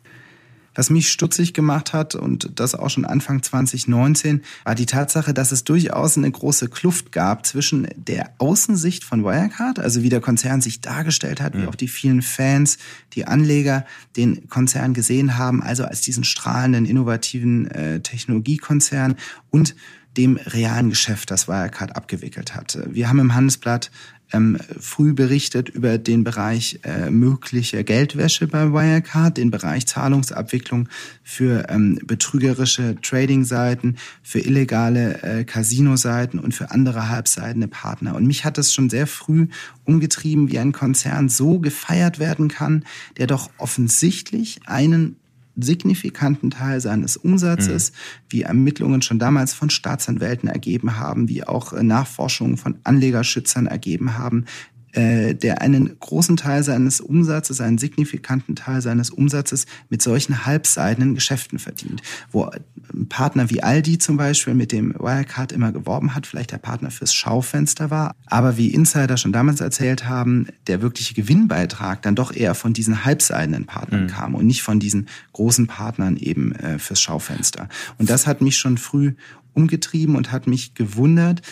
Was 0.81 0.89
mich 0.89 1.11
stutzig 1.11 1.53
gemacht 1.53 1.93
hat, 1.93 2.15
und 2.15 2.59
das 2.59 2.75
auch 2.75 2.89
schon 2.89 3.05
Anfang 3.05 3.43
2019, 3.43 4.41
war 4.65 4.75
die 4.75 4.87
Tatsache, 4.87 5.35
dass 5.35 5.53
es 5.53 5.63
durchaus 5.63 6.17
eine 6.17 6.31
große 6.31 6.71
Kluft 6.71 7.13
gab 7.13 7.45
zwischen 7.45 7.87
der 7.97 8.33
Außensicht 8.39 9.05
von 9.05 9.23
Wirecard, 9.23 9.79
also 9.79 10.03
wie 10.03 10.09
der 10.09 10.23
Konzern 10.23 10.63
sich 10.63 10.81
dargestellt 10.81 11.43
hat, 11.43 11.55
wie 11.55 11.67
auch 11.67 11.75
die 11.75 11.87
vielen 11.87 12.23
Fans, 12.23 12.79
die 13.13 13.27
Anleger 13.27 13.85
den 14.17 14.49
Konzern 14.49 14.95
gesehen 14.95 15.37
haben, 15.37 15.63
also 15.63 15.85
als 15.85 16.01
diesen 16.01 16.25
strahlenden, 16.25 16.87
innovativen 16.87 17.71
äh, 17.71 18.01
Technologiekonzern 18.01 19.17
und 19.51 19.77
dem 20.17 20.37
realen 20.37 20.89
Geschäft, 20.89 21.31
das 21.31 21.47
Wirecard 21.47 21.95
abgewickelt 21.95 22.55
hat. 22.55 22.79
Wir 22.91 23.11
haben 23.11 23.19
im 23.19 23.35
Handelsblatt 23.35 23.91
ähm, 24.33 24.59
früh 24.79 25.13
berichtet 25.13 25.69
über 25.69 25.99
den 25.99 26.25
Bereich 26.25 26.81
äh, 26.85 27.11
mögliche 27.11 27.85
Geldwäsche 27.85 28.47
bei 28.47 28.73
Wirecard, 28.73 29.37
den 29.37 29.51
Bereich 29.51 29.87
Zahlungsabwicklung 29.87 30.89
für 31.23 31.69
ähm, 31.69 31.99
betrügerische 32.05 32.97
Trading-Seiten, 33.03 33.97
für 34.23 34.41
illegale 34.41 35.23
äh, 35.23 35.45
Casino-Seiten 35.45 36.39
und 36.39 36.55
für 36.55 36.71
andere 36.71 37.09
halbseidene 37.09 37.69
Partner. 37.69 38.15
Und 38.15 38.27
mich 38.27 38.45
hat 38.45 38.59
es 38.59 38.73
schon 38.73 38.91
sehr 38.91 39.07
früh 39.07 39.49
umgetrieben, 39.85 40.51
wie 40.51 40.59
ein 40.59 40.73
Konzern 40.73 41.29
so 41.29 41.59
gefeiert 41.59 42.19
werden 42.19 42.49
kann, 42.49 42.85
der 43.19 43.27
doch 43.27 43.51
offensichtlich 43.59 44.61
einen 44.67 45.20
signifikanten 45.63 46.51
Teil 46.51 46.81
seines 46.81 47.17
Umsatzes, 47.17 47.91
mhm. 47.91 47.97
wie 48.29 48.43
Ermittlungen 48.43 49.03
schon 49.03 49.19
damals 49.19 49.55
von 49.55 49.71
Staatsanwälten 49.71 50.49
ergeben 50.49 50.99
haben, 50.99 51.29
wie 51.29 51.45
auch 51.45 51.73
äh, 51.73 51.83
Nachforschungen 51.83 52.57
von 52.57 52.79
Anlegerschützern 52.85 53.67
ergeben 53.67 54.19
haben, 54.19 54.47
äh, 54.93 55.35
der 55.35 55.63
einen 55.63 55.99
großen 55.99 56.37
Teil 56.37 56.63
seines 56.63 57.01
Umsatzes, 57.01 57.61
einen 57.61 57.79
signifikanten 57.79 58.57
Teil 58.57 58.83
seines 58.83 59.11
Umsatzes 59.11 59.67
mit 59.89 60.03
solchen 60.03 60.47
halbseidenen 60.47 61.15
Geschäften 61.15 61.59
verdient. 61.59 62.03
Wo 62.31 62.45
ein 62.45 63.09
Partner 63.09 63.51
wie 63.51 63.63
Aldi 63.63 63.99
zum 63.99 64.17
Beispiel 64.17 64.55
mit 64.55 64.73
dem 64.73 64.95
Wirecard 64.95 65.53
immer 65.53 65.73
geworben 65.73 66.15
hat, 66.15 66.27
vielleicht 66.27 66.53
der 66.53 66.59
Partner 66.59 66.91
fürs 66.91 67.15
Schaufenster 67.15 67.91
war, 67.91 68.15
aber 68.27 68.57
wie 68.57 68.73
Insider 68.75 69.17
schon 69.17 69.33
damals 69.33 69.61
erzählt 69.61 70.09
haben, 70.09 70.49
der 70.67 70.83
wirkliche 70.83 71.15
Gewinnbeitrag 71.15 72.03
dann 72.03 72.15
doch 72.15 72.35
eher 72.35 72.55
von 72.55 72.73
diesen 72.73 73.05
halbseidenen 73.05 73.67
Partnern 73.67 74.05
mhm. 74.05 74.09
kam 74.09 74.35
und 74.35 74.47
nicht 74.47 74.63
von 74.63 74.81
diesen 74.81 75.09
großen 75.33 75.67
Partnern 75.67 76.17
eben 76.17 76.53
äh, 76.57 76.79
fürs 76.79 77.01
Schaufenster. 77.01 77.69
Und 77.99 78.11
das 78.11 78.27
hat 78.27 78.41
mich 78.41 78.59
schon 78.59 78.79
früh 78.79 79.15
umgetrieben 79.53 80.17
und 80.17 80.33
hat 80.33 80.47
mich 80.47 80.75
gewundert, 80.75 81.43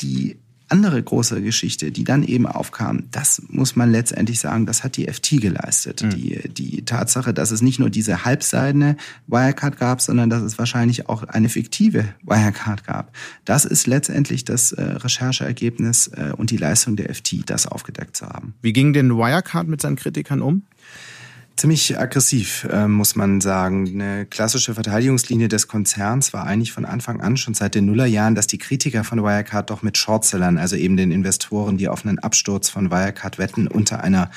die 0.00 0.36
andere 0.68 1.02
große 1.02 1.42
Geschichte, 1.42 1.92
die 1.92 2.04
dann 2.04 2.22
eben 2.22 2.46
aufkam, 2.46 3.04
das 3.10 3.42
muss 3.48 3.76
man 3.76 3.90
letztendlich 3.92 4.40
sagen, 4.40 4.66
das 4.66 4.82
hat 4.82 4.96
die 4.96 5.06
FT 5.06 5.40
geleistet. 5.40 6.02
Mhm. 6.02 6.10
Die, 6.10 6.48
die 6.48 6.84
Tatsache, 6.84 7.34
dass 7.34 7.50
es 7.50 7.60
nicht 7.60 7.78
nur 7.78 7.90
diese 7.90 8.24
halbseidene 8.24 8.96
Wirecard 9.26 9.78
gab, 9.78 10.00
sondern 10.00 10.30
dass 10.30 10.42
es 10.42 10.58
wahrscheinlich 10.58 11.08
auch 11.08 11.22
eine 11.24 11.48
fiktive 11.48 12.06
Wirecard 12.22 12.84
gab. 12.84 13.14
Das 13.44 13.64
ist 13.64 13.86
letztendlich 13.86 14.44
das 14.44 14.72
äh, 14.72 14.82
Rechercheergebnis 14.82 16.08
äh, 16.08 16.32
und 16.36 16.50
die 16.50 16.56
Leistung 16.56 16.96
der 16.96 17.14
FT, 17.14 17.42
das 17.46 17.66
aufgedeckt 17.66 18.16
zu 18.16 18.26
haben. 18.26 18.54
Wie 18.62 18.72
ging 18.72 18.92
denn 18.92 19.10
Wirecard 19.10 19.68
mit 19.68 19.80
seinen 19.80 19.96
Kritikern 19.96 20.40
um? 20.40 20.62
Ziemlich 21.56 21.98
aggressiv, 21.98 22.66
äh, 22.70 22.88
muss 22.88 23.16
man 23.16 23.40
sagen. 23.40 23.88
Eine 23.88 24.26
klassische 24.26 24.74
Verteidigungslinie 24.74 25.48
des 25.48 25.68
Konzerns 25.68 26.32
war 26.32 26.46
eigentlich 26.46 26.72
von 26.72 26.84
Anfang 26.84 27.20
an, 27.20 27.36
schon 27.36 27.54
seit 27.54 27.74
den 27.74 27.86
Nullerjahren, 27.86 28.34
dass 28.34 28.46
die 28.46 28.58
Kritiker 28.58 29.04
von 29.04 29.22
Wirecard 29.22 29.70
doch 29.70 29.82
mit 29.82 29.96
Shortsellern, 29.96 30.58
also 30.58 30.76
eben 30.76 30.96
den 30.96 31.12
Investoren, 31.12 31.76
die 31.76 31.88
auf 31.88 32.04
einen 32.04 32.18
Absturz 32.18 32.68
von 32.68 32.90
Wirecard 32.90 33.38
wetten, 33.38 33.68
unter 33.68 34.02
einer 34.02 34.30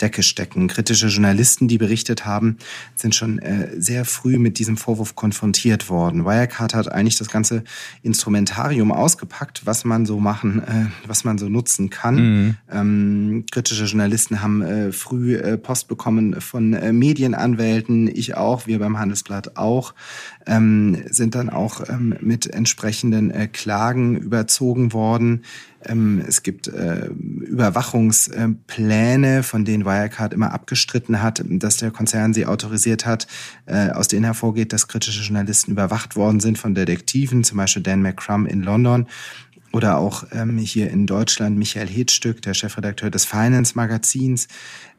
Decke 0.00 0.22
stecken. 0.22 0.68
Kritische 0.68 1.08
Journalisten, 1.08 1.68
die 1.68 1.78
berichtet 1.78 2.26
haben, 2.26 2.56
sind 2.94 3.14
schon 3.14 3.38
äh, 3.38 3.68
sehr 3.80 4.04
früh 4.04 4.38
mit 4.38 4.58
diesem 4.58 4.76
Vorwurf 4.76 5.14
konfrontiert 5.14 5.88
worden. 5.88 6.24
Wirecard 6.24 6.74
hat 6.74 6.90
eigentlich 6.90 7.18
das 7.18 7.28
ganze 7.28 7.64
Instrumentarium 8.02 8.90
ausgepackt, 8.90 9.64
was 9.64 9.84
man 9.84 10.06
so 10.06 10.18
machen, 10.18 10.62
äh, 10.62 10.86
was 11.06 11.24
man 11.24 11.38
so 11.38 11.48
nutzen 11.48 11.90
kann. 11.90 12.14
Mhm. 12.14 12.56
Ähm, 12.70 13.44
kritische 13.50 13.84
Journalisten 13.84 14.42
haben 14.42 14.62
äh, 14.62 14.92
früh 14.92 15.36
äh, 15.36 15.56
Post 15.56 15.88
bekommen 15.88 16.40
von 16.40 16.72
äh, 16.72 16.92
Medienanwälten, 16.92 18.08
ich 18.08 18.34
auch, 18.36 18.66
wir 18.66 18.78
beim 18.78 18.98
Handelsblatt 18.98 19.56
auch, 19.56 19.94
ähm, 20.46 21.04
sind 21.10 21.34
dann 21.34 21.50
auch 21.50 21.88
ähm, 21.88 22.16
mit 22.20 22.46
entsprechenden 22.46 23.30
äh, 23.30 23.46
Klagen 23.46 24.16
überzogen 24.16 24.92
worden. 24.92 25.42
Ähm, 25.86 26.22
es 26.26 26.42
gibt 26.42 26.66
äh, 26.68 27.06
Überwachungspläne, 27.06 29.42
von 29.42 29.64
denen 29.64 29.84
Wirecard 29.84 30.32
immer 30.32 30.52
abgestritten 30.52 31.20
hat, 31.22 31.42
dass 31.44 31.78
der 31.78 31.90
Konzern 31.90 32.32
sie 32.34 32.46
autorisiert 32.46 33.04
hat, 33.06 33.26
äh, 33.66 33.90
aus 33.90 34.06
denen 34.08 34.24
hervorgeht, 34.24 34.72
dass 34.72 34.88
kritische 34.88 35.22
Journalisten 35.22 35.72
überwacht 35.72 36.16
worden 36.16 36.40
sind 36.40 36.58
von 36.58 36.74
Detektiven, 36.74 37.44
zum 37.44 37.58
Beispiel 37.58 37.82
Dan 37.82 38.02
McCrum 38.02 38.46
in 38.46 38.62
London. 38.62 39.06
Oder 39.72 39.96
auch 39.96 40.24
ähm, 40.32 40.58
hier 40.58 40.90
in 40.90 41.06
Deutschland 41.06 41.56
Michael 41.56 41.88
Hedstück, 41.88 42.42
der 42.42 42.52
Chefredakteur 42.52 43.10
des 43.10 43.24
Finance 43.24 43.72
Magazins. 43.74 44.48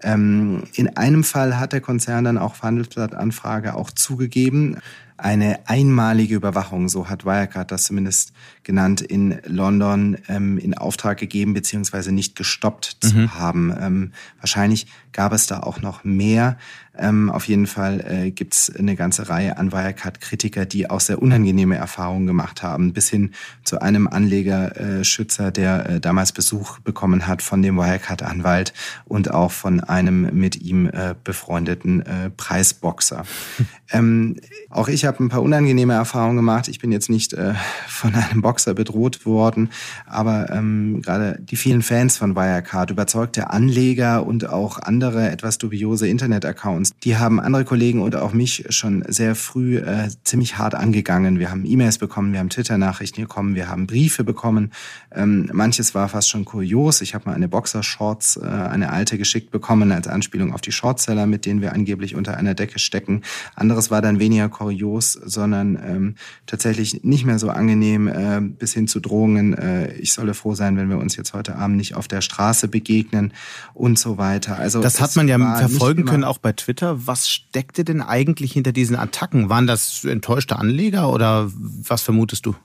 Ähm, 0.02 0.64
in 0.74 0.98
einem 0.98 1.24
Fall 1.24 1.60
hat 1.60 1.74
der 1.74 1.82
Konzern 1.82 2.24
dann 2.24 2.40
auch 2.40 2.60
Handelsblatt-Anfrage 2.60 3.76
auch 3.76 3.92
zugegeben 3.92 4.78
eine 5.24 5.68
einmalige 5.68 6.36
Überwachung, 6.36 6.90
so 6.90 7.10
hat 7.10 7.26
Wirecard 7.26 7.72
das 7.72 7.84
zumindest 7.84 8.34
genannt, 8.64 9.02
in 9.02 9.40
London 9.46 10.18
ähm, 10.28 10.58
in 10.58 10.78
Auftrag 10.78 11.18
gegeben 11.18 11.54
beziehungsweise 11.54 12.12
nicht 12.12 12.36
gestoppt 12.36 12.98
mhm. 13.04 13.08
zu 13.08 13.36
haben. 13.36 13.74
Ähm, 13.80 14.12
wahrscheinlich 14.40 14.88
gab 15.14 15.32
es 15.32 15.48
da 15.48 15.62
auch 15.62 15.82
noch 15.82 16.04
mehr. 16.04 16.58
Ähm, 16.96 17.32
auf 17.32 17.48
jeden 17.48 17.66
Fall 17.66 18.02
äh, 18.02 18.32
gibt 18.32 18.54
es 18.54 18.76
eine 18.76 18.96
ganze 18.96 19.28
Reihe 19.28 19.58
an 19.58 19.72
Wirecard-Kritiker, 19.72 20.66
die 20.66 20.90
auch 20.90 21.00
sehr 21.00 21.22
unangenehme 21.22 21.76
Erfahrungen 21.76 22.28
gemacht 22.28 22.62
haben, 22.62 22.94
bis 22.94 23.10
hin 23.10 23.32
zu 23.64 23.82
einem 23.82 24.08
Anlegerschützer, 24.08 25.48
äh, 25.48 25.52
der 25.52 25.90
äh, 25.90 26.00
damals 26.00 26.34
Besuch 26.34 26.80
bekommen 26.80 27.26
hat 27.26 27.42
von 27.42 27.62
dem 27.64 27.78
Wirecard-Anwalt 27.78 28.74
und 29.06 29.32
auch 29.32 29.52
von 29.52 29.80
einem 29.80 30.38
mit 30.38 30.62
ihm 30.62 30.88
äh, 30.88 31.16
befreundeten 31.24 32.02
äh, 32.06 32.30
Preisboxer. 32.30 33.26
ähm, 33.94 34.36
auch 34.70 34.88
ich 34.88 35.06
habe 35.06 35.24
ein 35.24 35.30
paar 35.30 35.44
unangenehme 35.44 35.94
Erfahrungen 35.94 36.36
gemacht. 36.36 36.68
Ich 36.68 36.80
bin 36.80 36.92
jetzt 36.92 37.10
nicht 37.10 37.34
äh, 37.34 37.54
von 37.88 38.14
einem 38.16 38.42
Boxer 38.42 38.74
bedroht 38.74 39.26
worden, 39.26 39.70
aber 40.08 40.50
ähm, 40.52 41.02
gerade 41.02 41.40
die 41.40 41.56
vielen 41.56 41.84
Fans 41.84 42.18
von 42.18 42.36
Wirecard, 42.36 42.90
überzeugte 42.90 43.52
Anleger 43.52 44.26
und 44.26 44.50
auch 44.50 44.80
andere 44.80 45.30
etwas 45.30 45.60
dubiose 45.60 46.08
Internet-Accounts, 46.08 46.92
die 47.04 47.18
haben 47.18 47.40
andere 47.40 47.66
Kollegen 47.66 48.02
und 48.02 48.16
auch 48.16 48.34
mich 48.34 48.66
schon 48.70 49.04
sehr 49.08 49.36
früh 49.36 49.78
äh, 49.78 50.10
ziemlich 50.24 50.58
hart 50.58 50.74
angegangen. 50.74 51.40
Wir 51.40 51.52
haben 51.52 51.64
E-Mails 51.66 52.00
bekommen, 52.00 52.34
wir 52.34 52.40
haben 52.40 52.50
Twitter-Nachrichten 52.50 53.22
bekommen, 53.22 53.56
wir 53.56 53.70
haben 53.70 53.86
Briefe 53.86 54.24
bekommen. 54.24 54.72
Ähm, 55.14 55.50
manches 55.54 55.94
war 55.94 56.10
fast 56.10 56.30
schon 56.30 56.46
kurios. 56.46 57.02
Ich 57.02 57.14
habe 57.14 57.30
mal 57.30 57.36
eine 57.36 57.48
Boxer-Shorts, 57.48 58.38
äh, 58.38 58.46
eine 58.46 58.92
alte 58.92 59.20
geschickt 59.20 59.52
bekommen 59.52 59.92
als 59.92 60.08
Anspielung 60.08 60.54
auf 60.54 60.62
die 60.62 60.72
Shortseller, 60.72 61.28
mit 61.28 61.46
denen 61.46 61.62
wir 61.62 61.74
angeblich 61.74 62.16
unter 62.16 62.38
einer 62.38 62.56
Decke 62.56 62.80
stecken. 62.80 63.22
Anderes 63.56 63.83
war 63.92 64.02
dann 64.02 64.20
weniger 64.20 64.50
kurios, 64.50 65.14
sondern 65.14 65.76
ähm, 65.76 66.16
tatsächlich 66.46 67.04
nicht 67.04 67.26
mehr 67.26 67.40
so 67.40 67.50
angenehm, 67.50 68.08
äh, 68.08 68.42
bis 68.42 68.74
hin 68.74 68.88
zu 68.88 69.00
Drohungen. 69.00 69.54
Äh, 69.54 69.94
ich 69.96 70.14
solle 70.14 70.34
froh 70.34 70.56
sein, 70.56 70.78
wenn 70.78 70.90
wir 70.90 70.98
uns 70.98 71.16
jetzt 71.16 71.34
heute 71.34 71.56
Abend 71.56 71.78
nicht 71.78 71.96
auf 71.96 72.08
der 72.08 72.22
Straße 72.22 72.68
begegnen 72.68 73.34
und 73.74 74.00
so 74.00 74.18
weiter. 74.18 74.58
Also 74.58 74.82
das 74.82 75.02
hat 75.02 75.16
man 75.16 75.28
ja 75.28 75.38
verfolgen 75.58 76.06
können 76.06 76.24
auch 76.24 76.38
bei 76.38 76.54
Twitter. 76.54 77.08
Was 77.08 77.30
steckte 77.30 77.84
denn 77.84 78.02
eigentlich 78.02 78.54
hinter 78.54 78.72
diesen 78.72 78.96
Attacken? 78.96 79.50
Waren 79.50 79.68
das 79.68 80.04
enttäuschte 80.04 80.58
Anleger 80.58 81.12
oder 81.12 81.52
was 81.54 82.02
vermutest 82.02 82.46
du? 82.46 82.56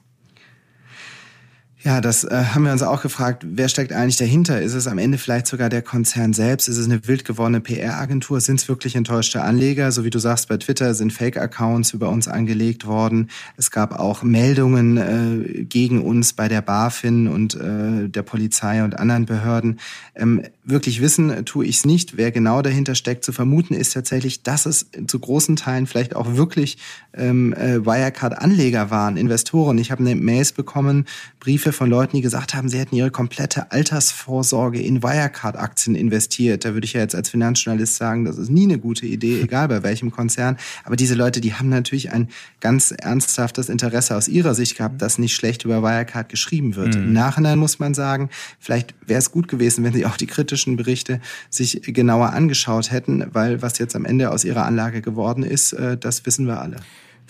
Ja, 1.89 2.03
das 2.03 2.24
äh, 2.24 2.45
haben 2.53 2.64
wir 2.64 2.72
uns 2.72 2.82
auch 2.82 3.01
gefragt. 3.01 3.47
Wer 3.49 3.70
steckt 3.70 3.95
eigentlich 3.95 4.18
dahinter? 4.18 4.61
Ist 4.61 4.74
es 4.74 4.86
am 4.86 4.99
Ende 4.99 5.16
vielleicht 5.16 5.47
sogar 5.47 5.70
der 5.70 5.80
Konzern 5.80 6.34
selbst? 6.34 6.68
Ist 6.68 6.76
es 6.76 6.84
eine 6.84 7.09
wild 7.09 7.24
gewordene 7.24 7.62
PR-Agentur? 7.62 8.43
Sind 8.43 8.61
es 8.61 8.68
wirklich 8.68 8.95
enttäuschte 8.95 9.41
Anleger? 9.41 9.91
So 9.91 10.05
wie 10.05 10.11
du 10.11 10.18
sagst, 10.18 10.51
bei 10.51 10.59
Twitter 10.59 10.93
sind 10.93 11.14
Fake-Accounts 11.14 11.95
über 11.95 12.11
uns 12.11 12.28
angelegt 12.28 12.86
worden. 12.86 13.30
Es 13.57 13.70
gab 13.70 13.99
auch 13.99 14.22
Meldungen 14.22 14.99
äh, 14.99 15.64
gegen 15.64 16.03
uns 16.03 16.34
bei 16.34 16.49
der 16.49 16.61
BaFin 16.61 17.26
und 17.26 17.55
äh, 17.55 18.11
der 18.11 18.22
Polizei 18.22 18.84
und 18.84 18.99
anderen 18.99 19.24
Behörden. 19.24 19.80
Ähm, 20.14 20.43
wirklich 20.64 21.01
wissen 21.01 21.47
tue 21.47 21.64
ich 21.64 21.76
es 21.78 21.86
nicht. 21.86 22.18
Wer 22.18 22.32
genau 22.32 22.61
dahinter 22.61 22.97
steckt, 22.97 23.24
zu 23.24 23.32
vermuten 23.32 23.72
ist 23.72 23.95
tatsächlich, 23.95 24.43
dass 24.43 24.66
es 24.66 24.91
zu 25.07 25.18
großen 25.18 25.57
Teilen 25.57 25.86
vielleicht 25.86 26.14
auch 26.14 26.34
wirklich 26.34 26.76
ähm, 27.14 27.55
äh, 27.55 27.86
Wirecard-Anleger 27.86 28.91
waren, 28.91 29.16
Investoren. 29.16 29.78
Ich 29.78 29.91
habe 29.91 30.03
eine 30.03 30.16
Mails 30.16 30.53
bekommen, 30.53 31.07
Briefe 31.41 31.68
Briefe 31.68 31.78
von 31.79 31.89
Leuten, 31.89 32.16
die 32.16 32.22
gesagt 32.22 32.55
haben, 32.55 32.68
sie 32.68 32.79
hätten 32.79 32.97
ihre 32.97 33.12
komplette 33.12 33.70
Altersvorsorge 33.70 34.83
in 34.83 35.03
Wirecard-Aktien 35.03 35.95
investiert. 35.95 36.64
Da 36.64 36.74
würde 36.74 36.85
ich 36.85 36.93
ja 36.93 37.01
jetzt 37.01 37.14
als 37.14 37.31
Finanzjournalist 37.31 37.95
sagen, 37.95 38.24
das 38.24 38.37
ist 38.37 38.51
nie 38.51 38.64
eine 38.64 38.79
gute 38.79 39.07
Idee, 39.07 39.41
egal 39.43 39.68
bei 39.68 39.83
welchem 39.85 40.11
Konzern. 40.11 40.59
Aber 40.85 40.97
diese 40.97 41.14
Leute, 41.14 41.41
die 41.41 41.55
haben 41.55 41.68
natürlich 41.68 42.11
ein 42.11 42.29
ganz 42.61 42.91
ernsthaftes 42.91 43.68
Interesse 43.68 44.16
aus 44.16 44.26
ihrer 44.26 44.55
Sicht 44.55 44.76
gehabt, 44.76 45.01
dass 45.01 45.18
nicht 45.18 45.37
schlecht 45.37 45.64
über 45.64 45.83
Wirecard 45.83 46.29
geschrieben 46.29 46.74
wird. 46.74 46.97
Mhm. 46.97 47.05
Im 47.05 47.12
Nachhinein 47.12 47.59
muss 47.59 47.79
man 47.79 47.95
sagen, 47.95 48.29
vielleicht 48.59 48.95
wäre 49.07 49.20
es 49.20 49.31
gut 49.31 49.47
gewesen, 49.47 49.85
wenn 49.85 49.93
sie 49.93 50.05
auch 50.05 50.16
die 50.16 50.26
kritischen 50.26 50.76
Berichte 50.76 51.20
sich 51.49 51.81
genauer 51.85 52.33
angeschaut 52.33 52.91
hätten, 52.91 53.24
weil 53.33 53.62
was 53.62 53.79
jetzt 53.79 53.95
am 53.95 54.05
Ende 54.05 54.33
aus 54.33 54.45
ihrer 54.45 54.66
Anlage 54.66 55.01
geworden 55.01 55.45
ist, 55.45 55.74
äh, 55.74 55.97
das 55.97 56.26
wissen 56.26 56.47
wir 56.47 56.61
alle. 56.61 56.79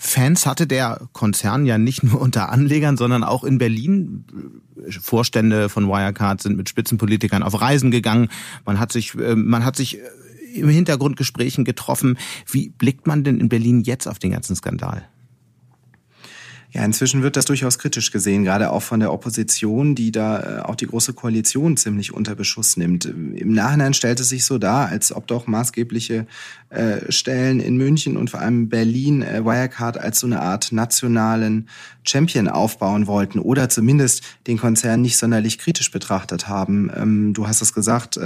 Fans 0.01 0.45
hatte 0.45 0.65
der 0.65 1.09
Konzern 1.11 1.65
ja 1.65 1.77
nicht 1.77 2.03
nur 2.03 2.21
unter 2.21 2.49
Anlegern, 2.49 2.95
sondern 2.95 3.25
auch 3.25 3.43
in 3.43 3.57
Berlin. 3.57 4.23
Vorstände 5.01 5.67
von 5.67 5.89
Wirecard 5.89 6.41
sind 6.41 6.55
mit 6.55 6.69
Spitzenpolitikern 6.69 7.43
auf 7.43 7.59
Reisen 7.59 7.91
gegangen. 7.91 8.29
Man 8.65 8.79
hat 8.79 8.93
sich, 8.93 9.13
äh, 9.15 9.35
man 9.35 9.65
hat 9.65 9.75
sich 9.75 9.99
äh, 9.99 10.01
im 10.55 10.69
Hintergrund 10.69 11.17
Gesprächen 11.17 11.65
getroffen. 11.65 12.17
Wie 12.49 12.69
blickt 12.69 13.07
man 13.07 13.25
denn 13.25 13.41
in 13.41 13.49
Berlin 13.49 13.81
jetzt 13.81 14.07
auf 14.07 14.19
den 14.19 14.31
ganzen 14.31 14.55
Skandal? 14.55 15.05
Ja, 16.71 16.85
inzwischen 16.85 17.23
wird 17.23 17.35
das 17.35 17.45
durchaus 17.45 17.79
kritisch 17.79 18.11
gesehen, 18.11 18.43
gerade 18.43 18.71
auch 18.71 18.83
von 18.83 18.99
der 18.99 19.11
Opposition, 19.11 19.95
die 19.95 20.11
da 20.11 20.59
äh, 20.59 20.61
auch 20.61 20.75
die 20.75 20.85
große 20.85 21.13
Koalition 21.13 21.77
ziemlich 21.77 22.13
unter 22.13 22.35
Beschuss 22.35 22.77
nimmt. 22.77 23.05
Im 23.05 23.53
Nachhinein 23.53 23.95
stellt 23.95 24.19
es 24.19 24.29
sich 24.29 24.45
so 24.45 24.59
dar, 24.59 24.87
als 24.87 25.11
ob 25.11 25.25
doch 25.25 25.47
maßgebliche 25.47 26.27
äh, 26.69 27.11
Stellen 27.11 27.59
in 27.59 27.75
München 27.75 28.17
und 28.17 28.29
vor 28.29 28.41
allem 28.41 28.69
Berlin 28.69 29.23
äh, 29.23 29.43
Wirecard 29.43 29.97
als 29.97 30.19
so 30.19 30.27
eine 30.27 30.41
Art 30.41 30.71
nationalen 30.71 31.67
Champion 32.03 32.47
aufbauen 32.47 33.07
wollten 33.07 33.39
oder 33.39 33.69
zumindest 33.69 34.21
den 34.45 34.59
Konzern 34.59 35.01
nicht 35.01 35.17
sonderlich 35.17 35.57
kritisch 35.57 35.89
betrachtet 35.89 36.47
haben. 36.47 36.91
Ähm, 36.95 37.33
du 37.33 37.47
hast 37.47 37.61
es 37.61 37.73
gesagt, 37.73 38.19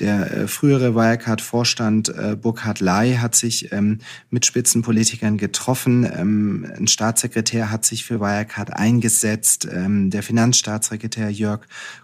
der 0.00 0.48
frühere 0.48 0.94
Wirecard-Vorstand 0.94 2.12
Burkhard 2.40 2.80
Ley 2.80 3.16
hat 3.16 3.34
sich 3.34 3.72
ähm, 3.72 3.98
mit 4.30 4.46
Spitzenpolitikern 4.46 5.38
getroffen. 5.38 6.04
Ähm, 6.04 6.66
ein 6.76 6.86
Staatssekretär 6.86 7.63
hat 7.70 7.84
sich 7.84 8.04
für 8.04 8.20
Wirecard 8.20 8.72
eingesetzt. 8.72 9.68
Ähm, 9.70 10.10
der 10.10 10.22
Finanzstaatssekretär 10.22 11.30
Jörg 11.30 11.60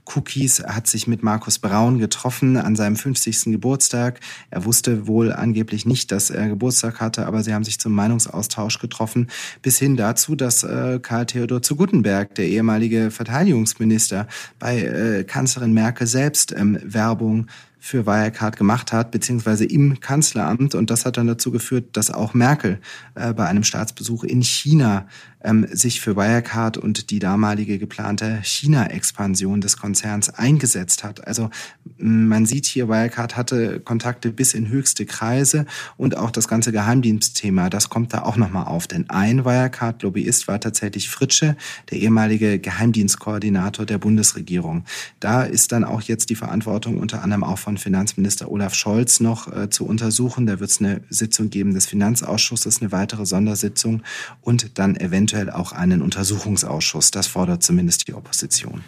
Cookies 0.06 0.62
hat 0.62 0.86
sich 0.86 1.06
mit 1.06 1.22
Markus 1.22 1.58
Braun 1.58 1.98
getroffen 1.98 2.56
an 2.56 2.76
seinem 2.76 2.96
50. 2.96 3.44
Geburtstag. 3.46 4.20
Er 4.50 4.64
wusste 4.64 5.06
wohl 5.06 5.32
angeblich 5.32 5.86
nicht, 5.86 6.12
dass 6.12 6.30
er 6.30 6.48
Geburtstag 6.48 7.00
hatte, 7.00 7.26
aber 7.26 7.42
sie 7.42 7.54
haben 7.54 7.64
sich 7.64 7.78
zum 7.78 7.92
Meinungsaustausch 7.92 8.78
getroffen, 8.78 9.28
bis 9.62 9.78
hin 9.78 9.96
dazu, 9.96 10.36
dass 10.36 10.62
äh, 10.62 10.98
Karl 11.00 11.26
Theodor 11.26 11.62
zu 11.62 11.76
Guttenberg, 11.76 12.34
der 12.34 12.48
ehemalige 12.48 13.10
Verteidigungsminister, 13.10 14.26
bei 14.58 14.80
äh, 14.80 15.24
Kanzlerin 15.24 15.72
Merkel 15.72 16.06
selbst 16.06 16.52
ähm, 16.52 16.78
Werbung 16.82 17.46
für 17.82 18.06
Wirecard 18.06 18.56
gemacht 18.56 18.92
hat, 18.92 19.10
beziehungsweise 19.10 19.64
im 19.64 20.00
Kanzleramt. 20.00 20.74
Und 20.74 20.90
das 20.90 21.06
hat 21.06 21.16
dann 21.16 21.26
dazu 21.26 21.50
geführt, 21.50 21.96
dass 21.96 22.10
auch 22.10 22.34
Merkel 22.34 22.78
äh, 23.14 23.32
bei 23.32 23.46
einem 23.46 23.64
Staatsbesuch 23.64 24.22
in 24.22 24.42
China 24.42 25.08
ähm, 25.42 25.66
sich 25.70 26.00
für 26.00 26.16
Wirecard 26.16 26.76
und 26.76 27.10
die 27.10 27.18
damalige 27.18 27.78
geplante 27.78 28.40
China-Expansion 28.42 29.60
des 29.60 29.76
Konzerns 29.76 30.30
eingesetzt 30.30 31.04
hat. 31.04 31.26
Also 31.26 31.50
man 31.96 32.46
sieht 32.46 32.66
hier, 32.66 32.88
Wirecard 32.88 33.36
hatte 33.36 33.80
Kontakte 33.80 34.30
bis 34.30 34.54
in 34.54 34.68
höchste 34.68 35.06
Kreise 35.06 35.66
und 35.96 36.16
auch 36.16 36.30
das 36.30 36.48
ganze 36.48 36.72
Geheimdienstthema, 36.72 37.70
das 37.70 37.88
kommt 37.88 38.12
da 38.12 38.22
auch 38.22 38.36
nochmal 38.36 38.66
auf. 38.66 38.86
Denn 38.86 39.08
ein 39.10 39.44
Wirecard-Lobbyist 39.44 40.48
war 40.48 40.60
tatsächlich 40.60 41.08
Fritsche, 41.08 41.56
der 41.90 41.98
ehemalige 41.98 42.58
Geheimdienstkoordinator 42.58 43.86
der 43.86 43.98
Bundesregierung. 43.98 44.84
Da 45.20 45.42
ist 45.42 45.72
dann 45.72 45.84
auch 45.84 46.02
jetzt 46.02 46.30
die 46.30 46.36
Verantwortung 46.36 46.98
unter 46.98 47.22
anderem 47.22 47.44
auch 47.44 47.58
von 47.58 47.78
Finanzminister 47.78 48.50
Olaf 48.50 48.74
Scholz 48.74 49.20
noch 49.20 49.52
äh, 49.52 49.70
zu 49.70 49.86
untersuchen. 49.86 50.46
Da 50.46 50.60
wird 50.60 50.70
es 50.70 50.80
eine 50.80 51.00
Sitzung 51.08 51.50
geben 51.50 51.74
des 51.74 51.86
Finanzausschusses, 51.86 52.80
eine 52.80 52.92
weitere 52.92 53.26
Sondersitzung 53.26 54.02
und 54.42 54.78
dann 54.78 54.96
eventuell 54.96 55.29
eventuell 55.30 55.50
auch 55.50 55.72
einen 55.72 56.02
Untersuchungsausschuss. 56.02 57.10
Das 57.10 57.26
fordert 57.26 57.62
zumindest 57.62 58.08
die 58.08 58.14
Opposition. 58.14 58.82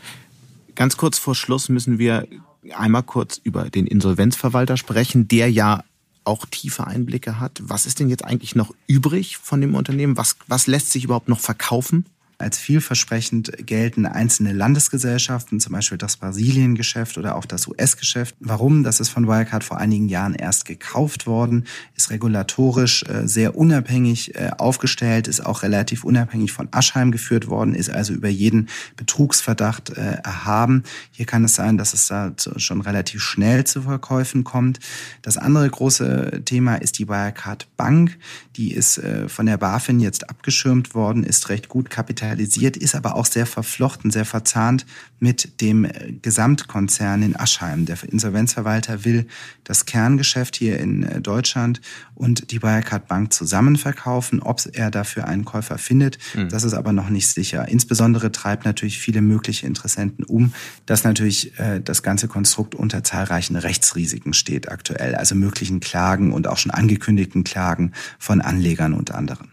Ganz 0.74 0.96
kurz 0.96 1.18
vor 1.18 1.34
Schluss 1.34 1.68
müssen 1.68 1.98
wir 1.98 2.26
einmal 2.74 3.02
kurz 3.02 3.40
über 3.42 3.70
den 3.70 3.86
Insolvenzverwalter 3.86 4.76
sprechen, 4.76 5.28
der 5.28 5.50
ja 5.50 5.84
auch 6.24 6.46
tiefe 6.46 6.86
Einblicke 6.86 7.40
hat. 7.40 7.60
Was 7.62 7.86
ist 7.86 7.98
denn 7.98 8.08
jetzt 8.08 8.24
eigentlich 8.24 8.54
noch 8.54 8.72
übrig 8.86 9.36
von 9.38 9.60
dem 9.60 9.74
Unternehmen? 9.74 10.16
Was, 10.16 10.36
was 10.46 10.66
lässt 10.66 10.92
sich 10.92 11.04
überhaupt 11.04 11.28
noch 11.28 11.40
verkaufen? 11.40 12.06
Als 12.42 12.58
vielversprechend 12.58 13.52
gelten 13.66 14.04
einzelne 14.04 14.52
Landesgesellschaften, 14.52 15.60
zum 15.60 15.74
Beispiel 15.74 15.96
das 15.96 16.16
Brasilien-Geschäft 16.16 17.16
oder 17.16 17.36
auch 17.36 17.44
das 17.44 17.68
US-Geschäft. 17.68 18.34
Warum? 18.40 18.82
Das 18.82 18.98
ist 18.98 19.10
von 19.10 19.28
Wirecard 19.28 19.62
vor 19.62 19.78
einigen 19.78 20.08
Jahren 20.08 20.34
erst 20.34 20.64
gekauft 20.64 21.28
worden, 21.28 21.66
ist 21.94 22.10
regulatorisch 22.10 23.04
äh, 23.04 23.28
sehr 23.28 23.56
unabhängig 23.56 24.34
äh, 24.34 24.50
aufgestellt, 24.58 25.28
ist 25.28 25.46
auch 25.46 25.62
relativ 25.62 26.02
unabhängig 26.02 26.50
von 26.50 26.66
Aschheim 26.72 27.12
geführt 27.12 27.46
worden, 27.46 27.76
ist 27.76 27.90
also 27.90 28.12
über 28.12 28.28
jeden 28.28 28.68
Betrugsverdacht 28.96 29.90
äh, 29.90 30.16
erhaben. 30.24 30.82
Hier 31.12 31.26
kann 31.26 31.44
es 31.44 31.54
sein, 31.54 31.78
dass 31.78 31.94
es 31.94 32.08
da 32.08 32.32
schon 32.56 32.80
relativ 32.80 33.22
schnell 33.22 33.62
zu 33.62 33.82
Verkäufen 33.82 34.42
kommt. 34.42 34.80
Das 35.22 35.38
andere 35.38 35.70
große 35.70 36.42
Thema 36.44 36.74
ist 36.74 36.98
die 36.98 37.06
Wirecard 37.06 37.68
Bank. 37.76 38.18
Die 38.56 38.72
ist 38.72 39.00
von 39.28 39.46
der 39.46 39.56
BaFin 39.56 40.00
jetzt 40.00 40.28
abgeschirmt 40.28 40.94
worden, 40.94 41.24
ist 41.24 41.48
recht 41.48 41.68
gut 41.68 41.88
kapitalisiert 41.88 42.31
realisiert, 42.32 42.76
ist 42.76 42.94
aber 42.94 43.14
auch 43.14 43.26
sehr 43.26 43.46
verflochten, 43.46 44.10
sehr 44.10 44.24
verzahnt 44.24 44.86
mit 45.20 45.60
dem 45.60 45.84
äh, 45.84 46.12
Gesamtkonzern 46.20 47.22
in 47.22 47.36
Aschheim. 47.38 47.86
Der 47.86 47.96
Insolvenzverwalter 48.10 49.04
will 49.04 49.26
das 49.64 49.86
Kerngeschäft 49.86 50.56
hier 50.56 50.80
in 50.80 51.02
äh, 51.02 51.20
Deutschland 51.20 51.80
und 52.14 52.50
die 52.50 52.62
Wirecard 52.62 53.06
Bank 53.06 53.32
zusammen 53.32 53.76
verkaufen. 53.76 54.40
Ob 54.40 54.62
er 54.72 54.90
dafür 54.90 55.28
einen 55.28 55.44
Käufer 55.44 55.78
findet, 55.78 56.18
mhm. 56.34 56.48
das 56.48 56.64
ist 56.64 56.74
aber 56.74 56.92
noch 56.92 57.08
nicht 57.08 57.28
sicher. 57.28 57.68
Insbesondere 57.68 58.32
treibt 58.32 58.64
natürlich 58.64 58.98
viele 58.98 59.20
mögliche 59.20 59.66
Interessenten 59.66 60.24
um, 60.24 60.52
dass 60.86 61.04
natürlich 61.04 61.58
äh, 61.58 61.80
das 61.80 62.02
ganze 62.02 62.28
Konstrukt 62.28 62.74
unter 62.74 63.04
zahlreichen 63.04 63.56
Rechtsrisiken 63.56 64.32
steht 64.32 64.70
aktuell, 64.70 65.14
also 65.14 65.34
möglichen 65.34 65.80
Klagen 65.80 66.32
und 66.32 66.48
auch 66.48 66.58
schon 66.58 66.72
angekündigten 66.72 67.44
Klagen 67.44 67.92
von 68.18 68.40
Anlegern 68.40 68.94
und 68.94 69.12
anderen. 69.12 69.50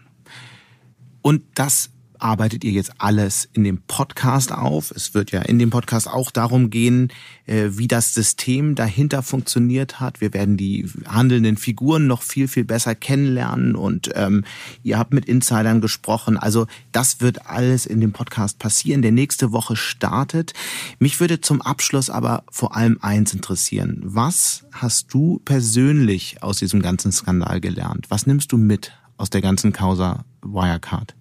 Und 1.22 1.42
das 1.54 1.90
arbeitet 2.22 2.64
ihr 2.64 2.72
jetzt 2.72 2.92
alles 2.98 3.48
in 3.52 3.64
dem 3.64 3.82
Podcast 3.86 4.52
auf. 4.52 4.90
Es 4.90 5.14
wird 5.14 5.30
ja 5.30 5.42
in 5.42 5.58
dem 5.58 5.70
Podcast 5.70 6.08
auch 6.08 6.30
darum 6.30 6.70
gehen, 6.70 7.12
äh, 7.46 7.70
wie 7.72 7.88
das 7.88 8.14
System 8.14 8.74
dahinter 8.74 9.22
funktioniert 9.22 10.00
hat. 10.00 10.20
Wir 10.20 10.32
werden 10.34 10.56
die 10.56 10.88
handelnden 11.06 11.56
Figuren 11.56 12.06
noch 12.06 12.22
viel, 12.22 12.48
viel 12.48 12.64
besser 12.64 12.94
kennenlernen 12.94 13.74
und 13.74 14.10
ähm, 14.14 14.44
ihr 14.82 14.98
habt 14.98 15.12
mit 15.12 15.26
Insidern 15.26 15.80
gesprochen. 15.80 16.36
Also 16.36 16.66
das 16.92 17.20
wird 17.20 17.46
alles 17.46 17.86
in 17.86 18.00
dem 18.00 18.12
Podcast 18.12 18.58
passieren, 18.58 19.02
der 19.02 19.12
nächste 19.12 19.52
Woche 19.52 19.76
startet. 19.76 20.52
Mich 20.98 21.20
würde 21.20 21.40
zum 21.40 21.62
Abschluss 21.62 22.10
aber 22.10 22.44
vor 22.50 22.76
allem 22.76 22.98
eins 23.02 23.34
interessieren. 23.34 24.00
Was 24.02 24.64
hast 24.72 25.12
du 25.12 25.40
persönlich 25.44 26.42
aus 26.42 26.58
diesem 26.58 26.82
ganzen 26.82 27.12
Skandal 27.12 27.60
gelernt? 27.60 28.06
Was 28.08 28.26
nimmst 28.26 28.52
du 28.52 28.56
mit 28.56 28.92
aus 29.16 29.30
der 29.30 29.40
ganzen 29.40 29.72
Causa 29.72 30.24
Wirecard? 30.42 31.14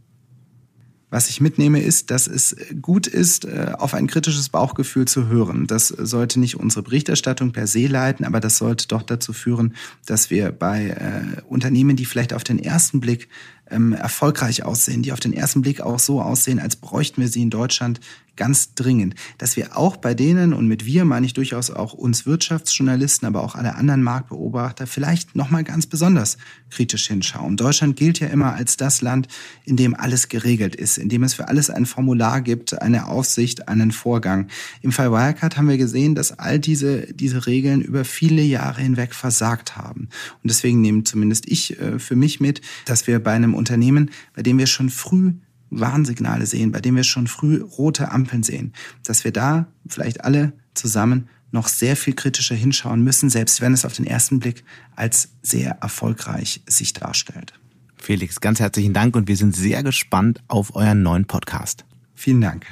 Was 1.11 1.29
ich 1.29 1.41
mitnehme, 1.41 1.81
ist, 1.81 2.11
dass 2.11 2.27
es 2.27 2.55
gut 2.81 3.07
ist, 3.07 3.45
äh, 3.45 3.73
auf 3.77 3.95
ein 3.95 4.05
kritisches 4.05 4.49
Bauchgefühl 4.49 5.07
zu 5.07 5.27
hören. 5.27 5.65
Das 5.65 5.87
sollte 5.87 6.39
nicht 6.39 6.55
unsere 6.55 6.83
Berichterstattung 6.83 7.51
per 7.51 7.65
se 7.65 7.87
leiten, 7.87 8.25
aber 8.25 8.39
das 8.39 8.57
sollte 8.57 8.87
doch 8.87 9.01
dazu 9.01 9.33
führen, 9.33 9.73
dass 10.05 10.29
wir 10.29 10.51
bei 10.51 10.89
äh, 10.89 11.41
Unternehmen, 11.47 11.95
die 11.95 12.05
vielleicht 12.05 12.33
auf 12.33 12.43
den 12.43 12.59
ersten 12.59 12.99
Blick 12.99 13.27
ähm, 13.71 13.93
erfolgreich 13.93 14.63
aussehen, 14.63 15.01
die 15.01 15.11
auf 15.11 15.19
den 15.19 15.33
ersten 15.33 15.61
Blick 15.61 15.81
auch 15.81 15.99
so 15.99 16.21
aussehen, 16.21 16.59
als 16.59 16.75
bräuchten 16.75 17.21
wir 17.21 17.27
sie 17.27 17.41
in 17.41 17.49
Deutschland 17.49 17.99
ganz 18.39 18.73
dringend, 18.73 19.15
dass 19.37 19.57
wir 19.57 19.77
auch 19.77 19.97
bei 19.97 20.13
denen, 20.15 20.53
und 20.53 20.65
mit 20.65 20.85
wir 20.85 21.03
meine 21.03 21.25
ich 21.25 21.33
durchaus 21.33 21.69
auch 21.69 21.93
uns 21.93 22.25
Wirtschaftsjournalisten, 22.25 23.27
aber 23.27 23.43
auch 23.43 23.53
alle 23.53 23.75
anderen 23.75 24.01
Marktbeobachter, 24.01 24.87
vielleicht 24.87 25.35
nochmal 25.35 25.65
ganz 25.65 25.85
besonders 25.85 26.37
kritisch 26.69 27.07
hinschauen. 27.07 27.57
Deutschland 27.57 27.97
gilt 27.97 28.19
ja 28.21 28.27
immer 28.27 28.53
als 28.53 28.77
das 28.77 29.01
Land, 29.01 29.27
in 29.65 29.75
dem 29.75 29.93
alles 29.93 30.29
geregelt 30.29 30.75
ist, 30.75 30.97
in 30.97 31.09
dem 31.09 31.23
es 31.23 31.33
für 31.33 31.49
alles 31.49 31.69
ein 31.69 31.85
Formular 31.85 32.39
gibt, 32.39 32.81
eine 32.81 33.07
Aufsicht, 33.07 33.67
einen 33.67 33.91
Vorgang. 33.91 34.47
Im 34.81 34.93
Fall 34.93 35.11
Wirecard 35.11 35.57
haben 35.57 35.67
wir 35.67 35.77
gesehen, 35.77 36.15
dass 36.15 36.39
all 36.39 36.59
diese, 36.59 37.13
diese 37.13 37.45
Regeln 37.45 37.81
über 37.81 38.05
viele 38.05 38.41
Jahre 38.41 38.81
hinweg 38.81 39.13
versagt 39.13 39.75
haben. 39.75 40.07
Und 40.41 40.49
deswegen 40.49 40.79
nehme 40.79 41.03
zumindest 41.03 41.45
ich 41.45 41.77
äh, 41.77 41.99
für 41.99 42.15
mich 42.15 42.39
mit, 42.39 42.61
dass 42.85 43.05
wir 43.05 43.19
bei 43.19 43.33
einem 43.33 43.53
Unternehmen, 43.59 44.09
bei 44.33 44.41
dem 44.41 44.57
wir 44.57 44.67
schon 44.67 44.89
früh 44.89 45.33
Warnsignale 45.69 46.45
sehen, 46.45 46.71
bei 46.71 46.81
dem 46.81 46.95
wir 46.95 47.03
schon 47.03 47.27
früh 47.27 47.61
rote 47.61 48.11
Ampeln 48.11 48.41
sehen, 48.41 48.73
dass 49.03 49.23
wir 49.23 49.31
da 49.31 49.67
vielleicht 49.87 50.23
alle 50.23 50.53
zusammen 50.73 51.29
noch 51.51 51.67
sehr 51.67 51.95
viel 51.95 52.13
kritischer 52.13 52.55
hinschauen 52.55 53.03
müssen, 53.03 53.29
selbst 53.29 53.61
wenn 53.61 53.73
es 53.73 53.85
auf 53.85 53.93
den 53.93 54.05
ersten 54.05 54.39
Blick 54.39 54.63
als 54.95 55.29
sehr 55.41 55.77
erfolgreich 55.81 56.61
sich 56.67 56.93
darstellt. 56.93 57.53
Felix, 57.97 58.39
ganz 58.39 58.59
herzlichen 58.59 58.93
Dank 58.93 59.15
und 59.15 59.27
wir 59.27 59.35
sind 59.35 59.55
sehr 59.55 59.83
gespannt 59.83 60.41
auf 60.47 60.75
euren 60.75 61.03
neuen 61.03 61.25
Podcast. 61.25 61.85
Vielen 62.15 62.41
Dank. 62.41 62.65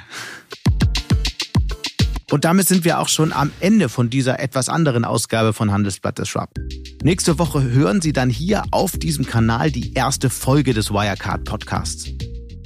Und 2.30 2.44
damit 2.44 2.68
sind 2.68 2.84
wir 2.84 2.98
auch 2.98 3.08
schon 3.08 3.32
am 3.32 3.50
Ende 3.60 3.88
von 3.88 4.10
dieser 4.10 4.38
etwas 4.38 4.68
anderen 4.68 5.04
Ausgabe 5.04 5.54
von 5.54 5.72
Handelsblatt 5.72 6.18
Disrupt. 6.18 6.58
Nächste 7.02 7.38
Woche 7.38 7.62
hören 7.62 8.02
Sie 8.02 8.12
dann 8.12 8.28
hier 8.28 8.64
auf 8.70 8.98
diesem 8.98 9.24
Kanal 9.24 9.70
die 9.70 9.94
erste 9.94 10.28
Folge 10.28 10.74
des 10.74 10.90
Wirecard 10.90 11.44
Podcasts. 11.44 12.10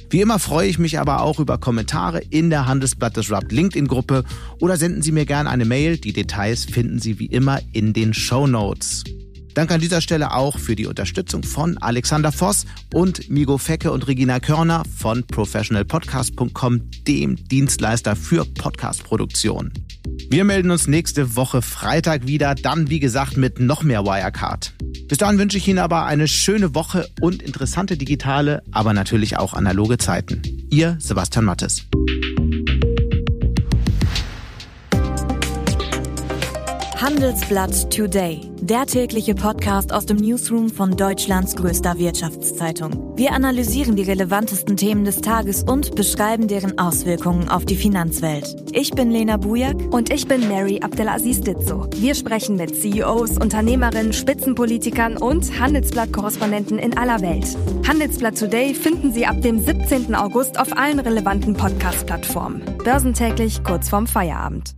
Wie 0.09 0.21
immer 0.21 0.37
freue 0.37 0.67
ich 0.67 0.79
mich 0.79 0.99
aber 0.99 1.21
auch 1.21 1.39
über 1.39 1.57
Kommentare 1.57 2.19
in 2.29 2.49
der 2.49 2.67
Handelsblatt 2.67 3.15
Disrupt 3.15 3.51
LinkedIn-Gruppe 3.51 4.25
oder 4.59 4.75
senden 4.77 5.01
Sie 5.01 5.13
mir 5.13 5.25
gerne 5.25 5.49
eine 5.49 5.65
Mail. 5.65 5.97
Die 5.97 6.13
Details 6.13 6.65
finden 6.65 6.99
Sie 6.99 7.17
wie 7.19 7.27
immer 7.27 7.59
in 7.71 7.93
den 7.93 8.13
Show 8.13 8.47
Notes. 8.47 9.03
Danke 9.53 9.75
an 9.75 9.81
dieser 9.81 10.01
Stelle 10.01 10.33
auch 10.33 10.57
für 10.57 10.75
die 10.75 10.87
Unterstützung 10.87 11.43
von 11.43 11.77
Alexander 11.77 12.31
Voss 12.31 12.65
und 12.93 13.29
Migo 13.29 13.57
Fecke 13.57 13.91
und 13.91 14.07
Regina 14.07 14.39
Körner 14.39 14.83
von 14.97 15.23
professionalpodcast.com, 15.23 16.89
dem 17.07 17.35
Dienstleister 17.47 18.15
für 18.15 18.45
Podcastproduktion. 18.45 19.71
Wir 20.29 20.43
melden 20.43 20.71
uns 20.71 20.87
nächste 20.87 21.35
Woche 21.35 21.61
Freitag 21.61 22.27
wieder, 22.27 22.55
dann 22.55 22.89
wie 22.89 22.99
gesagt 22.99 23.37
mit 23.37 23.59
noch 23.59 23.83
mehr 23.83 24.03
Wirecard. 24.05 24.73
Bis 25.07 25.17
dahin 25.17 25.37
wünsche 25.37 25.57
ich 25.57 25.67
Ihnen 25.67 25.79
aber 25.79 26.05
eine 26.05 26.27
schöne 26.27 26.73
Woche 26.73 27.07
und 27.21 27.43
interessante 27.43 27.97
digitale, 27.97 28.63
aber 28.71 28.93
natürlich 28.93 29.37
auch 29.37 29.53
analoge 29.53 29.97
Zeiten. 29.97 30.41
Ihr 30.71 30.97
Sebastian 30.99 31.45
Mattes. 31.45 31.85
Handelsblatt 37.03 37.93
Today, 37.93 38.49
der 38.61 38.85
tägliche 38.85 39.35
Podcast 39.35 39.91
aus 39.91 40.05
dem 40.05 40.15
Newsroom 40.15 40.69
von 40.69 40.95
Deutschlands 40.95 41.53
größter 41.53 41.97
Wirtschaftszeitung. 41.97 43.17
Wir 43.17 43.33
analysieren 43.33 43.97
die 43.97 44.03
relevantesten 44.03 44.77
Themen 44.77 45.03
des 45.03 45.19
Tages 45.19 45.63
und 45.63 45.95
beschreiben 45.95 46.47
deren 46.47 46.79
Auswirkungen 46.79 47.49
auf 47.49 47.65
die 47.65 47.75
Finanzwelt. 47.75 48.55
Ich 48.71 48.91
bin 48.91 49.11
Lena 49.11 49.35
Bujak 49.35 49.75
und 49.93 50.13
ich 50.13 50.29
bin 50.29 50.47
Mary 50.47 50.79
Abdelaziz 50.81 51.41
Ditzo. 51.41 51.89
Wir 51.97 52.15
sprechen 52.15 52.55
mit 52.55 52.73
CEOs, 52.73 53.31
Unternehmerinnen, 53.31 54.13
Spitzenpolitikern 54.13 55.17
und 55.17 55.59
Handelsblatt-Korrespondenten 55.59 56.79
in 56.79 56.97
aller 56.97 57.19
Welt. 57.19 57.57
Handelsblatt 57.85 58.39
Today 58.39 58.73
finden 58.73 59.11
Sie 59.11 59.25
ab 59.25 59.41
dem 59.41 59.59
17. 59.59 60.15
August 60.15 60.57
auf 60.57 60.77
allen 60.77 61.01
relevanten 61.01 61.53
Podcast-Plattformen. 61.53 62.61
Börsentäglich 62.85 63.61
kurz 63.65 63.89
vorm 63.89 64.07
Feierabend. 64.07 64.73